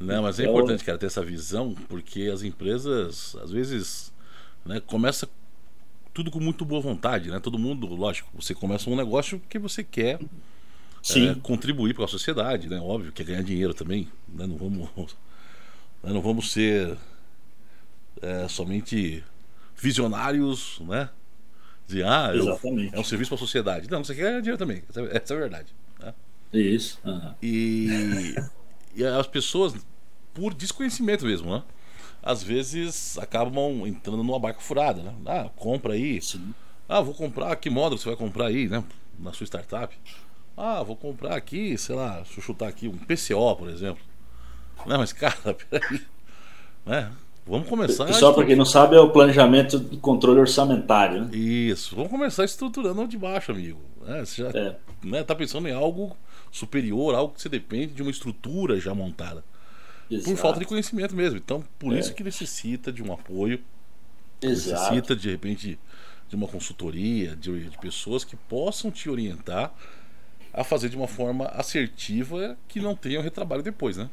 Não, 0.00 0.22
mas 0.22 0.40
é 0.40 0.42
então, 0.42 0.54
importante, 0.54 0.84
cara, 0.84 0.98
ter 0.98 1.06
essa 1.06 1.22
visão, 1.22 1.74
porque 1.88 2.30
as 2.32 2.42
empresas, 2.42 3.36
às 3.42 3.50
vezes, 3.50 4.12
né, 4.64 4.80
começa 4.80 5.28
tudo 6.12 6.30
com 6.30 6.40
muito 6.40 6.64
boa 6.64 6.80
vontade, 6.80 7.30
né? 7.30 7.38
Todo 7.38 7.58
mundo, 7.58 7.86
lógico, 7.86 8.28
você 8.34 8.54
começa 8.54 8.90
um 8.90 8.96
negócio 8.96 9.38
porque 9.38 9.58
você 9.58 9.82
quer 9.84 10.18
é, 11.16 11.34
contribuir 11.42 11.94
para 11.94 12.04
a 12.04 12.08
sociedade, 12.08 12.68
né? 12.68 12.78
Óbvio, 12.80 13.12
quer 13.12 13.24
ganhar 13.24 13.42
dinheiro 13.42 13.72
também, 13.72 14.08
né? 14.28 14.46
Não 14.46 14.56
vamos, 14.56 14.88
né? 16.02 16.12
não 16.12 16.20
vamos 16.20 16.52
ser 16.52 16.96
é, 18.20 18.48
somente 18.48 19.24
visionários, 19.76 20.80
né? 20.80 21.08
Dizer, 21.86 22.04
ah, 22.06 22.32
eu, 22.34 22.48
é 22.92 23.00
um 23.00 23.04
serviço 23.04 23.30
para 23.30 23.36
a 23.36 23.38
sociedade. 23.38 23.90
Não, 23.90 24.04
você 24.04 24.14
quer 24.14 24.40
dinheiro 24.40 24.58
também. 24.58 24.82
Essa, 24.88 25.00
essa 25.02 25.34
é 25.34 25.36
a 25.36 25.40
verdade. 25.40 25.74
Né? 25.98 26.14
Isso. 26.52 27.00
Uhum. 27.04 27.34
E, 27.42 28.34
e 28.94 29.04
as 29.04 29.26
pessoas, 29.26 29.74
por 30.32 30.54
desconhecimento 30.54 31.24
mesmo, 31.24 31.52
né? 31.52 31.62
Às 32.22 32.42
vezes 32.42 33.18
acabam 33.18 33.86
entrando 33.86 34.18
numa 34.18 34.38
barca 34.38 34.60
furada, 34.60 35.02
né? 35.02 35.14
Ah, 35.26 35.50
compra 35.56 35.94
aí. 35.94 36.20
Sim. 36.20 36.54
Ah, 36.88 37.00
vou 37.00 37.14
comprar. 37.14 37.54
Que 37.56 37.70
módulo 37.70 37.98
você 38.00 38.08
vai 38.08 38.16
comprar 38.16 38.46
aí, 38.46 38.68
né? 38.68 38.84
Na 39.18 39.32
sua 39.32 39.46
startup. 39.46 39.96
Ah, 40.56 40.82
vou 40.82 40.96
comprar 40.96 41.34
aqui, 41.34 41.78
sei 41.78 41.94
lá, 41.94 42.16
deixa 42.16 42.38
eu 42.38 42.42
chutar 42.42 42.68
aqui 42.68 42.88
um 42.88 42.98
PCO, 42.98 43.56
por 43.56 43.68
exemplo. 43.70 44.02
Não, 44.86 44.98
mas 44.98 45.12
cara, 45.14 45.54
peraí. 45.54 46.00
Né? 46.84 47.10
Vamos 47.46 47.68
começar. 47.68 48.12
Só 48.12 48.32
para 48.32 48.44
quem 48.44 48.54
não 48.54 48.64
sabe, 48.64 48.94
é 48.94 49.00
o 49.00 49.10
planejamento 49.10 49.78
de 49.78 49.96
controle 49.96 50.40
orçamentário. 50.40 51.22
Né? 51.24 51.36
Isso. 51.36 51.96
Vamos 51.96 52.10
começar 52.10 52.44
estruturando 52.44 53.08
de 53.08 53.16
baixo, 53.16 53.52
amigo. 53.52 53.80
É, 54.06 54.24
você 54.24 54.42
já 54.42 54.50
é. 54.50 54.76
Né, 55.02 55.22
tá 55.22 55.34
pensando 55.34 55.66
em 55.66 55.72
algo 55.72 56.16
superior, 56.52 57.14
algo 57.14 57.34
que 57.34 57.40
você 57.40 57.48
depende 57.48 57.94
de 57.94 58.02
uma 58.02 58.10
estrutura 58.10 58.78
já 58.78 58.94
montada. 58.94 59.42
Exato. 60.10 60.30
Por 60.30 60.36
falta 60.36 60.58
de 60.58 60.66
conhecimento 60.66 61.14
mesmo. 61.14 61.38
Então, 61.38 61.64
por 61.78 61.94
é. 61.94 62.00
isso 62.00 62.14
que 62.14 62.24
necessita 62.24 62.92
de 62.92 63.02
um 63.02 63.12
apoio. 63.12 63.60
Exato. 64.42 64.94
Necessita, 64.94 65.16
de 65.16 65.30
repente, 65.30 65.78
de 66.28 66.36
uma 66.36 66.48
consultoria, 66.48 67.36
de, 67.36 67.68
de 67.68 67.78
pessoas 67.78 68.24
que 68.24 68.36
possam 68.36 68.90
te 68.90 69.08
orientar 69.08 69.72
a 70.52 70.64
fazer 70.64 70.88
de 70.88 70.96
uma 70.96 71.06
forma 71.06 71.46
assertiva 71.46 72.56
que 72.66 72.80
não 72.80 72.94
tenha 72.96 73.20
o 73.20 73.22
retrabalho 73.22 73.62
depois, 73.62 73.96
né? 73.96 74.08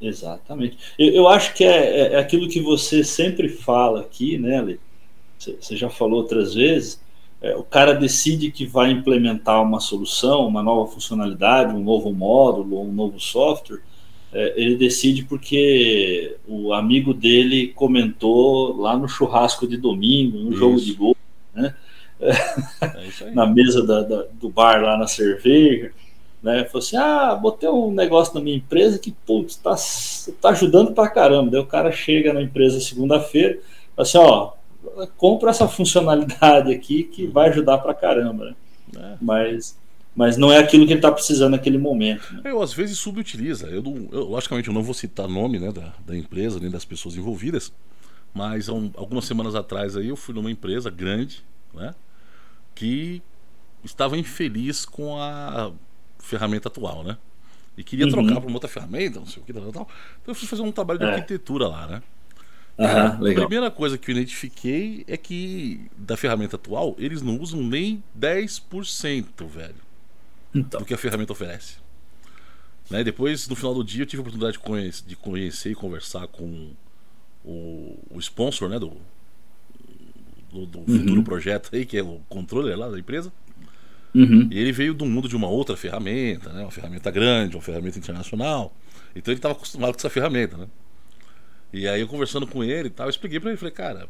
Exatamente. 0.00 0.78
Eu, 0.98 1.12
eu 1.12 1.28
acho 1.28 1.54
que 1.54 1.64
é, 1.64 1.68
é, 1.68 2.12
é, 2.14 2.18
aquilo 2.18 2.48
que 2.48 2.60
você 2.60 3.02
sempre 3.02 3.48
fala 3.48 4.00
aqui, 4.00 4.38
né, 4.38 4.58
Ale? 4.58 4.80
Você 5.38 5.76
já 5.76 5.88
falou 5.88 6.20
outras 6.20 6.54
vezes. 6.54 7.00
É, 7.40 7.54
o 7.54 7.62
cara 7.62 7.92
decide 7.92 8.50
que 8.50 8.66
vai 8.66 8.90
implementar 8.90 9.62
uma 9.62 9.78
solução, 9.78 10.46
uma 10.46 10.62
nova 10.62 10.90
funcionalidade, 10.90 11.74
um 11.74 11.82
novo 11.82 12.12
módulo, 12.12 12.82
um 12.82 12.92
novo 12.92 13.20
software. 13.20 13.80
É, 14.32 14.54
ele 14.56 14.76
decide 14.76 15.24
porque 15.24 16.36
o 16.46 16.72
amigo 16.72 17.14
dele 17.14 17.68
comentou 17.68 18.76
lá 18.76 18.96
no 18.96 19.08
churrasco 19.08 19.66
de 19.66 19.76
domingo, 19.76 20.38
no 20.38 20.50
isso. 20.50 20.58
jogo 20.58 20.80
de 20.80 20.92
gol, 20.92 21.16
né? 21.54 21.74
É 22.20 23.30
na 23.32 23.46
mesa 23.46 23.86
da, 23.86 24.02
da, 24.02 24.26
do 24.32 24.48
bar 24.48 24.82
lá 24.82 24.98
na 24.98 25.06
cerveja 25.06 25.92
né? 26.42 26.64
Falou 26.64 26.78
assim: 26.78 26.96
ah, 26.96 27.34
botei 27.34 27.68
um 27.68 27.90
negócio 27.90 28.34
na 28.34 28.40
minha 28.40 28.56
empresa 28.56 28.98
que, 28.98 29.12
putz, 29.26 29.56
tá, 29.56 29.74
tá 30.40 30.50
ajudando 30.50 30.92
pra 30.92 31.08
caramba. 31.08 31.50
Daí 31.50 31.60
o 31.60 31.66
cara 31.66 31.90
chega 31.92 32.32
na 32.32 32.42
empresa 32.42 32.80
segunda-feira, 32.80 33.58
fala 33.94 34.08
assim: 34.08 34.18
ó, 34.18 34.52
compra 35.16 35.50
essa 35.50 35.68
funcionalidade 35.68 36.72
aqui 36.72 37.04
que 37.04 37.26
vai 37.26 37.48
ajudar 37.48 37.78
pra 37.78 37.94
caramba, 37.94 38.46
né? 38.46 38.54
É. 38.96 39.16
Mas, 39.20 39.78
mas 40.18 40.36
não 40.36 40.52
é 40.52 40.58
aquilo 40.58 40.84
que 40.84 40.90
ele 40.90 40.98
está 40.98 41.12
precisando 41.12 41.52
naquele 41.52 41.78
momento. 41.78 42.34
Né? 42.34 42.40
Eu, 42.46 42.60
às 42.60 42.72
vezes, 42.72 42.98
subutiliza. 42.98 43.68
Eu, 43.68 43.80
não, 43.80 44.08
eu, 44.10 44.24
logicamente, 44.24 44.66
eu 44.66 44.74
não 44.74 44.82
vou 44.82 44.92
citar 44.92 45.28
nome 45.28 45.60
né, 45.60 45.70
da, 45.70 45.94
da 46.04 46.16
empresa 46.16 46.58
nem 46.58 46.68
das 46.68 46.84
pessoas 46.84 47.16
envolvidas, 47.16 47.72
mas 48.34 48.68
um, 48.68 48.90
algumas 48.96 49.26
semanas 49.26 49.54
atrás 49.54 49.96
aí 49.96 50.08
eu 50.08 50.16
fui 50.16 50.34
numa 50.34 50.50
empresa 50.50 50.90
grande, 50.90 51.44
né? 51.72 51.94
Que 52.74 53.22
estava 53.84 54.18
infeliz 54.18 54.84
com 54.84 55.16
a 55.22 55.70
ferramenta 56.18 56.66
atual, 56.66 57.04
né? 57.04 57.16
E 57.76 57.84
queria 57.84 58.06
uhum. 58.06 58.10
trocar 58.10 58.40
para 58.40 58.48
uma 58.48 58.56
outra 58.56 58.68
ferramenta, 58.68 59.20
não 59.20 59.26
sei 59.26 59.40
o 59.40 59.46
que, 59.46 59.52
tal, 59.52 59.70
tal. 59.70 59.88
Então 60.20 60.32
eu 60.32 60.34
fui 60.34 60.48
fazer 60.48 60.62
um 60.62 60.72
trabalho 60.72 60.98
de 60.98 61.04
é. 61.04 61.10
arquitetura 61.10 61.68
lá, 61.68 61.86
né? 61.86 62.02
Uhum, 62.76 63.30
a 63.30 63.46
primeira 63.46 63.70
coisa 63.70 63.96
que 63.96 64.10
eu 64.10 64.16
identifiquei 64.16 65.04
é 65.06 65.16
que 65.16 65.88
da 65.96 66.16
ferramenta 66.16 66.56
atual 66.56 66.96
eles 66.98 67.22
não 67.22 67.38
usam 67.38 67.62
nem 67.62 68.02
10%, 68.18 69.46
velho, 69.46 69.87
então. 70.54 70.80
do 70.80 70.86
que 70.86 70.94
a 70.94 70.98
ferramenta 70.98 71.32
oferece. 71.32 71.76
Né? 72.90 73.04
Depois, 73.04 73.48
no 73.48 73.54
final 73.54 73.74
do 73.74 73.84
dia, 73.84 74.02
eu 74.02 74.06
tive 74.06 74.20
a 74.20 74.22
oportunidade 74.22 74.54
de 74.54 74.58
conhecer, 74.62 75.04
de 75.06 75.16
conhecer 75.16 75.70
e 75.70 75.74
conversar 75.74 76.26
com 76.28 76.70
o, 77.44 77.98
o 78.10 78.18
sponsor 78.18 78.68
né, 78.68 78.78
do, 78.78 78.92
do, 80.52 80.66
do 80.66 80.78
uhum. 80.78 80.98
futuro 80.98 81.22
projeto 81.22 81.70
aí, 81.72 81.84
que 81.84 81.98
é 81.98 82.02
o 82.02 82.20
controller 82.28 82.78
lá 82.78 82.88
da 82.88 82.98
empresa. 82.98 83.32
Uhum. 84.14 84.48
E 84.50 84.58
ele 84.58 84.72
veio 84.72 84.94
do 84.94 85.04
mundo 85.04 85.28
de 85.28 85.36
uma 85.36 85.48
outra 85.48 85.76
ferramenta, 85.76 86.52
né? 86.52 86.62
uma 86.62 86.70
ferramenta 86.70 87.10
grande, 87.10 87.56
uma 87.56 87.62
ferramenta 87.62 87.98
internacional. 87.98 88.74
Então 89.14 89.32
ele 89.32 89.38
estava 89.38 89.54
acostumado 89.54 89.92
com 89.92 89.98
essa 89.98 90.10
ferramenta, 90.10 90.56
né? 90.56 90.66
E 91.72 91.86
aí 91.86 92.00
eu 92.00 92.08
conversando 92.08 92.46
com 92.46 92.64
ele 92.64 92.88
e 92.88 92.90
tal, 92.90 93.06
eu 93.06 93.10
expliquei 93.10 93.38
para 93.38 93.50
ele, 93.50 93.58
falei, 93.58 93.74
cara, 93.74 94.08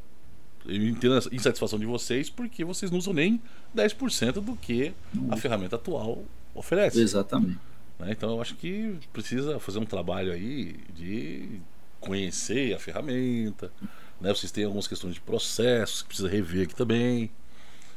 eu 0.69 0.89
entendo 0.89 1.15
a 1.15 1.35
insatisfação 1.35 1.79
de 1.79 1.87
vocês 1.87 2.29
porque 2.29 2.65
vocês 2.65 2.91
não 2.91 2.99
usam 2.99 3.15
nem 3.15 3.41
10% 3.75 4.33
do 4.35 4.55
que 4.55 4.93
a 5.31 5.37
ferramenta 5.37 5.77
atual 5.77 6.23
oferece. 6.55 7.01
Exatamente. 7.01 7.59
Né? 7.99 8.11
Então 8.11 8.31
eu 8.31 8.41
acho 8.41 8.55
que 8.55 8.95
precisa 9.13 9.59
fazer 9.59 9.79
um 9.79 9.87
trabalho 9.87 10.33
aí 10.33 10.77
de 10.95 11.61
conhecer 12.01 12.75
a 12.75 12.79
ferramenta. 12.79 13.73
Né? 14.21 14.29
Vocês 14.29 14.53
têm 14.53 14.65
algumas 14.65 14.87
questões 14.87 15.15
de 15.15 15.21
processos 15.21 16.03
que 16.03 16.09
precisa 16.09 16.29
rever 16.29 16.65
aqui 16.65 16.75
também. 16.75 17.31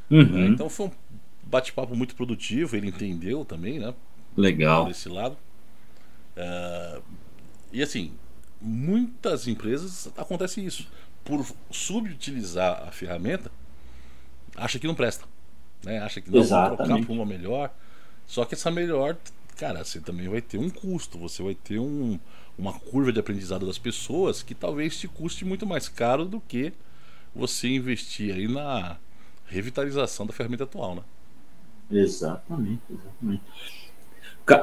Uhum. 0.10 0.24
Né? 0.24 0.48
Então 0.48 0.70
foi 0.70 0.88
um 0.88 0.92
bate-papo 1.44 1.96
muito 1.96 2.16
produtivo, 2.16 2.76
ele 2.76 2.88
entendeu 2.88 3.44
também, 3.44 3.80
né? 3.80 3.94
Legal. 4.36 4.86
Desse 4.86 5.10
lado. 5.10 5.38
Uh, 6.38 7.04
e 7.74 7.82
assim, 7.84 8.14
muitas 8.62 9.48
empresas 9.48 10.10
acontece 10.16 10.64
isso. 10.64 10.88
Por 11.24 11.46
subutilizar 11.70 12.88
a 12.88 12.92
ferramenta, 12.92 13.52
acha 14.56 14.80
que 14.80 14.88
não 14.88 14.96
presta. 14.96 15.26
Né? 15.84 16.00
Acha 16.00 16.22
que 16.22 16.30
não 16.30 16.44
vai 16.44 16.76
trocar 16.76 17.06
por 17.06 17.14
uma 17.14 17.26
melhor. 17.26 17.72
Só 18.26 18.46
que 18.46 18.54
essa 18.54 18.72
melhor, 18.72 19.18
cara, 19.58 19.84
você 19.84 20.00
também 20.00 20.28
vai 20.28 20.42
ter 20.42 20.58
um 20.58 20.70
custo, 20.70 21.18
você 21.18 21.44
vai 21.44 21.56
ter 21.56 21.80
um, 21.80 22.20
uma 22.58 22.74
curva 22.74 23.12
de 23.12 23.20
aprendizado 23.20 23.66
das 23.66 23.78
pessoas 23.78 24.42
que 24.42 24.56
talvez 24.56 24.98
te 24.98 25.08
custe 25.08 25.44
muito 25.44 25.66
mais 25.66 25.90
caro 25.90 26.26
do 26.26 26.40
que 26.40 26.74
você 27.36 27.68
investir 27.70 28.34
aí 28.34 28.48
na 28.48 28.98
revitalização 29.46 30.26
da 30.26 30.34
ferramenta 30.34 30.64
atual, 30.64 30.96
né? 30.96 31.02
Exatamente, 31.92 32.82
exatamente. 32.90 33.44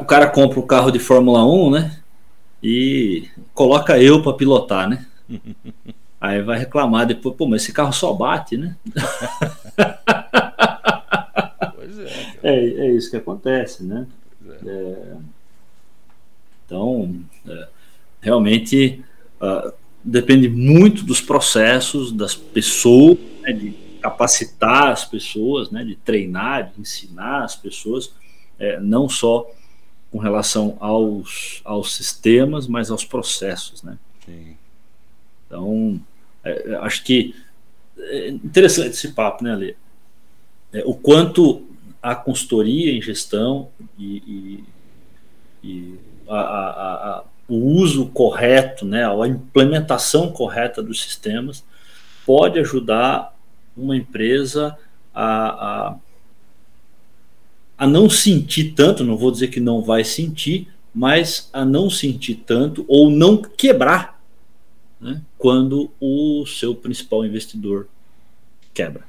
O 0.01 0.05
cara 0.05 0.29
compra 0.29 0.59
o 0.59 0.67
carro 0.67 0.91
de 0.91 0.99
Fórmula 0.99 1.45
1, 1.45 1.71
né? 1.71 2.03
E 2.63 3.29
coloca 3.55 3.99
eu 3.99 4.23
para 4.23 4.33
pilotar, 4.33 4.89
né? 4.89 5.07
Aí 6.21 6.43
vai 6.43 6.59
reclamar 6.59 7.07
depois, 7.07 7.37
pô, 7.37 7.47
mas 7.47 7.63
esse 7.63 7.73
carro 7.73 7.93
só 7.93 8.13
bate, 8.13 8.57
né? 8.57 8.77
Pois 11.75 11.99
é, 11.99 12.39
é, 12.43 12.55
é, 12.55 12.93
isso 12.93 13.11
que 13.11 13.17
acontece, 13.17 13.83
né? 13.83 14.07
É. 14.47 14.69
É, 14.69 15.17
então, 16.67 17.19
é, 17.49 17.69
realmente 18.21 19.03
uh, 19.41 19.73
depende 20.05 20.49
muito 20.49 21.03
dos 21.05 21.21
processos, 21.21 22.13
das 22.13 22.35
pessoas, 22.35 23.17
né, 23.41 23.53
de 23.53 23.71
capacitar 24.03 24.89
as 24.89 25.05
pessoas, 25.05 25.71
né, 25.71 25.83
de 25.83 25.97
treinar, 25.97 26.71
de 26.75 26.81
ensinar 26.81 27.45
as 27.45 27.57
pessoas, 27.57 28.13
é, 28.59 28.79
não 28.81 29.09
só 29.09 29.51
com 30.11 30.19
relação 30.19 30.77
aos, 30.79 31.63
aos 31.65 31.95
sistemas, 31.95 32.67
mas 32.67 32.91
aos 32.91 33.05
processos, 33.05 33.83
né? 33.83 33.99
Sim. 34.25 34.58
Então, 35.49 35.99
é, 36.45 36.77
acho 36.83 37.03
que 37.03 37.35
é 37.99 38.29
interessante 38.29 38.91
esse 38.91 39.13
papo, 39.13 39.43
né, 39.43 39.53
Ale? 39.53 39.77
É, 40.73 40.83
o 40.85 40.95
quanto 40.95 41.67
a 42.03 42.15
consultoria 42.15 42.93
em 42.93 43.03
gestão 43.03 43.71
e, 43.99 44.63
e, 45.65 45.69
e 45.69 45.99
a, 46.29 46.39
a, 46.39 46.71
a, 47.19 47.25
o 47.49 47.57
uso 47.57 48.07
correto, 48.07 48.85
né, 48.85 49.05
a 49.05 49.27
implementação 49.27 50.31
correta 50.31 50.83
dos 50.83 51.03
sistemas 51.03 51.65
pode 52.27 52.59
ajudar 52.59 53.35
uma 53.75 53.97
empresa 53.97 54.77
a, 55.15 55.89
a, 55.89 55.97
a 57.79 57.87
não 57.87 58.11
sentir 58.11 58.75
tanto, 58.75 59.03
não 59.03 59.17
vou 59.17 59.31
dizer 59.31 59.49
que 59.49 59.61
não 59.61 59.83
vai 59.83 60.05
sentir, 60.05 60.69
mas 60.95 61.49
a 61.53 61.65
não 61.65 61.89
sentir 61.89 62.35
tanto 62.47 62.85
ou 62.87 63.11
não 63.11 63.41
quebrar 63.41 64.21
né, 65.01 65.23
quando 65.39 65.91
o 66.01 66.45
seu 66.47 66.75
principal 66.75 67.25
investidor 67.25 67.89
quebra. 68.75 69.07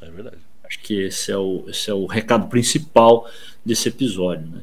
É 0.00 0.10
verdade. 0.10 0.38
Acho 0.64 0.80
que 0.80 1.00
esse 1.00 1.32
é 1.32 1.36
o, 1.36 1.64
esse 1.68 1.88
é 1.88 1.94
o 1.94 2.04
recado 2.04 2.48
principal 2.48 3.30
desse 3.64 3.88
episódio. 3.88 4.46
Né? 4.46 4.62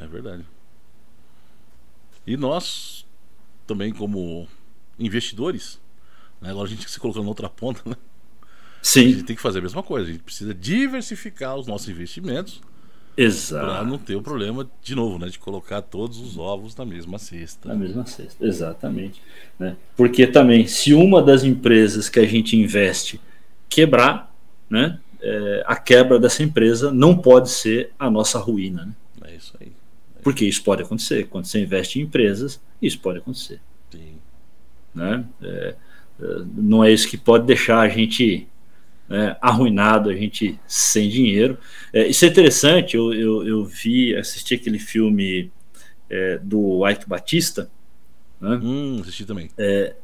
É 0.00 0.06
verdade. 0.06 0.44
E 2.26 2.36
nós, 2.36 3.06
também 3.66 3.92
como 3.92 4.48
investidores, 4.98 5.78
né, 6.40 6.50
agora 6.50 6.66
a 6.66 6.70
gente 6.70 6.90
se 6.90 6.98
colocando 6.98 7.24
na 7.24 7.28
outra 7.28 7.48
ponta, 7.48 7.82
né? 7.88 7.96
Sim. 8.82 9.00
A 9.00 9.08
gente 9.08 9.24
tem 9.24 9.36
que 9.36 9.42
fazer 9.42 9.58
a 9.58 9.62
mesma 9.62 9.82
coisa. 9.82 10.08
A 10.08 10.12
gente 10.12 10.22
precisa 10.22 10.54
diversificar 10.54 11.56
os 11.56 11.66
nossos 11.66 11.88
investimentos 11.88 12.62
Exato. 13.22 13.66
Para 13.66 13.84
não 13.84 13.98
ter 13.98 14.16
o 14.16 14.22
problema, 14.22 14.66
de 14.82 14.94
novo, 14.94 15.18
né, 15.18 15.28
de 15.28 15.38
colocar 15.38 15.82
todos 15.82 16.18
os 16.18 16.38
ovos 16.38 16.74
na 16.74 16.86
mesma 16.86 17.18
cesta. 17.18 17.68
Na 17.68 17.74
mesma 17.74 18.06
cesta, 18.06 18.42
exatamente. 18.42 19.20
Né? 19.58 19.76
Porque 19.94 20.26
também, 20.26 20.66
se 20.66 20.94
uma 20.94 21.22
das 21.22 21.44
empresas 21.44 22.08
que 22.08 22.18
a 22.18 22.26
gente 22.26 22.56
investe 22.56 23.20
quebrar, 23.68 24.34
né, 24.70 24.98
é, 25.20 25.62
a 25.66 25.76
quebra 25.76 26.18
dessa 26.18 26.42
empresa 26.42 26.90
não 26.90 27.14
pode 27.14 27.50
ser 27.50 27.92
a 27.98 28.10
nossa 28.10 28.38
ruína. 28.38 28.86
Né? 28.86 29.28
É 29.32 29.36
isso 29.36 29.54
aí. 29.60 29.68
É 30.18 30.22
Porque 30.22 30.46
isso 30.46 30.64
pode 30.64 30.82
acontecer. 30.82 31.26
Quando 31.28 31.44
você 31.44 31.60
investe 31.60 32.00
em 32.00 32.04
empresas, 32.04 32.58
isso 32.80 32.98
pode 33.00 33.18
acontecer. 33.18 33.60
Sim. 33.90 34.14
Né? 34.94 35.26
É, 35.42 35.74
é 36.22 36.42
não 36.54 36.82
é 36.82 36.90
isso 36.90 37.06
que 37.06 37.18
pode 37.18 37.44
deixar 37.44 37.80
a 37.80 37.88
gente 37.88 38.48
né, 39.10 39.36
arruinado, 39.40 40.08
a 40.08 40.14
gente 40.14 40.56
sem 40.68 41.08
dinheiro. 41.08 41.58
É, 41.92 42.06
isso 42.06 42.24
é 42.24 42.28
interessante, 42.28 42.96
eu, 42.96 43.12
eu, 43.12 43.46
eu, 43.46 43.64
vi, 43.64 44.14
assisti 44.14 44.54
aquele 44.54 44.78
filme 44.78 45.50
é, 46.08 46.38
do 46.38 46.88
Ike 46.88 47.08
Batista. 47.08 47.68
Né? 48.40 48.60
Hum, 48.62 48.98
assisti 49.00 49.26
também. 49.26 49.50
É, 49.58 49.96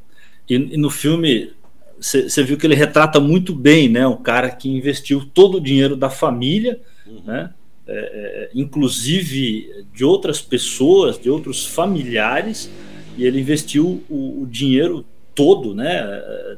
e, 0.50 0.54
e, 0.54 0.76
no 0.76 0.90
filme 0.90 1.54
você 1.98 2.42
viu 2.42 2.58
que 2.58 2.66
ele 2.66 2.74
retrata 2.74 3.18
muito 3.18 3.54
bem 3.54 3.88
né, 3.88 4.06
um 4.06 4.18
cara 4.18 4.50
que 4.50 4.68
investiu 4.68 5.24
todo 5.24 5.56
o 5.56 5.60
dinheiro 5.60 5.96
da 5.96 6.10
família, 6.10 6.78
uhum. 7.06 7.22
né, 7.24 7.54
é, 7.86 7.94
é, 7.94 8.50
inclusive 8.54 9.86
de 9.94 10.04
outras 10.04 10.42
pessoas, 10.42 11.18
de 11.18 11.30
outros 11.30 11.64
familiares, 11.64 12.68
e 13.16 13.24
ele 13.24 13.40
investiu 13.40 14.04
o, 14.10 14.42
o 14.42 14.46
dinheiro 14.46 15.06
todo, 15.36 15.74
né, 15.74 16.02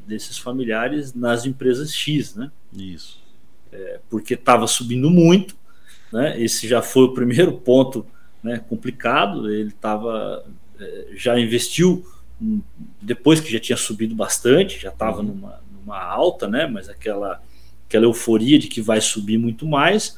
desses 0.06 0.38
familiares 0.38 1.12
nas 1.12 1.44
empresas 1.44 1.92
X, 1.92 2.36
né? 2.36 2.50
Isso. 2.72 3.20
É, 3.72 4.00
porque 4.08 4.34
estava 4.34 4.66
subindo 4.66 5.10
muito, 5.10 5.54
né? 6.12 6.40
Esse 6.40 6.66
já 6.66 6.80
foi 6.80 7.02
o 7.04 7.12
primeiro 7.12 7.52
ponto, 7.52 8.06
né, 8.42 8.62
complicado. 8.68 9.50
Ele 9.50 9.68
estava 9.68 10.44
é, 10.80 11.08
já 11.14 11.38
investiu 11.38 12.06
depois 13.02 13.40
que 13.40 13.52
já 13.52 13.58
tinha 13.58 13.76
subido 13.76 14.14
bastante, 14.14 14.80
já 14.80 14.90
estava 14.90 15.18
uhum. 15.18 15.26
numa, 15.26 15.60
numa 15.72 16.00
alta, 16.00 16.46
né? 16.48 16.66
Mas 16.66 16.88
aquela 16.88 17.42
aquela 17.86 18.04
euforia 18.04 18.58
de 18.58 18.68
que 18.68 18.80
vai 18.82 19.00
subir 19.00 19.38
muito 19.38 19.66
mais 19.66 20.16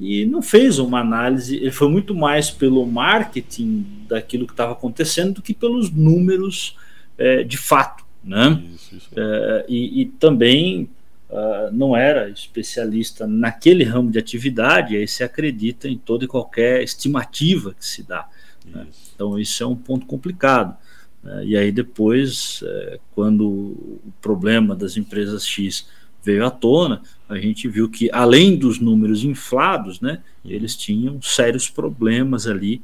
e 0.00 0.24
não 0.24 0.40
fez 0.40 0.78
uma 0.78 1.00
análise. 1.00 1.56
Ele 1.56 1.70
foi 1.70 1.88
muito 1.88 2.14
mais 2.14 2.50
pelo 2.50 2.86
marketing 2.86 3.84
daquilo 4.08 4.46
que 4.46 4.52
estava 4.52 4.72
acontecendo 4.72 5.34
do 5.34 5.42
que 5.42 5.52
pelos 5.52 5.90
números 5.90 6.76
é, 7.18 7.42
de 7.42 7.58
fato, 7.58 8.04
né? 8.22 8.62
Isso, 8.74 8.96
isso. 8.96 9.08
É, 9.16 9.66
e, 9.68 10.02
e, 10.02 10.06
também 10.06 10.88
uh, 11.28 11.72
não 11.72 11.96
era 11.96 12.30
especialista 12.30 13.26
naquele 13.26 13.84
ramo 13.84 14.10
de 14.10 14.18
atividade, 14.18 14.96
aí 14.96 15.06
se 15.06 15.24
acredita 15.24 15.88
em 15.88 15.98
toda 15.98 16.24
e 16.24 16.28
qualquer 16.28 16.82
estimativa 16.82 17.74
que 17.74 17.84
se 17.84 18.02
dá. 18.02 18.28
Né? 18.64 18.86
Então 19.14 19.38
isso 19.38 19.62
é 19.62 19.66
um 19.66 19.76
ponto 19.76 20.06
complicado. 20.06 20.76
Né? 21.22 21.46
E 21.46 21.56
aí 21.56 21.72
depois, 21.72 22.62
é, 22.64 23.00
quando 23.14 23.46
o 23.46 24.12
problema 24.20 24.76
das 24.76 24.96
empresas 24.96 25.46
X 25.46 25.88
veio 26.22 26.46
à 26.46 26.50
tona, 26.50 27.02
a 27.28 27.36
gente 27.38 27.68
viu 27.68 27.88
que 27.88 28.10
além 28.12 28.56
dos 28.56 28.78
números 28.78 29.24
inflados, 29.24 30.00
né, 30.00 30.22
uhum. 30.44 30.50
eles 30.50 30.76
tinham 30.76 31.20
sérios 31.22 31.68
problemas 31.68 32.46
ali 32.46 32.82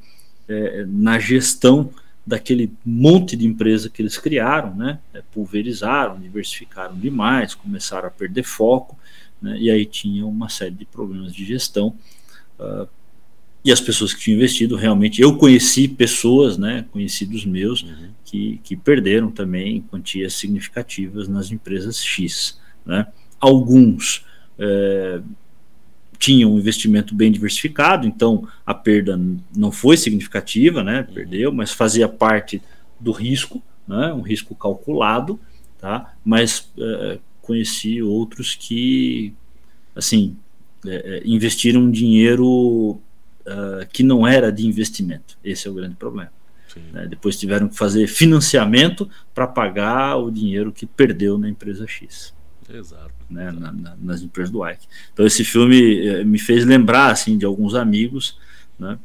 é, 0.49 0.85
na 0.87 1.19
gestão 1.19 1.91
daquele 2.27 2.73
monte 2.85 3.37
de 3.37 3.47
empresa 3.47 3.91
que 3.91 4.01
eles 4.01 4.17
criaram, 4.17 4.75
né? 4.75 4.99
É, 5.13 5.23
pulverizaram, 5.33 6.19
diversificaram 6.19 6.99
demais, 6.99 7.55
começaram 7.55 8.09
a 8.09 8.11
perder 8.11 8.43
foco, 8.43 8.99
né? 9.41 9.57
e 9.59 9.71
aí 9.71 9.85
tinha 9.85 10.27
uma 10.27 10.49
série 10.49 10.75
de 10.75 10.87
problemas 10.87 11.35
de 11.35 11.45
gestão. 11.45 11.95
Uh, 12.59 12.89
e 13.65 13.73
as 13.73 13.81
pessoas 13.81 14.13
que 14.13 14.21
tinham 14.21 14.37
investido 14.37 14.77
realmente, 14.77 15.23
eu 15.23 15.37
conheci 15.39 15.89
pessoas, 15.89 16.59
né, 16.59 16.85
conhecidos 16.93 17.47
meus, 17.47 17.83
uhum. 17.83 18.11
que, 18.23 18.61
que 18.63 18.77
perderam 18.77 19.31
também 19.31 19.81
quantias 19.91 20.35
significativas 20.35 21.29
nas 21.29 21.51
empresas 21.51 22.05
X. 22.05 22.61
Né? 22.85 23.07
Alguns 23.41 24.27
é, 24.59 25.23
tinha 26.25 26.49
um 26.49 26.57
investimento 26.57 27.15
bem 27.15 27.31
diversificado, 27.31 28.07
então 28.07 28.49
a 28.65 28.73
perda 28.73 29.21
não 29.55 29.71
foi 29.71 29.95
significativa, 29.95 30.83
né? 30.83 31.03
Perdeu, 31.03 31.53
mas 31.53 31.71
fazia 31.71 32.09
parte 32.09 32.63
do 32.99 33.13
risco, 33.13 33.63
né? 33.87 34.11
Um 34.15 34.23
risco 34.23 34.55
calculado, 34.55 35.39
tá? 35.79 36.15
Mas 36.25 36.73
é, 36.79 37.19
conheci 37.43 38.01
outros 38.01 38.55
que, 38.55 39.35
assim, 39.95 40.35
é, 40.87 41.21
investiram 41.27 41.91
dinheiro 41.91 42.93
uh, 43.47 43.87
que 43.93 44.03
não 44.03 44.27
era 44.27 44.51
de 44.51 44.67
investimento. 44.67 45.37
Esse 45.45 45.69
é 45.69 45.71
o 45.71 45.75
grande 45.75 45.97
problema. 45.97 46.33
Né? 46.91 47.07
Depois 47.07 47.39
tiveram 47.39 47.69
que 47.69 47.77
fazer 47.77 48.07
financiamento 48.07 49.11
para 49.35 49.47
pagar 49.47 50.17
o 50.17 50.31
dinheiro 50.31 50.73
que 50.73 50.87
perdeu 50.87 51.37
na 51.37 51.51
empresa 51.51 51.87
X. 51.87 52.33
Exato. 52.67 53.14
Né? 53.31 53.51
Na, 53.51 53.73
na, 53.73 53.97
nas 54.01 54.23
empresas 54.23 54.51
do 54.51 54.67
Ike. 54.69 54.87
Então 55.13 55.27
esse 55.27 55.45
filme 55.45 56.07
eh, 56.07 56.25
me 56.25 56.39
fez 56.39 56.65
lembrar 56.65 57.11
assim 57.11 57.39
de 57.39 57.45
alguns 57.45 57.75
amigos, 57.75 58.39
né? 58.79 58.99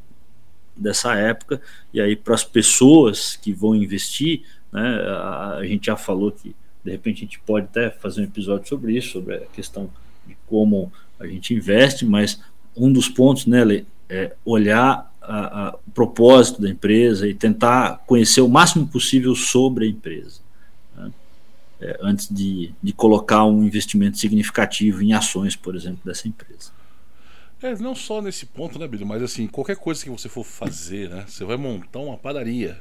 dessa 0.76 1.13
época 1.15 1.61
e 1.93 1.99
aí 1.99 2.15
para 2.15 2.36
as 2.36 2.43
pessoas 2.43 3.36
que 3.36 3.51
vão 3.51 3.76
investir, 3.76 4.43
né? 4.72 4.82
A, 4.82 5.57
a 5.57 5.65
gente 5.65 5.88
já 5.88 5.95
falou 5.95 6.32
que 6.32 6.55
de 6.84 6.91
repente 6.91 7.17
a 7.17 7.26
gente 7.26 7.39
pode 7.39 7.65
até 7.65 7.89
fazer 7.89 8.22
um 8.22 8.26
episódio 8.26 8.67
sobre 8.67 8.97
isso, 8.97 9.11
sobre 9.11 9.36
a 9.36 9.45
questão 9.47 9.89
de 10.26 10.38
como 10.47 10.91
a 11.20 11.28
gente 11.28 11.53
investe, 11.53 12.05
mas 12.05 12.41
um 12.76 12.91
dos 12.91 13.09
pontos, 13.09 13.45
né, 13.45 13.84
é 14.07 14.36
olhar 14.45 15.11
a, 15.22 15.67
a, 15.67 15.76
o 15.86 15.91
propósito 15.91 16.61
da 16.61 16.70
empresa 16.70 17.28
e 17.28 17.34
tentar 17.34 18.03
conhecer 18.07 18.41
o 18.41 18.47
máximo 18.47 18.88
possível 18.88 19.36
sobre 19.36 19.86
a 19.86 19.89
empresa. 19.89 20.39
É, 21.82 21.97
antes 22.01 22.27
de, 22.30 22.73
de 22.84 22.91
colocar 22.91 23.45
um 23.45 23.63
investimento 23.63 24.17
significativo 24.17 25.01
em 25.01 25.13
ações, 25.13 25.55
por 25.55 25.75
exemplo, 25.75 26.01
dessa 26.03 26.27
empresa. 26.27 26.71
É, 27.61 27.75
não 27.77 27.95
só 27.95 28.21
nesse 28.21 28.45
ponto, 28.45 28.77
né, 28.77 28.88
Billy, 28.88 29.05
mas 29.05 29.21
assim, 29.21 29.47
qualquer 29.47 29.77
coisa 29.77 30.03
que 30.03 30.09
você 30.09 30.27
for 30.27 30.43
fazer, 30.43 31.09
né, 31.09 31.25
você 31.27 31.43
vai 31.45 31.57
montar 31.57 31.99
uma 31.99 32.17
padaria. 32.17 32.80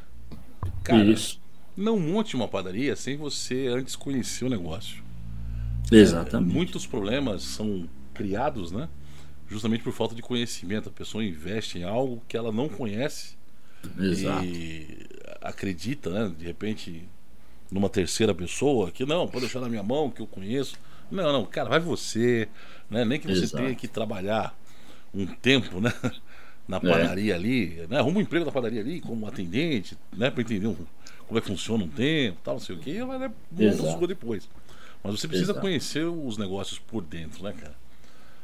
Cara, 0.82 1.04
Isso. 1.04 1.40
não 1.76 1.98
monte 1.98 2.34
uma 2.34 2.48
padaria 2.48 2.94
sem 2.96 3.16
você 3.16 3.66
antes 3.68 3.94
conhecer 3.96 4.44
o 4.44 4.48
negócio. 4.48 5.02
Exatamente. 5.90 6.50
É, 6.50 6.54
muitos 6.54 6.86
problemas 6.86 7.42
são 7.42 7.88
criados, 8.14 8.70
né? 8.70 8.88
Justamente 9.48 9.82
por 9.82 9.92
falta 9.92 10.14
de 10.14 10.22
conhecimento. 10.22 10.88
A 10.88 10.92
pessoa 10.92 11.24
investe 11.24 11.78
em 11.78 11.84
algo 11.84 12.22
que 12.28 12.36
ela 12.36 12.52
não 12.52 12.68
conhece 12.68 13.36
Exato. 13.98 14.44
e 14.44 15.06
acredita, 15.40 16.10
né? 16.10 16.34
De 16.36 16.44
repente, 16.44 17.08
numa 17.70 17.88
terceira 17.88 18.34
pessoa 18.34 18.90
que 18.90 19.04
não, 19.04 19.26
pode 19.26 19.44
deixar 19.44 19.60
na 19.60 19.68
minha 19.68 19.82
mão, 19.82 20.10
que 20.10 20.20
eu 20.20 20.26
conheço. 20.26 20.76
Não, 21.10 21.32
não, 21.32 21.44
cara, 21.44 21.68
vai 21.68 21.80
você, 21.80 22.48
né? 22.90 23.04
Nem 23.04 23.18
que 23.18 23.26
você 23.26 23.44
Exato. 23.44 23.62
tenha 23.62 23.74
que 23.74 23.88
trabalhar 23.88 24.54
um 25.14 25.26
tempo, 25.26 25.80
né? 25.80 25.92
Na 26.68 26.76
é. 26.76 26.80
padaria 26.80 27.32
é. 27.32 27.36
ali, 27.36 27.86
né? 27.88 27.98
Arruma 27.98 28.18
um 28.18 28.20
emprego 28.20 28.44
na 28.44 28.52
padaria 28.52 28.82
ali, 28.82 29.00
como 29.00 29.26
atendente, 29.26 29.96
né? 30.14 30.30
Para 30.30 30.42
entender 30.42 30.74
como 31.26 31.38
é 31.38 31.40
que 31.40 31.46
funciona 31.46 31.82
um 31.82 31.88
tempo, 31.88 32.38
tal, 32.44 32.54
não 32.54 32.60
sei 32.60 32.76
o 32.76 32.78
que, 32.78 33.02
vai 33.04 33.18
né, 33.18 33.30
depois. 34.06 34.48
Mas 35.02 35.18
você 35.18 35.26
precisa 35.26 35.52
Exato. 35.52 35.60
conhecer 35.60 36.04
os 36.04 36.36
negócios 36.36 36.78
por 36.78 37.02
dentro, 37.02 37.42
né, 37.42 37.54
cara? 37.58 37.74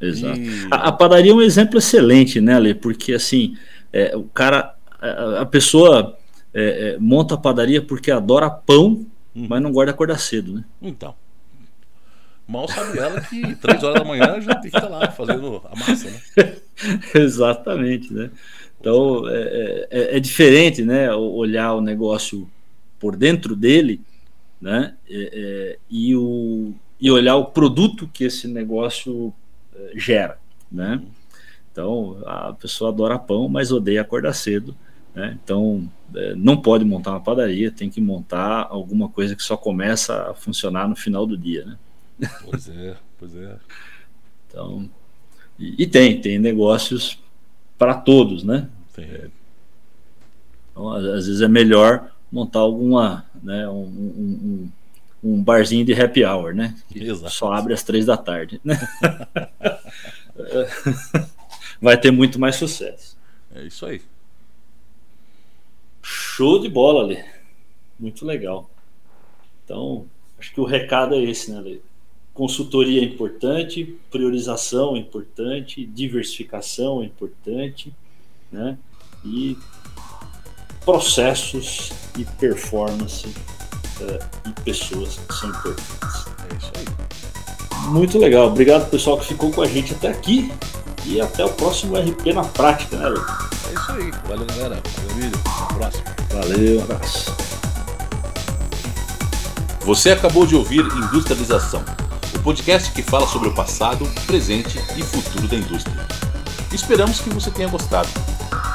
Exato. 0.01 0.41
E... 0.41 0.69
A, 0.71 0.89
a, 0.89 0.93
padaria 0.93 1.33
é 1.33 1.35
um 1.35 1.43
exemplo 1.43 1.79
excelente, 1.79 2.41
né, 2.41 2.55
Ale? 2.55 2.75
Porque 2.75 3.13
assim, 3.13 3.57
é, 3.93 4.17
o 4.17 4.25
cara, 4.25 4.75
a, 5.01 5.43
a 5.43 5.47
pessoa 5.47 6.17
é, 6.53 6.95
é, 6.95 6.99
monta 6.99 7.35
a 7.35 7.39
padaria 7.39 7.83
porque 7.83 8.11
adora 8.11 8.49
pão, 8.49 9.05
uhum. 9.35 9.47
mas 9.49 9.63
não 9.63 9.73
guarda 9.73 9.93
acordar 9.93 10.19
cedo, 10.19 10.55
né? 10.55 10.65
Então. 10.81 11.15
Mal 12.47 12.69
sabe 12.69 12.99
ela 12.99 13.21
que 13.23 13.57
três 13.57 13.83
horas 13.83 14.03
da 14.03 14.05
manhã 14.05 14.39
já 14.41 14.55
tem 14.57 14.71
que 14.71 14.77
estar 14.77 14.89
lá 14.89 15.11
fazendo 15.11 15.63
a 15.65 15.77
massa, 15.77 16.11
né? 16.11 16.57
Exatamente, 17.15 18.13
né? 18.13 18.31
Então 18.79 19.27
é, 19.29 19.89
é, 19.91 20.17
é, 20.17 20.21
diferente, 20.21 20.83
né? 20.83 21.11
Olhar 21.15 21.73
o 21.73 21.81
negócio 21.81 22.47
por 23.01 23.17
dentro 23.17 23.57
dele, 23.57 24.03
né? 24.61 24.95
É, 25.09 25.31
é, 25.33 25.79
e, 25.91 26.15
o, 26.15 26.75
e 27.01 27.11
olhar 27.11 27.37
o 27.37 27.47
produto 27.47 28.09
que 28.13 28.25
esse 28.25 28.47
negócio 28.47 29.33
é, 29.75 29.93
gera, 29.97 30.39
né? 30.71 31.01
Então 31.73 32.23
a 32.27 32.53
pessoa 32.53 32.91
adora 32.91 33.19
pão, 33.19 33.49
mas 33.49 33.73
odeia 33.73 34.03
acordar 34.03 34.35
cedo, 34.35 34.77
né? 35.15 35.39
Então 35.43 35.89
é, 36.15 36.35
não 36.35 36.57
pode 36.57 36.85
montar 36.85 37.13
uma 37.13 37.21
padaria, 37.21 37.71
tem 37.71 37.89
que 37.89 38.01
montar 38.01 38.67
alguma 38.69 39.09
coisa 39.09 39.37
que 39.37 39.43
só 39.43 39.57
começa 39.57 40.31
a 40.31 40.35
funcionar 40.35 40.89
no 40.89 40.97
final 40.97 41.27
do 41.27 41.37
dia, 41.37 41.65
né? 41.65 41.79
Pois 42.45 42.69
é, 42.69 42.97
pois 43.19 43.35
é. 43.37 43.57
Então, 44.49 44.89
e, 45.59 45.83
e 45.83 45.87
tem, 45.87 46.21
tem 46.21 46.39
negócios 46.39 47.19
para 47.79 47.95
todos, 47.95 48.45
né? 48.45 48.69
Tem. 48.95 49.05
É, 49.05 49.29
então, 50.71 50.91
às 50.91 51.27
vezes 51.27 51.41
é 51.41 51.49
melhor 51.49 52.11
montar 52.31 52.59
alguma, 52.59 53.25
né, 53.41 53.69
um, 53.69 53.85
um, 53.85 54.71
um, 55.23 55.43
barzinho 55.43 55.85
de 55.85 55.93
happy 55.93 56.25
hour, 56.25 56.53
né? 56.53 56.75
Que 56.89 57.15
só 57.31 57.53
abre 57.53 57.73
às 57.73 57.85
três 57.85 58.07
da 58.07 58.17
tarde. 58.17 58.61
Né? 58.65 58.77
Vai 61.81 61.97
ter 61.97 62.11
muito 62.11 62.41
mais 62.41 62.57
sucesso. 62.57 63.17
É 63.55 63.63
isso 63.63 63.87
aí. 63.87 64.03
Show 66.07 66.61
de 66.61 66.69
bola, 66.69 67.03
ali. 67.03 67.25
Muito 67.99 68.27
legal. 68.27 68.69
Então, 69.65 70.05
acho 70.39 70.53
que 70.53 70.61
o 70.61 70.65
recado 70.65 71.15
é 71.15 71.23
esse, 71.23 71.51
né, 71.51 71.61
Lê? 71.61 71.81
Consultoria 72.35 73.01
é 73.01 73.05
importante, 73.05 73.97
priorização 74.11 74.97
é 74.97 74.99
importante, 74.99 75.87
diversificação 75.87 77.03
é 77.03 77.07
importante, 77.07 77.95
né? 78.53 78.77
E 79.25 79.57
processos 80.85 81.91
e 82.19 82.25
performance 82.39 83.27
uh, 83.27 84.51
e 84.51 84.63
pessoas 84.63 85.19
são 85.31 85.49
importantes. 85.49 86.27
É 86.51 86.57
isso 86.59 86.73
aí. 86.77 87.91
Muito 87.93 88.19
legal. 88.19 88.49
Obrigado, 88.49 88.91
pessoal, 88.91 89.19
que 89.19 89.27
ficou 89.27 89.51
com 89.51 89.63
a 89.63 89.67
gente 89.67 89.95
até 89.95 90.09
aqui. 90.09 90.53
E 91.07 91.21
até 91.21 91.45
o 91.45 91.51
próximo 91.51 91.97
RP 91.97 92.33
na 92.35 92.45
prática, 92.45 92.97
né, 92.97 93.09
Lu? 93.09 93.21
É 93.21 93.75
isso 93.75 93.93
aí. 93.93 94.11
Valeu, 94.29 94.47
galera. 94.47 94.83
Valeu, 94.97 95.11
Emílio. 95.11 95.41
Até 95.45 95.63
o 95.63 95.79
próximo. 95.79 96.05
Valeu, 96.33 96.83
abraço. 96.83 97.37
Você 99.81 100.11
acabou 100.11 100.47
de 100.47 100.57
ouvir 100.57 100.81
Industrialização 100.81 101.85
podcast 102.45 102.93
que 102.93 103.03
fala 103.03 103.27
sobre 103.27 103.49
o 103.49 103.55
passado, 103.55 104.07
presente 104.27 104.79
e 104.99 105.03
futuro 105.03 105.49
da 105.49 105.57
indústria. 105.57 106.07
Esperamos 106.71 107.19
que 107.19 107.31
você 107.31 107.51
tenha 107.51 107.69
gostado. 107.69 108.09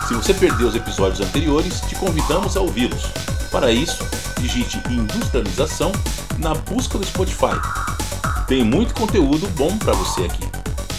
Se 0.07 0.15
você 0.15 0.33
perdeu 0.33 0.67
os 0.67 0.75
episódios 0.75 1.21
anteriores, 1.21 1.79
te 1.81 1.93
convidamos 1.93 2.57
a 2.57 2.61
ouvi-los. 2.61 3.03
Para 3.51 3.71
isso, 3.71 4.03
digite 4.39 4.81
Industrialização 4.89 5.91
na 6.39 6.55
busca 6.55 6.97
do 6.97 7.05
Spotify. 7.05 7.61
Tem 8.47 8.63
muito 8.63 8.95
conteúdo 8.95 9.47
bom 9.49 9.77
para 9.77 9.93
você 9.93 10.23
aqui. 10.23 10.49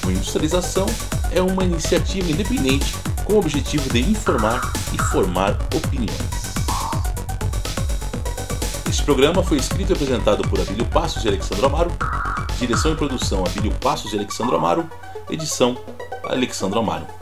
O 0.06 0.12
Industrialização 0.12 0.86
é 1.32 1.42
uma 1.42 1.64
iniciativa 1.64 2.30
independente 2.30 2.94
com 3.24 3.34
o 3.34 3.38
objetivo 3.38 3.88
de 3.90 4.00
informar 4.00 4.60
e 4.92 5.02
formar 5.10 5.56
opiniões. 5.74 6.54
Este 8.88 9.02
programa 9.04 9.42
foi 9.42 9.58
escrito 9.58 9.90
e 9.90 9.92
apresentado 9.92 10.46
por 10.48 10.60
Abílio 10.60 10.84
Passos 10.86 11.24
e 11.24 11.28
Alexandre 11.28 11.64
Amaro 11.64 11.90
Direção 12.60 12.92
e 12.92 12.94
produção 12.94 13.42
Abílio 13.42 13.72
Passos 13.80 14.12
e 14.12 14.16
Alexandre 14.16 14.54
Amaro. 14.54 14.86
Edição 15.30 15.78
Alexandre 16.24 16.78
Amaro. 16.78 17.19